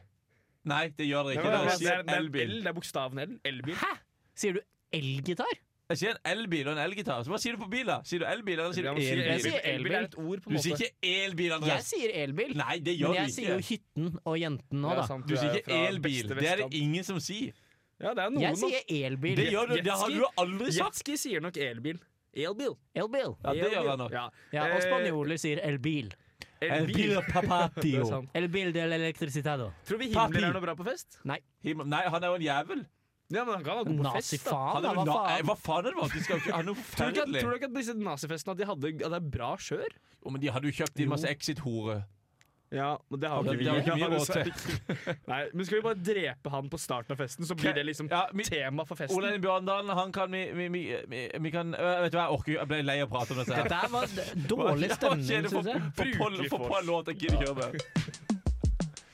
Nei, 0.65 0.87
det 0.95 1.07
gjør 1.09 1.23
dere 1.27 1.35
Ja, 1.35 1.41
ikke. 1.41 1.43
det, 1.43 1.51
Dere 1.51 1.77
det, 1.77 1.87
er, 1.87 2.03
det, 2.03 2.13
er, 2.13 2.19
elbil. 2.21 2.55
Det 2.63 2.67
er 2.67 2.73
bokstaven 2.73 3.19
L. 3.19 3.39
Elbil. 3.43 3.75
Sier 4.35 4.53
du 4.53 4.61
elgitar? 4.93 5.45
Jeg 5.89 5.97
sier 5.99 6.15
en 6.15 6.37
elbil 6.37 6.67
og 6.69 6.77
en 6.77 6.79
elgitar. 6.89 7.23
Så 7.25 7.29
hva 7.29 7.37
sier 7.37 7.57
du 7.57 7.59
på 7.61 7.67
bil, 7.69 7.85
da? 7.85 7.97
Sier 8.07 8.19
du 8.23 8.25
elbil 8.25 8.53
eller 8.59 8.71
sier 8.73 8.83
du 8.87 8.89
elbil? 8.93 9.03
Jeg 9.03 9.41
sier 9.43 9.59
elbil. 9.59 9.73
elbil 9.73 9.91
er 9.97 10.05
et 10.07 10.15
ord, 10.17 10.39
på 10.41 10.49
en 10.49 10.55
Du 10.55 10.61
sier 10.63 10.77
ikke 10.79 10.93
elbil, 11.03 11.51
Jeg 11.67 11.83
sier 11.83 12.13
elbil. 12.23 12.53
Nei, 12.55 12.77
det 12.79 12.95
gjør 12.97 13.11
Men 13.13 13.19
jeg 13.27 13.33
sier 13.35 13.49
jo 13.51 13.59
hytten 13.67 14.07
og 14.25 14.37
jenten 14.39 14.81
nå, 14.81 14.95
da. 14.95 15.05
sant, 15.05 15.27
Du 15.27 15.35
sier 15.35 15.51
er 15.51 15.59
ikke 15.59 15.81
elbil. 15.89 16.27
Det 16.33 16.47
er 16.53 16.55
det 16.63 16.73
ingen 16.73 17.03
som 17.03 17.19
sier. 17.19 17.51
Ja, 18.03 18.13
det 18.13 18.23
er 18.25 18.29
noen, 18.33 18.41
Jeg 18.43 18.57
sier 18.59 19.07
elbil. 19.09 19.35
Det 19.39 19.45
gjør 19.53 19.67
du, 19.71 19.75
det 19.81 19.93
har 20.01 20.09
du 20.11 20.25
aldri 20.43 20.71
sagt. 20.75 20.97
Jetski 20.99 21.15
sier 21.17 21.41
nok 21.45 21.55
elbil. 21.57 21.99
Elbil. 22.33 22.73
Elbil. 22.97 23.35
Ja, 23.45 23.53
det 23.53 23.69
gjør 23.71 23.89
han 23.93 23.99
nok. 24.03 24.11
Ja. 24.11 24.25
Ja, 24.51 24.63
og 24.67 24.79
Eh, 24.79 24.85
spanjoler 24.87 25.37
sier 25.39 25.61
elbil. 25.63 26.11
Elbil. 26.63 27.13
Det 27.15 27.23
papatio. 27.31 28.05
sant. 28.07 28.29
Elbil 28.35 28.71
del 28.73 28.91
electricitado. 28.95 29.71
Tror 29.85 29.99
vi 29.99 30.11
Papi. 30.13 30.41
Er 30.43 30.53
noe 30.53 30.61
bra 30.63 30.75
på 30.75 30.85
fest? 30.87 31.17
Himmel- 31.63 31.87
Nei, 31.87 32.03
han 32.07 32.23
er 32.23 32.27
jo 32.27 32.35
en 32.35 32.41
jævel. 32.41 32.85
Ja, 33.33 33.43
men 33.45 33.55
han 33.55 33.63
kan 33.63 33.77
ha 33.77 33.83
god 33.83 33.97
på 33.97 34.13
fest, 34.13 34.43
da. 34.45 34.51
Nazifaen, 34.51 34.73
Han 34.73 34.83
da. 34.83 34.89
er 34.89 34.95
Hva 34.95 35.05
na- 35.05 35.13
faen? 35.13 35.45
Hva 35.47 35.55
faen 35.57 35.79
er 35.79 35.91
det? 35.91 35.93
for? 35.99 36.07
De 36.13 36.23
skal 36.23 36.35
jo 36.37 36.41
ikke 36.43 36.53
ha 36.53 36.61
noe 36.61 36.75
Tror 36.75 36.81
du 36.83 36.83
ikke, 36.83 37.23
forferdelig. 37.23 37.41
tror 37.41 37.49
du 37.49 37.55
ikke 37.57 37.69
at 37.69 37.73
disse 37.73 37.93
nazifestene 37.97 38.51
at 38.51 38.57
de 38.57 38.65
hadde 38.65 38.87
at 38.93 38.97
det 38.99 39.13
er 39.13 39.29
bra 39.37 39.55
skjør? 39.57 39.89
Jo, 40.23 40.29
men 40.29 40.41
de 40.41 40.47
hadde 40.53 40.65
jo 40.69 40.71
kjøpt 40.83 40.99
inn 41.03 41.09
masse 41.09 41.25
Exit-hore. 41.31 42.03
Ja, 42.73 42.87
men 43.13 43.19
det 43.21 43.29
har 43.29 43.43
Ja, 43.45 43.51
jo 43.53 43.57
det 43.59 43.67
har 43.69 43.81
ikke 43.83 43.95
mye 43.99 44.07
råd 44.15 44.29
til. 44.33 44.47
Nei, 45.31 45.39
men 45.53 45.65
skal 45.67 45.77
vi 45.77 45.83
bare 45.85 45.99
drepe 46.07 46.49
han 46.55 46.69
på 46.73 46.79
starten 46.81 47.13
av 47.13 47.19
festen, 47.21 47.45
så 47.45 47.53
blir 47.59 47.75
det 47.77 47.83
liksom 47.85 48.09
Ja, 48.09 48.23
mi- 48.33 48.47
tema 48.47 48.85
for 48.89 48.97
festen? 48.97 49.13
Ole 49.19 49.35
Bjørndalen, 49.43 49.93
han 49.93 50.11
kan 50.15 50.31
vi, 50.33 50.41
vi, 50.57 50.67
vi, 50.73 50.81
vi, 51.11 51.21
vi 51.45 51.51
kan 51.53 51.71
Vet 51.77 52.11
du 52.11 52.17
hva, 52.17 52.25
jeg 52.25 52.39
orker. 52.39 52.55
Jeg 52.57 52.71
ble 52.73 52.81
lei 52.87 52.97
av 53.03 53.11
å 53.11 53.13
prate 53.13 53.35
om 53.37 53.43
dette. 53.43 53.53
her. 53.53 53.69
Dette 53.69 53.81
her 53.83 53.93
var 53.93 54.07
dårlig 54.55 54.89
stemning, 54.97 55.47
syns 55.53 55.69
jeg. 55.69 55.85
Få 55.99 56.09
på, 56.17 56.49
få 56.55 56.61
på 56.65 56.79
en 56.81 56.89
låt 56.89 57.13
jeg 57.13 57.21
gidder 57.27 57.37
ikke 57.37 57.53
høre 57.53 57.59
mer. 57.61 58.31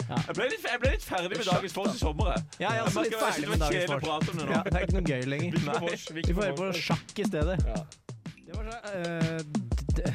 Jeg 0.09 0.33
ble, 0.33 0.45
litt, 0.49 0.63
jeg 0.65 0.79
ble 0.81 0.89
litt 0.95 1.03
ferdig 1.05 1.29
med 1.35 1.45
dagens 1.45 1.75
Vors 1.77 1.91
i 1.93 1.99
sommer. 2.01 2.31
Ja, 2.57 2.71
jeg 2.73 2.79
er 2.79 2.87
også 2.87 3.03
litt 3.05 3.19
ferdig 3.21 3.49
med 3.51 3.61
dagens 3.61 3.91
om 3.93 4.39
det. 4.39 4.47
Ja, 4.49 4.61
det 4.65 4.79
er 4.79 4.87
ikke 4.87 4.95
noe 4.95 5.05
gøy 5.05 5.27
lenger. 5.29 5.51
Vi 6.15 6.33
får 6.33 6.41
høre 6.47 6.55
på 6.57 6.69
sjakk 6.79 7.13
i 7.21 7.27
stedet. 7.29 7.59
Ja. 7.67 7.83
Det 8.49 8.55
var, 8.57 8.71
så, 8.71 8.79
eh, 8.97 9.43
d- 9.99 10.13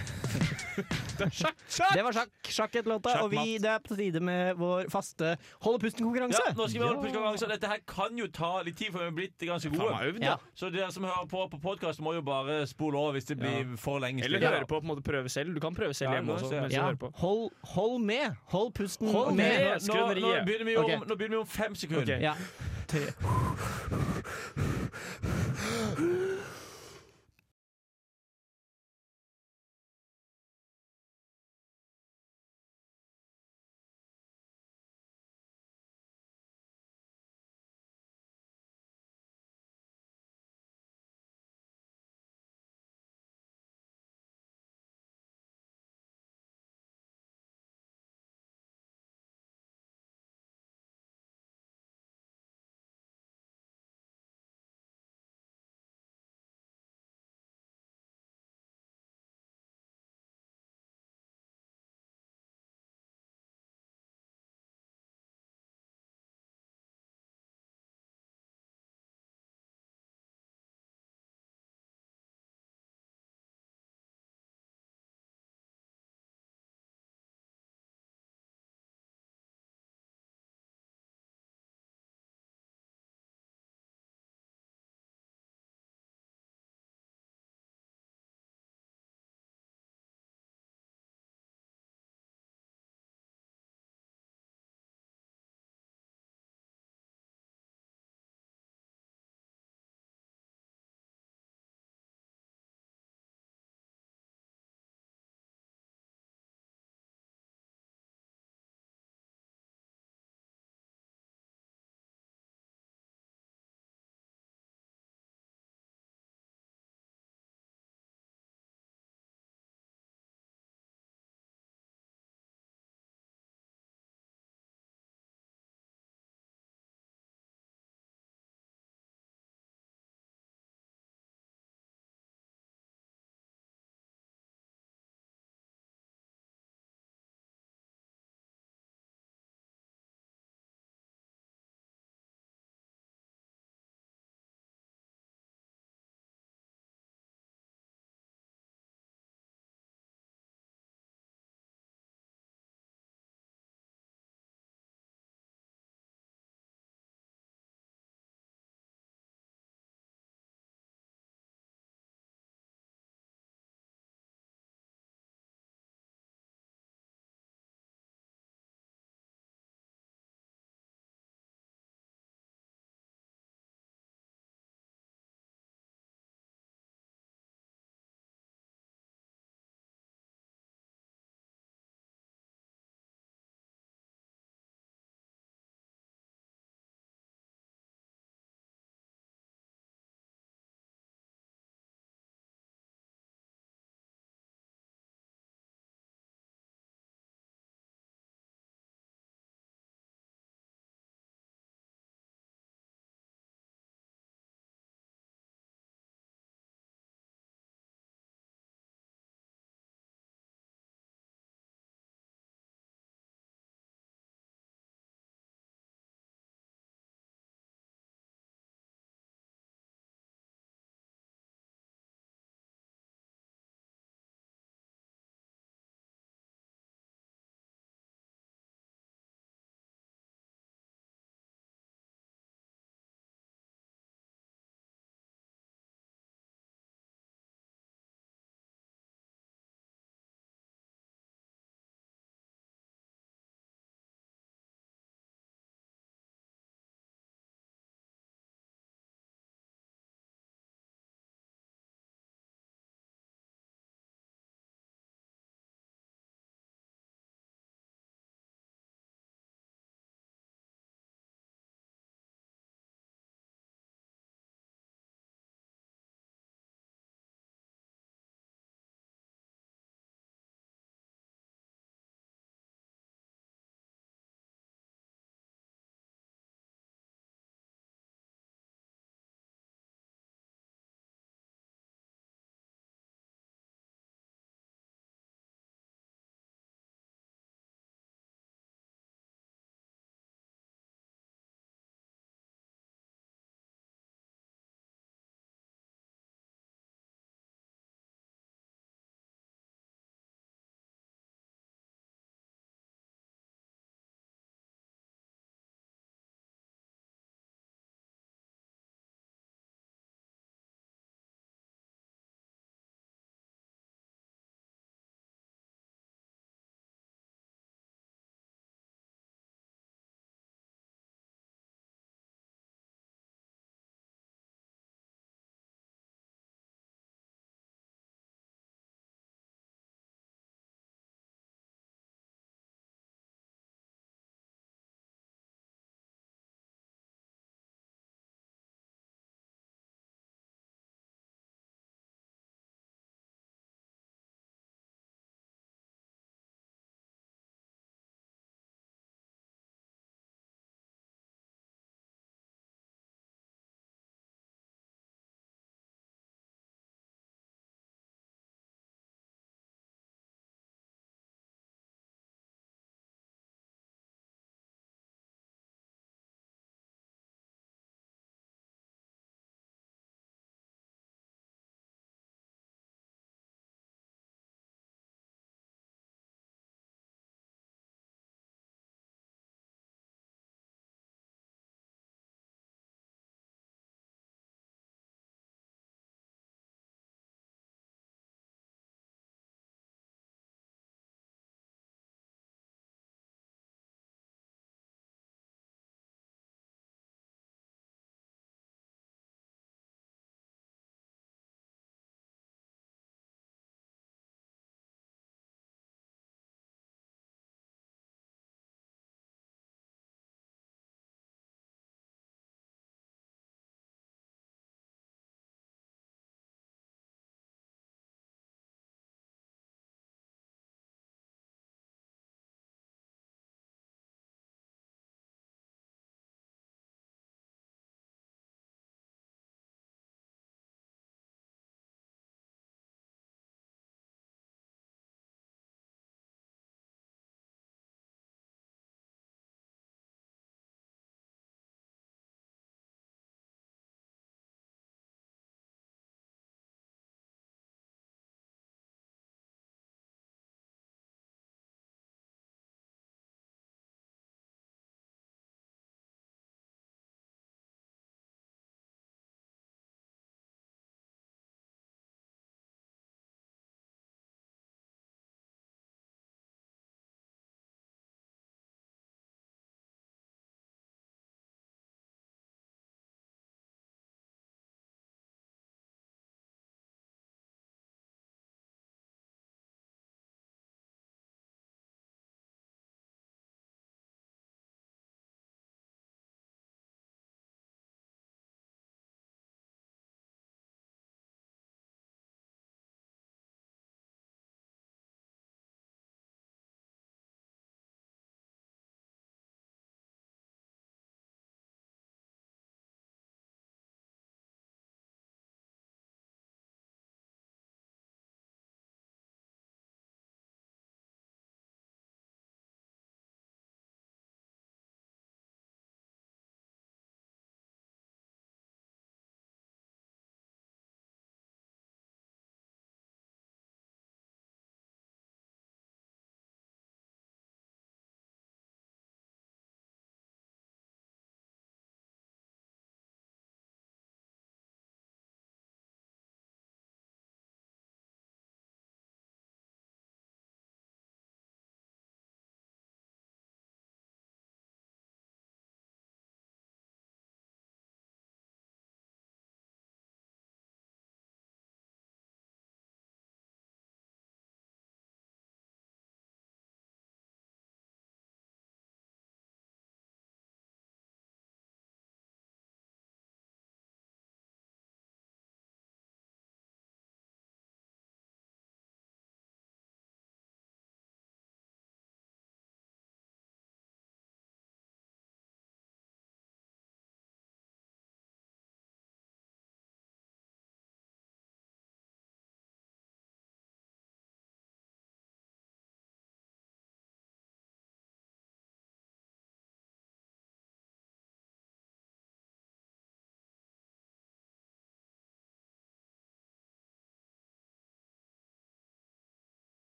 det 0.75 2.03
var 2.05 2.13
sjakk. 2.17 2.31
Sjakk-låta. 2.51 3.15
Og 3.23 3.31
vi, 3.33 3.59
det 3.63 3.71
er 3.71 3.83
på 3.85 3.97
tide 3.99 4.21
med 4.25 4.57
vår 4.59 4.89
faste 4.93 5.35
Holde 5.65 5.81
pusten-konkurranse. 5.85 6.41
Ja, 6.41 6.55
nå 6.57 6.67
skal 6.69 6.81
vi 6.81 6.87
holde 6.87 7.03
pusten-konkurranse. 7.03 7.49
Dette 7.55 7.71
her 7.71 7.83
kan 7.89 8.19
jo 8.19 8.27
ta 8.35 8.51
litt 8.67 8.77
tid, 8.81 8.91
for 8.93 9.03
vi 9.03 9.09
har 9.11 9.17
blitt 9.17 9.47
ganske 9.47 9.71
gode. 9.75 9.93
øvd, 10.09 10.23
Ja. 10.25 10.37
Så 10.55 10.71
dere 10.75 10.91
som 10.93 11.05
hører 11.07 11.29
på 11.31 11.45
på 11.55 11.61
podkast, 11.63 12.01
må 12.01 12.15
jo 12.17 12.23
bare 12.23 12.67
spole 12.67 12.99
over 12.99 13.13
hvis 13.19 13.29
det 13.31 13.39
blir 13.39 13.77
for 13.81 13.99
lenge. 14.03 14.25
Eller 14.25 14.41
høre 14.43 14.67
på, 14.67 14.81
på 14.81 14.83
en 14.83 14.91
måte 14.93 15.05
prøve 15.07 15.29
selv. 15.29 15.55
Du 15.55 15.61
kan 15.61 15.75
prøve 15.75 15.95
selv 15.95 16.11
Ja, 16.11 16.17
hjemme 16.21 16.33
også. 16.39 16.51
Mens 16.51 16.73
du 16.73 16.77
Ja, 16.79 16.85
hører 16.89 16.97
på. 16.97 17.13
hold, 17.17 17.51
hold 17.75 18.01
med. 18.03 18.37
Hold 18.55 18.73
pusten 18.75 19.09
Hold 19.13 19.35
med. 19.35 19.45
med. 19.59 19.89
Nå, 19.89 19.95
nå, 19.95 20.45
begynner 20.47 20.65
vi 20.65 20.77
om, 20.77 20.85
okay. 20.85 20.97
nå 21.07 21.15
begynner 21.15 21.37
vi 21.37 21.43
om 21.43 21.47
fem 21.47 21.75
sekunder. 21.75 22.17
Ok. 22.17 22.23
Ja. 22.23 22.35
Tre. 22.89 24.13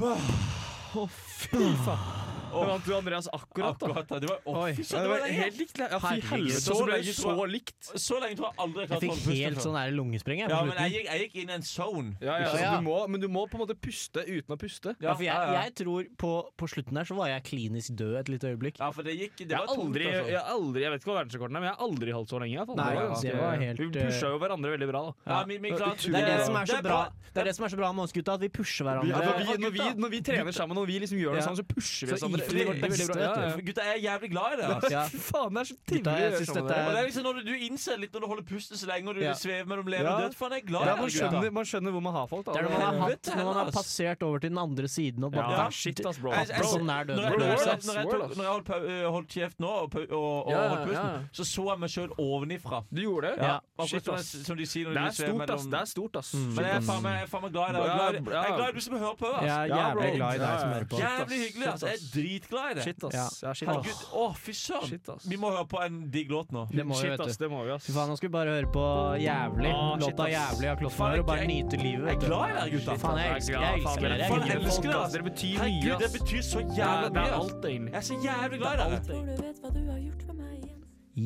Å, 0.00 1.04
fy 1.12 1.74
faen. 1.84 2.19
Det 2.50 2.66
vant 2.70 2.84
du 2.86 2.92
Andreas 2.96 3.28
akkurat, 3.32 3.78
da. 3.78 3.86
Akkurat, 3.86 4.08
da. 4.10 4.18
Det 4.20 4.28
var, 4.30 4.38
Oi. 4.46 4.72
fy 4.74 4.82
Ja, 4.82 5.00
det 5.00 5.02
det 5.02 5.10
var 5.10 5.34
helt 5.40 5.58
likt. 5.60 5.78
Ja, 5.80 5.98
fy 6.02 6.20
helvete, 6.30 6.60
Så 6.60 6.74
så 6.74 6.84
ble 6.86 6.98
det 7.00 7.14
tror 7.16 7.36
så 7.38 7.46
likt. 7.50 7.90
Så 7.94 8.20
lenge 8.20 8.36
tror 8.40 8.46
jeg 8.50 8.58
aldri 8.64 8.80
jeg 8.80 8.88
Jeg 8.88 8.90
klart 8.90 8.98
å 8.98 9.00
fikk 9.00 9.10
holde 9.10 9.24
pusten 9.24 9.40
helt 9.40 9.56
før. 9.56 9.64
sånn 9.66 9.76
der 9.80 9.94
lungespring 9.96 10.38
jeg, 10.40 10.50
Ja, 10.50 10.60
men 10.64 10.76
jeg 10.80 10.90
gikk, 10.94 11.06
jeg 11.10 11.20
gikk 11.24 11.34
inn 11.42 11.50
i 11.50 11.56
en 11.58 11.62
zone. 11.62 12.16
Ja, 12.20 12.38
ja, 12.40 12.50
Ja. 12.60 12.76
Du 12.76 12.84
må, 12.86 12.96
men 13.08 13.20
du 13.20 13.28
må 13.28 13.46
på 13.48 13.54
en 13.58 13.62
måte 13.66 13.76
puste 13.78 14.20
uten 14.26 14.50
å 14.54 14.58
puste. 14.60 14.96
Ja, 15.00 15.14
for 15.14 15.24
jeg, 15.24 15.34
jeg 15.34 15.74
tror 15.80 16.04
på, 16.18 16.32
på 16.56 16.68
slutten 16.68 16.94
der 16.94 17.04
så 17.08 17.14
var 17.16 17.28
jeg 17.32 17.42
klinisk 17.48 17.94
død 17.96 18.14
et 18.20 18.28
lite 18.28 18.50
øyeblikk. 18.52 18.78
Ja, 18.78 18.90
for 18.90 19.02
det 19.02 19.14
gikk 19.18 19.36
Det 19.40 19.48
Jeg 19.50 19.58
var 19.58 19.66
tungt, 19.70 19.96
altså. 19.96 20.28
jeg, 20.30 20.42
aldri, 20.44 20.82
jeg 20.82 20.90
vet 20.90 21.00
ikke 21.00 21.10
hva 21.12 21.18
verdensrekorden 21.22 21.56
er, 21.56 21.60
men 21.60 21.68
jeg 21.70 21.76
har 21.76 21.86
aldri 21.86 22.10
holdt 22.12 22.30
så 22.30 22.38
lenge. 22.42 22.54
Jeg. 22.60 22.66
Nei, 22.76 22.94
var 22.94 23.20
det 23.20 23.34
var 23.40 23.56
helt, 23.60 23.80
vi 23.80 23.90
pusha 23.94 24.30
jo 24.34 24.38
hverandre 24.42 24.70
veldig 24.74 24.88
bra, 24.90 25.00
da. 25.06 25.12
Ja, 25.30 25.44
Det 25.44 26.20
er 26.20 26.26
det 26.30 26.46
som 26.46 26.56
er 26.56 26.66
så 26.66 26.82
bra 26.82 27.00
Det 27.30 27.40
er 27.40 27.44
det 27.46 27.54
som 27.54 27.64
er 27.64 27.70
så 27.70 27.78
bra 27.78 27.92
med 27.94 28.02
oss 28.04 28.12
gutta, 28.12 28.34
at 28.34 28.40
vi 28.42 28.48
pusher 28.50 28.84
hverandre. 28.84 29.58
når, 29.60 30.10
vi, 30.10 30.20
trener 30.20 30.52
sammen 30.52 30.78
og 30.78 30.86
vi 30.88 30.98
liksom 30.98 31.18
gjør 31.20 31.38
det 31.38 31.44
sånn, 31.46 31.58
så 31.60 31.64
pusher 31.66 32.10
vi 32.10 32.14
oss 32.16 32.20
sammen. 32.24 32.39
Veldig, 32.48 32.80
veldig 32.82 33.06
bra. 33.10 33.20
Ja, 33.20 33.32
ja. 33.50 33.56
Gutta, 33.68 33.80
jeg 33.90 33.94
er 33.96 34.02
jævlig 34.08 34.30
glad 34.30 34.52
i 34.52 34.56
det. 34.60 34.66
Altså. 34.74 34.90
Ja. 34.90 35.02
Faen, 35.30 35.50
det 35.54 35.60
er 35.60 35.68
så 35.70 35.74
Gutta, 35.80 36.10
trivelig. 36.10 36.46
sammen 36.46 36.64
med 36.64 36.70
dette 36.70 36.90
det 36.90 36.98
er 37.00 37.06
liksom 37.10 37.24
når 37.28 37.34
du, 37.34 37.42
du 37.50 37.54
innser 37.68 37.96
litt 38.00 38.12
når 38.14 38.20
du 38.20 38.26
holder 38.30 38.44
pusten 38.50 38.76
så 38.80 38.86
lenge 38.90 39.08
og 39.08 39.14
du 39.14 39.20
Ja. 39.20 39.34
svever 39.34 39.66
mellom 39.70 39.86
leve 39.86 40.04
Ja. 40.04 40.14
og 40.16 40.22
død. 40.24 40.34
Faen, 40.40 40.50
jeg 40.56 40.62
er 40.62 40.66
glad 40.70 40.86
Ja, 40.86 40.92
i 40.94 40.96
man 41.00 41.04
det, 41.10 41.14
skjønner, 41.14 41.50
man 41.52 41.64
skjønner 41.64 41.90
hvor 41.96 42.00
man 42.02 42.12
har 42.14 42.26
folk. 42.26 42.44
Da. 42.46 42.52
Det 42.52 42.60
er 42.60 42.62
når 42.64 42.70
man 42.70 42.80
har, 42.80 43.10
hatt, 43.10 43.24
når 43.36 43.44
man 43.44 43.54
har 43.60 43.70
passert 43.72 44.22
over 44.22 44.38
til 44.40 44.50
den 44.50 44.58
andre 44.58 44.88
siden 44.88 45.24
og 45.24 45.32
bare 45.32 45.50
ja, 45.52 45.68
shit, 45.70 46.00
ass, 46.06 46.18
bro. 46.18 46.30
Jeg- 46.30 46.48
jeg- 46.48 46.84
nær 46.90 47.04
døden. 47.04 47.16
Når 47.16 47.24
jeg, 47.24 47.30
Bro, 47.30 47.38
når 47.38 47.46
jeg, 47.46 48.36
når 48.36 48.44
jeg 48.44 48.52
holdt, 48.52 49.10
holdt 49.10 49.28
kjeft 49.28 49.58
nå 49.60 49.66
og, 49.68 49.94
og, 49.94 50.46
og 50.46 50.50
Ja, 50.50 50.68
holdt 50.68 50.86
pusten, 50.88 51.10
ja. 51.10 51.22
så 51.32 51.44
så 51.44 51.64
jeg 51.70 51.78
meg 51.80 51.90
sjøl 51.90 52.10
ovenifra. 52.18 52.84
Du 52.92 53.00
gjorde 53.02 53.34
det? 53.36 53.60
Shit, 53.88 54.08
ass. 54.08 54.30
som 54.46 54.56
de 54.56 54.66
sier 54.66 54.84
når 54.86 54.94
Det 54.94 55.00
de 55.00 55.06
er 55.08 55.10
svever 55.10 55.46
stort, 55.46 55.50
ass. 55.50 55.64
Det 55.66 55.80
er 55.80 55.84
stort, 55.84 56.16
ass. 56.16 56.34
Men 56.34 56.64
jeg 56.64 56.76
er 56.76 56.80
faen 56.80 57.02
meg, 57.02 57.12
jeg 57.16 57.22
er 57.22 57.30
faen 57.32 57.42
meg 57.42 57.52
glad 57.52 57.68
i 57.68 57.72
det. 57.72 57.80
Jeg 57.80 57.90
er 57.90 58.22
glad, 58.22 58.60
i- 58.60 58.68
er 58.68 58.72
du 58.72 58.80
som 58.80 58.94
hører 59.00 59.16
på. 59.16 59.28
Jeg 59.40 59.50
er 59.50 59.68
jævlig 59.76 60.16
glad 60.16 60.34
i 60.34 60.38
deg 60.38 60.60
som 60.60 60.68
hører 60.70 60.88
på. 60.90 60.96
Jævlig 61.00 61.38
hyggelig. 61.40 61.66
ass. 61.74 61.82
Dritglad 62.30 62.70
i 62.70 62.74
det. 62.78 62.84
Shit, 62.86 63.04
ass. 63.04 63.14
Ja. 63.14 63.24
Ja, 63.48 63.54
shit, 63.58 63.68
Herregud, 63.68 63.90
ass. 63.90 64.04
Å, 64.14 64.24
fy 64.38 64.52
søren. 64.54 65.20
Vi 65.26 65.38
må 65.40 65.50
høre 65.50 65.66
på 65.70 65.80
en 65.82 65.96
digg 66.14 66.30
låt 66.30 66.52
nå. 66.54 66.62
Det 66.70 66.84
må 66.86 66.94
Shit, 67.00 67.10
vi, 67.16 67.24
ass. 67.26 67.40
Det 67.40 67.48
må 67.50 67.64
vi, 67.66 67.72
ass. 67.74 67.88
Fy 67.88 67.94
faen, 67.96 68.12
nå 68.12 68.16
skal 68.20 68.28
vi 68.30 68.34
bare 68.36 68.54
høre 68.54 68.70
på 68.70 68.84
Jævlig. 69.24 69.72
Ah, 69.74 69.96
Låta 70.00 70.28
shit, 70.28 70.34
Jævlig 70.36 70.70
av 70.70 70.78
Klossmar 70.84 71.18
og 71.24 71.26
bare 71.32 71.48
nyte 71.50 71.80
livet. 71.82 72.06
Jeg 72.06 72.16
er 72.16 72.22
glad 72.22 72.44
i 72.46 72.54
dere, 72.54 72.70
gutta. 72.76 72.96
Faen, 73.02 73.18
jeg 73.24 73.34
elsker, 73.34 73.58
dere. 73.58 73.66
Jeg 73.66 74.60
elsker 74.60 74.88
dere. 74.94 75.10
Dere 75.16 75.26
betyr 75.26 75.56
Herregud, 75.58 75.90
mye, 75.90 75.98
det 76.04 76.12
betyr 76.20 76.46
så 76.52 76.62
jævlig 76.62 77.10
det 77.10 77.16
mye. 77.18 77.26
er 77.26 77.36
alt, 77.40 77.64
egentlig. 77.72 77.92
Jeg 77.92 78.00
er 78.04 78.08
så 78.12 78.20
jævlig 78.28 78.62
glad 78.62 78.72
i 78.72 78.84
dere. 78.84 79.02
Tror 79.10 79.26
du 79.26 79.42
vet 79.42 79.60
hva 79.64 79.74
du 79.74 79.82
har 79.90 80.00
gjort 80.06 80.22
for 80.30 80.38
meg. 80.38 80.70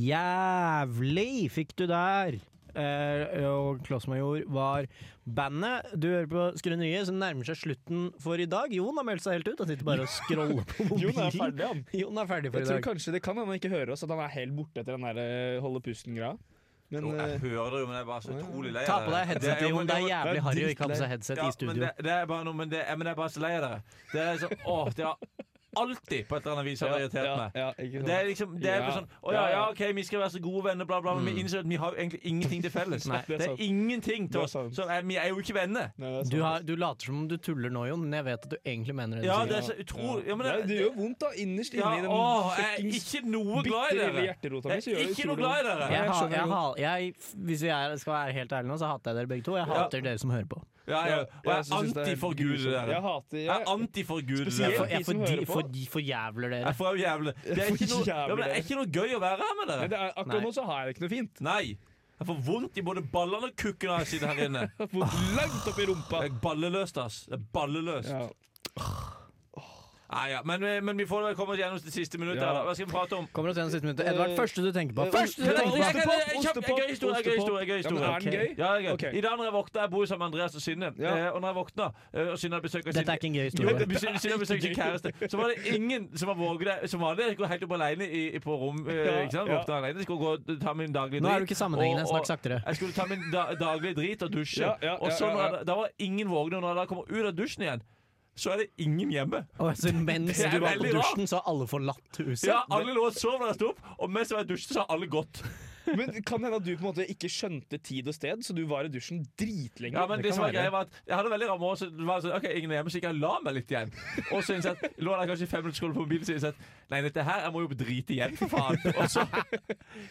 Jævlig 0.08 1.30
fikk 1.54 1.76
du 1.78 1.86
der. 1.90 2.40
Eh, 2.74 3.44
og 3.48 3.82
Klossmajor 3.86 4.44
var 4.50 4.86
bandet. 5.24 5.92
Du 5.94 6.08
hører 6.10 6.26
på 6.30 6.46
Skrøneriet, 6.58 7.06
som 7.08 7.18
nærmer 7.20 7.46
seg 7.46 7.60
slutten 7.60 8.08
for 8.22 8.40
i 8.42 8.46
dag. 8.50 8.72
Jon 8.74 8.96
har 8.98 9.06
meldt 9.06 9.22
seg 9.24 9.38
helt 9.38 9.48
ut. 9.52 9.62
Han 9.62 9.70
sitter 9.70 9.86
bare 9.88 10.06
og 10.06 10.10
scroller 10.10 10.64
på 10.72 10.88
mobilen. 10.90 11.04
Jon 11.14 11.22
er 11.28 11.38
ferdig, 11.38 11.68
han. 11.70 11.84
Jon 12.00 12.18
er 12.24 12.26
ferdig 12.32 12.50
for 12.52 12.58
Jeg 12.60 12.66
i 12.66 12.72
tror 12.74 12.84
kanskje 12.90 13.14
Det 13.14 13.22
kan 13.24 13.38
hende 13.38 13.52
han 13.54 13.60
ikke 13.62 13.70
hører 13.72 13.94
oss, 13.94 14.02
at 14.06 14.10
han 14.14 14.24
er 14.26 14.34
helt 14.34 14.56
borte 14.58 14.82
etter 14.82 14.98
den 14.98 15.06
der 15.06 15.22
eh, 15.22 15.60
holde 15.64 15.80
pusten-greia. 15.86 16.34
Men 16.92 17.06
Jo, 17.08 17.14
jeg 17.16 17.30
eh, 17.38 17.40
hører 17.46 17.70
det 17.72 17.78
jo, 17.80 17.86
men 17.88 17.94
jeg 17.96 18.02
er 18.04 18.10
bare 18.10 18.22
så 18.26 18.34
utrolig 18.36 18.70
lei 18.74 18.82
Ta 18.86 18.98
på 19.06 19.14
deg 19.14 19.24
headsetet, 19.30 19.54
Det- 19.54 19.62
jo, 19.64 19.68
Jon. 19.72 19.78
men 19.78 19.86
Det 19.88 19.94
er 19.94 20.04
jævlig 20.10 20.34
det 20.34 20.42
er 20.42 20.44
harry 20.50 20.64
å 20.66 20.68
ikke 20.74 20.84
ha 20.84 20.90
på 20.92 20.98
seg 21.00 21.08
headset 21.14 21.36
Ja, 21.38 21.42
i 21.42 21.46
men 21.46 21.56
studio. 21.56 21.80
det, 21.80 21.92
det 22.04 22.12
er 22.18 22.26
bare 22.34 22.44
noe 22.44 22.58
Men, 22.60 22.68
det, 22.74 22.82
men 22.98 23.06
jeg 23.08 23.14
er 23.14 23.18
bare 23.22 23.32
så 23.34 23.40
lei 23.42 23.52
av 23.56 23.64
dere. 23.64 23.78
Det 24.12 24.20
er 24.28 24.42
så, 24.44 24.50
åh, 24.74 24.90
det 24.98 25.06
har 25.08 25.16
alltid 25.76 26.28
på 26.28 26.36
et 26.36 26.42
eller 26.46 26.52
annet 26.58 26.66
vis 26.70 26.80
har 26.80 26.94
irritert 26.98 27.36
meg. 27.38 27.52
Det 28.04 28.14
er 28.14 28.24
liksom 28.28 28.54
Det 28.60 28.70
er 28.70 28.80
Ja. 28.84 28.90
sånn 28.98 29.06
Å 29.22 29.32
ja, 29.32 29.44
Ja. 29.50 29.62
OK, 29.70 29.80
vi 29.94 30.02
skal 30.02 30.20
være 30.20 30.30
så 30.30 30.40
gode 30.42 30.64
venner, 30.64 30.84
bla, 30.84 31.00
bla, 31.00 31.14
men 31.14 31.24
vi 31.34 31.40
innser 31.42 31.58
at 31.60 31.66
vi 31.68 31.76
har 31.76 31.92
jo 31.92 31.96
egentlig 32.00 32.20
ingenting 32.24 32.62
til 32.62 32.70
felles. 32.70 33.06
Nei, 33.10 33.20
det 33.28 33.34
er 33.34 33.38
det 33.38 33.48
er 33.50 33.62
ingenting 33.64 34.28
til 34.32 34.40
oss. 34.40 34.52
Så 34.52 34.86
er, 34.88 35.02
vi 35.02 35.16
er 35.16 35.28
jo 35.28 35.38
ikke 35.42 35.54
venner. 35.54 35.90
Nei, 35.98 36.22
Du, 36.30 36.42
har, 36.42 36.60
du 36.62 36.74
later 36.76 37.04
som 37.06 37.18
om 37.22 37.28
du 37.28 37.36
tuller 37.36 37.70
nå, 37.70 37.86
Jon, 37.88 38.00
men 38.04 38.12
jeg 38.18 38.24
vet 38.24 38.44
at 38.44 38.50
du 38.50 38.56
egentlig 38.64 38.94
mener 38.94 39.20
det 39.20 39.24
Ja, 39.26 39.44
det 39.44 39.56
er 39.58 39.66
så 39.68 39.74
utrolig 39.78 40.26
ja, 40.26 40.34
men 40.36 40.46
det, 40.46 40.68
det 40.68 40.78
gjør 40.80 40.94
vondt, 40.96 41.18
da. 41.20 41.32
Innerst 41.36 41.74
ja, 41.74 41.88
inne 41.90 41.98
i 41.98 42.02
den 42.02 42.10
åh, 42.10 42.52
jeg 42.58 42.64
er 42.64 42.76
fuckings 42.76 43.14
ikke 43.14 43.30
noe 43.30 43.62
glad 43.62 43.92
i 43.92 43.98
dere. 43.98 44.22
hjerterota 44.28 44.68
Jeg 44.74 44.82
mi. 44.86 44.92
er 44.94 45.08
ikke 45.14 45.26
noe 45.26 45.36
glad 45.36 45.60
i 45.60 45.64
dere. 45.68 45.88
Jeg, 45.90 46.04
jeg 46.04 46.30
jeg, 46.34 46.78
jeg, 46.78 47.14
hvis 47.48 47.62
jeg 47.62 47.98
skal 47.98 48.12
være 48.12 48.32
helt 48.32 48.52
ærlig 48.52 48.68
nå, 48.70 48.76
så 48.78 48.86
hater 48.92 49.10
jeg 49.10 49.16
dere 49.20 49.26
begge 49.34 49.44
to. 49.44 49.56
Jeg 49.56 49.66
hater 49.66 50.00
dere 50.00 50.18
som 50.18 50.30
hører 50.30 50.46
på. 50.50 50.62
Ja, 50.88 51.00
ja. 51.08 51.18
Og 51.20 51.48
jeg 51.48 51.58
er 51.58 51.62
synes 51.62 51.92
er 51.96 52.00
anti-for-gud, 52.00 52.50
grusomt. 52.50 52.72
dere. 52.74 52.88
Jeg 52.92 53.02
hater 53.02 53.38
Jeg 53.38 53.44
jeg, 53.46 53.62
er 53.62 53.72
anti-for-gud. 53.74 54.42
Spesielt 54.44 54.70
Jeg, 54.70 54.78
for, 54.78 54.84
jeg 54.86 54.98
de 54.98 55.04
for, 55.04 55.12
de, 55.12 55.46
for, 55.46 55.62
de 55.62 55.86
dere. 56.50 56.66
Jeg 56.66 56.76
jævle 57.00 57.32
Det 57.44 57.58
er 57.58 57.72
ikke 57.72 57.88
noe, 57.94 58.04
ja, 58.06 58.26
men 58.28 58.42
det 58.42 58.50
er 58.50 58.60
ikke 58.62 58.78
noe 58.80 58.90
gøy 58.98 59.16
å 59.16 59.20
være 59.24 59.40
her 59.48 59.58
med 59.60 59.72
dere. 59.72 59.88
det 59.88 59.98
er, 59.98 60.04
Nei. 60.04 60.12
akkurat 60.22 60.46
nå 60.48 60.52
så 60.58 60.66
har 60.68 60.80
jeg 60.80 60.86
det 60.86 60.96
ikke 60.96 61.06
noe 61.06 61.14
fint. 61.16 61.44
Nei. 61.48 61.64
Jeg 62.14 62.28
får 62.30 62.38
vondt 62.46 62.78
i 62.78 62.86
både 62.86 63.02
ballene 63.16 63.50
og 63.50 63.56
kukken 63.58 63.90
når 63.90 64.04
jeg 64.04 64.12
sitter 64.12 64.30
her 64.32 64.44
inne. 64.46 64.68
Jeg 64.78 64.92
får 64.92 65.18
langt 65.40 65.68
opp 65.72 65.80
i 65.82 65.88
rumpa. 65.90 66.22
Jeg 66.22 66.30
er 66.36 66.40
balleløst, 66.44 67.00
ass. 67.02 67.20
Det 67.26 67.40
er 67.40 67.46
balleløst. 67.56 68.14
Ja. 68.14 69.23
Nei, 70.12 70.30
ja. 70.30 70.40
men, 70.44 70.62
eh, 70.62 70.80
men 70.84 70.96
vi 71.00 71.06
får 71.08 71.22
vel 71.24 71.34
komme 71.34 71.54
oss 71.54 71.58
gjennom 71.58 71.78
det 71.80 71.92
siste 71.94 72.18
minuttet. 72.20 72.42
Ja. 72.44 72.62
Hva 72.66 72.74
skal 72.76 72.86
vi 72.86 72.92
prate 72.92 73.16
om? 73.16 73.26
Kommer 73.32 73.50
oss 73.50 73.56
gjennom 73.56 73.72
siste 73.72 73.86
minuttet. 73.86 74.06
Edvard, 74.10 74.34
første 74.36 74.62
du 74.62 74.68
tenker 74.72 74.94
på. 74.94 75.06
Eh, 75.06 75.12
Første 75.14 75.40
du 75.40 75.50
tenker 75.56 76.04
på! 76.04 76.16
Ostepop! 76.38 76.68
jeg- 76.68 76.78
gøy 76.84 76.90
historie, 76.90 77.22
gøy 77.24 77.36
historie, 77.38 77.64
gøy 77.64 77.78
Ja, 77.80 77.90
men 77.90 77.98
historie. 77.98 78.14
er 78.14 78.18
den 78.20 78.32
gøy? 78.34 78.48
Ja, 78.58 78.68
det 78.74 78.84
er 78.84 78.96
gøy. 78.96 79.14
I 79.18 79.20
dag 79.24 79.36
når 79.38 79.44
jeg 79.48 79.54
våkna, 79.54 79.80
jeg 79.80 79.90
bor 79.90 80.04
sammen 80.04 80.20
med 80.20 80.26
Andreas 80.34 80.54
og 80.54 80.62
Synne. 80.62 80.88
Ja. 80.98 81.14
Eh, 81.16 81.30
og 81.34 81.40
når 81.40 81.48
jeg 81.48 81.56
våkna, 81.56 81.86
eh, 82.14 82.28
og 82.34 82.38
Synne 82.38 82.60
besøker 82.60 82.92
sin 82.92 83.00
Dette 83.00 83.12
er 83.12 83.18
ikke 83.18 83.30
en 83.32 83.34
gøy 83.34 83.44
historie. 83.48 84.18
Synne 84.24 84.38
besøker 84.44 84.62
sin 84.68 84.74
kjæreste, 84.76 85.12
så 85.30 85.36
var 85.40 85.46
det 85.48 85.74
ingen 85.74 86.08
som 86.16 86.28
var 86.28 86.34
våget 86.36 86.90
Som 86.90 87.00
vanlig 87.00 87.36
går 87.36 87.46
helt 87.46 87.64
opp 87.64 87.72
alene 87.72 88.04
i, 88.10 88.38
på 88.38 88.52
rom. 88.60 88.84
Eh, 88.88 89.24
ikke 89.24 89.32
sant? 89.32 89.48
Våkna 89.50 89.74
alene. 89.80 90.02
Skulle 90.04 90.20
gå 90.20 90.30
og 90.36 90.60
ta 90.60 90.72
min 90.74 90.92
daglige 90.92 91.20
Nå 91.24 91.28
er 91.32 91.38
du 91.38 91.44
ikke 91.48 91.56
sammenhengende. 91.58 92.06
Snakk 92.06 92.26
saktere. 92.26 92.62
Jeg 92.66 92.76
skulle 92.76 92.92
ta 92.92 93.04
min 93.08 93.24
da, 93.32 93.46
daglige 93.58 93.94
drit 93.94 94.22
og 94.22 94.30
dusje. 94.32 94.62
Ja, 94.64 94.74
ja, 94.82 94.94
og 95.00 95.10
så 95.12 95.26
ja, 95.26 95.36
ja, 95.36 95.46
ja. 95.48 95.56
jeg, 95.58 95.66
Da 95.66 95.74
var 95.74 95.88
ingen 95.98 96.28
vågne. 96.28 96.56
Og 96.56 96.62
når 96.62 96.68
jeg 96.68 96.76
da 96.76 96.84
kommer 96.84 97.04
ut 97.10 97.26
av 97.26 97.32
dusjen 97.36 97.62
igjen, 97.62 97.82
så 98.34 98.54
er 98.54 98.64
det 98.64 98.70
ingen 98.82 99.12
hjemme. 99.14 99.44
Og 99.62 99.76
så 99.78 99.92
mens 99.94 100.40
du 100.40 100.58
var 100.62 100.80
på 100.80 100.90
dusjen, 100.90 101.28
så 101.30 101.38
har 101.40 101.52
alle 101.52 101.68
forlatt 101.70 102.18
huset. 102.24 102.48
Ja, 102.50 102.62
Alle 102.74 102.94
lå 102.96 103.06
og 103.08 103.14
sov 103.14 103.38
da 103.40 103.52
jeg 103.52 103.60
sto 103.60 103.70
opp, 103.74 103.86
og 103.98 104.10
mens 104.10 104.32
jeg 104.32 104.40
var 104.40 104.48
i 104.48 104.50
dusjen, 104.50 104.74
så 104.74 104.82
har 104.84 104.96
alle 104.96 105.10
gått. 105.10 105.42
Men 105.84 106.08
kan 106.24 106.40
det 106.40 106.48
hende 106.48 106.56
at 106.56 106.64
du 106.64 106.70
på 106.78 106.80
en 106.80 106.86
måte 106.86 107.04
ikke 107.12 107.28
skjønte 107.28 107.76
tid 107.84 108.06
og 108.08 108.14
sted, 108.16 108.40
så 108.46 108.54
du 108.56 108.62
var 108.70 108.86
i 108.88 108.92
dusjen 108.92 109.18
dritlenge? 109.36 109.98
Ja, 109.98 110.06
men 110.08 110.22
det, 110.22 110.30
det 110.30 110.36
som 110.36 110.46
var 110.46 110.54
greia 110.54 110.70
var 110.72 110.86
at 110.86 110.94
Jeg 111.04 111.16
hadde 111.18 111.32
veldig 111.34 111.48
ramme 111.50 111.68
år, 111.68 111.76
så 111.76 111.88
det 111.92 112.06
var 112.08 112.22
sånn, 112.24 112.32
ok, 112.38 112.46
ingen 112.56 112.72
er 112.72 112.78
hjemme, 112.80 112.92
så 112.94 113.02
jeg 113.04 113.18
la 113.20 113.32
meg 113.44 113.58
litt 113.58 113.74
igjen. 113.74 113.92
Og 114.30 114.40
så 114.46 114.56
innsett, 114.56 114.86
lå 115.04 115.12
der 115.12 115.28
kanskje 115.28 115.44
i 115.44 115.50
fem 115.50 115.64
minutter 115.66 115.82
skole 115.82 115.96
på 115.98 116.06
mobilen, 116.06 116.24
så 116.24 116.38
innsett 116.38 116.64
Nei, 116.92 117.02
dette 117.04 117.26
her, 117.28 117.44
jeg 117.44 117.52
må 117.54 117.66
jo 117.66 117.76
drite 117.84 118.16
igjen, 118.16 118.38
for 118.40 118.52
faen. 118.54 118.80
Og 118.94 119.04
så 119.12 119.26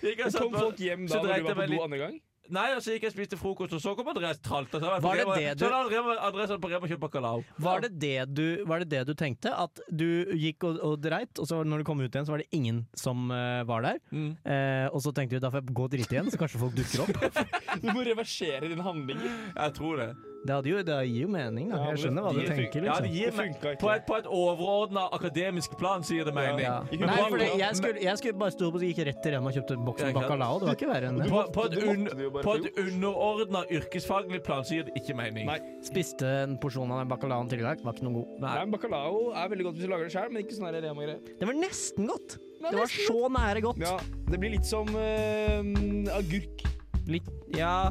gikk 0.03 0.21
jeg 0.21 0.29
og 0.29 0.37
Kom 0.37 0.59
folk 0.59 0.85
hjem 0.85 1.07
da 1.09 1.17
da 1.17 1.23
når 1.23 1.41
du 1.41 1.49
var 1.49 1.59
på 1.63 1.67
do 1.73 1.81
andre 1.87 2.01
gang? 2.05 2.21
Nei, 2.51 2.73
og 2.75 2.81
så 2.83 2.91
gikk 2.91 3.05
jeg 3.05 3.13
og 3.13 3.15
spiste 3.15 3.37
frokost, 3.39 3.73
og 3.77 3.79
så 3.79 3.93
kom 3.95 4.09
Andreas 4.11 4.39
tralta. 4.43 4.79
Så 4.81 4.89
Var 5.01 5.15
det 5.15 5.25
det 5.37 5.51
du- 5.61 5.65
hadde 5.71 6.17
Andreas- 6.19 6.51
på 6.59 6.69
Rema 6.69 6.87
kjøpt 6.89 6.99
bacalao. 6.99 7.43
Var 7.57 7.79
det 7.85 7.91
det 7.99 8.33
du, 8.35 8.65
var 8.65 8.79
det 8.83 8.89
det 8.89 9.05
du 9.07 9.13
tenkte? 9.13 9.53
At 9.55 9.79
du 9.89 10.25
gikk 10.35 10.63
og, 10.67 10.79
og 10.83 10.99
dreit, 11.01 11.39
og 11.39 11.47
så 11.47 11.63
når 11.63 11.77
du 11.79 11.83
kom 11.87 12.01
ut 12.01 12.11
igjen, 12.11 12.25
så 12.27 12.35
var 12.35 12.43
det 12.43 12.49
ingen 12.51 12.85
som 12.99 13.31
uh, 13.31 13.63
var 13.63 13.81
der? 13.87 13.99
Mm. 14.11 14.35
Eh, 14.43 14.87
og 14.91 14.99
så 15.01 15.13
tenkte 15.15 15.39
du 15.39 15.39
da 15.39 15.49
får 15.53 15.63
jeg 15.63 15.73
gå 15.73 15.87
og 15.87 15.91
drite 15.95 16.17
igjen, 16.17 16.29
så 16.33 16.37
kanskje 16.41 16.59
folk 16.59 16.75
dukker 16.75 17.05
opp? 17.07 17.41
Du 17.83 17.89
må 17.91 18.03
reversere 18.05 18.67
dine 18.67 18.83
handlinger. 18.83 19.31
Jeg 19.55 19.73
tror 19.79 19.97
det. 19.97 20.11
Det, 20.43 20.51
hadde 20.51 20.67
jo, 20.67 20.79
det 20.83 20.95
gir 21.07 21.21
jo 21.23 21.27
mening, 21.31 21.69
da. 21.71 21.77
Jeg 21.93 22.01
skjønner 22.03 22.25
hva 22.25 22.31
du 22.35 22.39
tenker. 22.43 22.55
tenker. 22.67 22.85
Ja, 22.89 22.95
det 22.99 23.09
Liksom. 23.09 23.15
gir 23.15 23.31
Det 23.31 23.37
meg. 23.37 23.79
På 23.79 23.89
et, 23.93 24.03
på 24.09 24.17
et 24.19 24.25
overordna 24.27 25.05
akademisk 25.15 25.77
plan 25.79 26.03
sier 26.03 26.25
det 26.27 26.33
mening. 26.35 26.65
Ja. 26.65 26.73
Ja. 26.91 27.07
Nei, 27.07 27.19
for 27.29 27.37
det, 27.39 27.47
jeg, 27.61 27.77
skulle, 27.79 28.01
jeg 28.03 28.17
skulle 28.19 28.39
bare 28.41 28.51
stå 28.55 28.67
opp 28.67 28.75
og 28.75 28.83
så 28.83 28.89
gikk 28.89 28.99
rett 29.07 29.21
til 29.23 29.35
Rema 29.37 29.49
og 29.51 29.55
kjøpte 29.57 29.77
en 29.77 29.85
boks 29.87 30.03
med 30.03 30.17
bacalao. 30.19 30.59
Det 30.59 30.67
var 30.67 30.77
ikke 30.79 30.89
verre 30.91 31.11
enn 31.13 31.21
det. 31.21 31.29
På, 31.31 31.43
på 31.55 31.65
et, 31.69 31.77
un, 31.87 32.03
på 32.43 32.55
et 32.59 32.81
underordna 32.83 33.63
yrkesfaglig 33.79 34.43
plan 34.43 34.67
sier 34.67 34.83
det 34.89 34.97
ikke 34.99 35.15
mening. 35.15 35.47
Nei. 35.47 35.59
Spiste 35.87 36.27
en 36.43 36.57
porsjon 36.59 36.91
av 36.91 37.03
den 37.05 37.11
bacalaoen 37.13 37.47
tidligere. 37.51 37.79
Var 37.83 37.95
ikke 37.97 38.07
noe 38.09 38.17
god. 38.19 38.35
Nei, 38.43 38.53
Nei, 38.59 38.65
Bacalao 38.75 39.21
er 39.31 39.51
veldig 39.53 39.65
godt 39.69 39.79
hvis 39.79 39.87
du 39.87 39.91
lager 39.95 40.09
det 40.09 40.15
sjøl, 40.17 40.31
men 40.33 40.43
ikke 40.43 40.57
sånn 40.59 40.67
her 40.69 40.79
Rema-greier. 40.83 41.23
Det 41.39 41.47
var 41.49 41.57
nesten 41.63 42.11
godt. 42.11 42.37
Det 42.63 42.75
var 42.79 42.91
så 42.93 43.29
nære 43.39 43.61
godt. 43.65 43.81
Ja, 43.83 43.95
det 44.31 44.39
blir 44.39 44.53
litt 44.55 44.67
som 44.67 44.87
øh, 44.95 45.73
agurk. 46.19 46.67
Litt 47.07 47.31
Ja. 47.57 47.89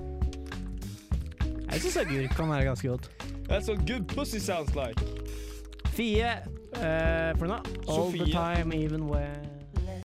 Jeg 1.72 1.80
syns 1.80 1.96
agurk 1.96 2.34
kan 2.36 2.50
være 2.50 2.64
ganske 2.64 2.88
godt. 2.88 3.10
That's 3.48 3.68
what 3.68 3.86
good 3.86 4.04
pussy 4.08 4.38
sounds 4.38 4.74
like. 4.74 5.00
Fie 5.86 6.24
uh, 6.72 7.38
for 7.38 7.46
nå. 7.46 7.58
All 7.88 8.12
the 8.12 8.32
time, 8.32 8.72
even 8.72 9.08
when 9.10 9.51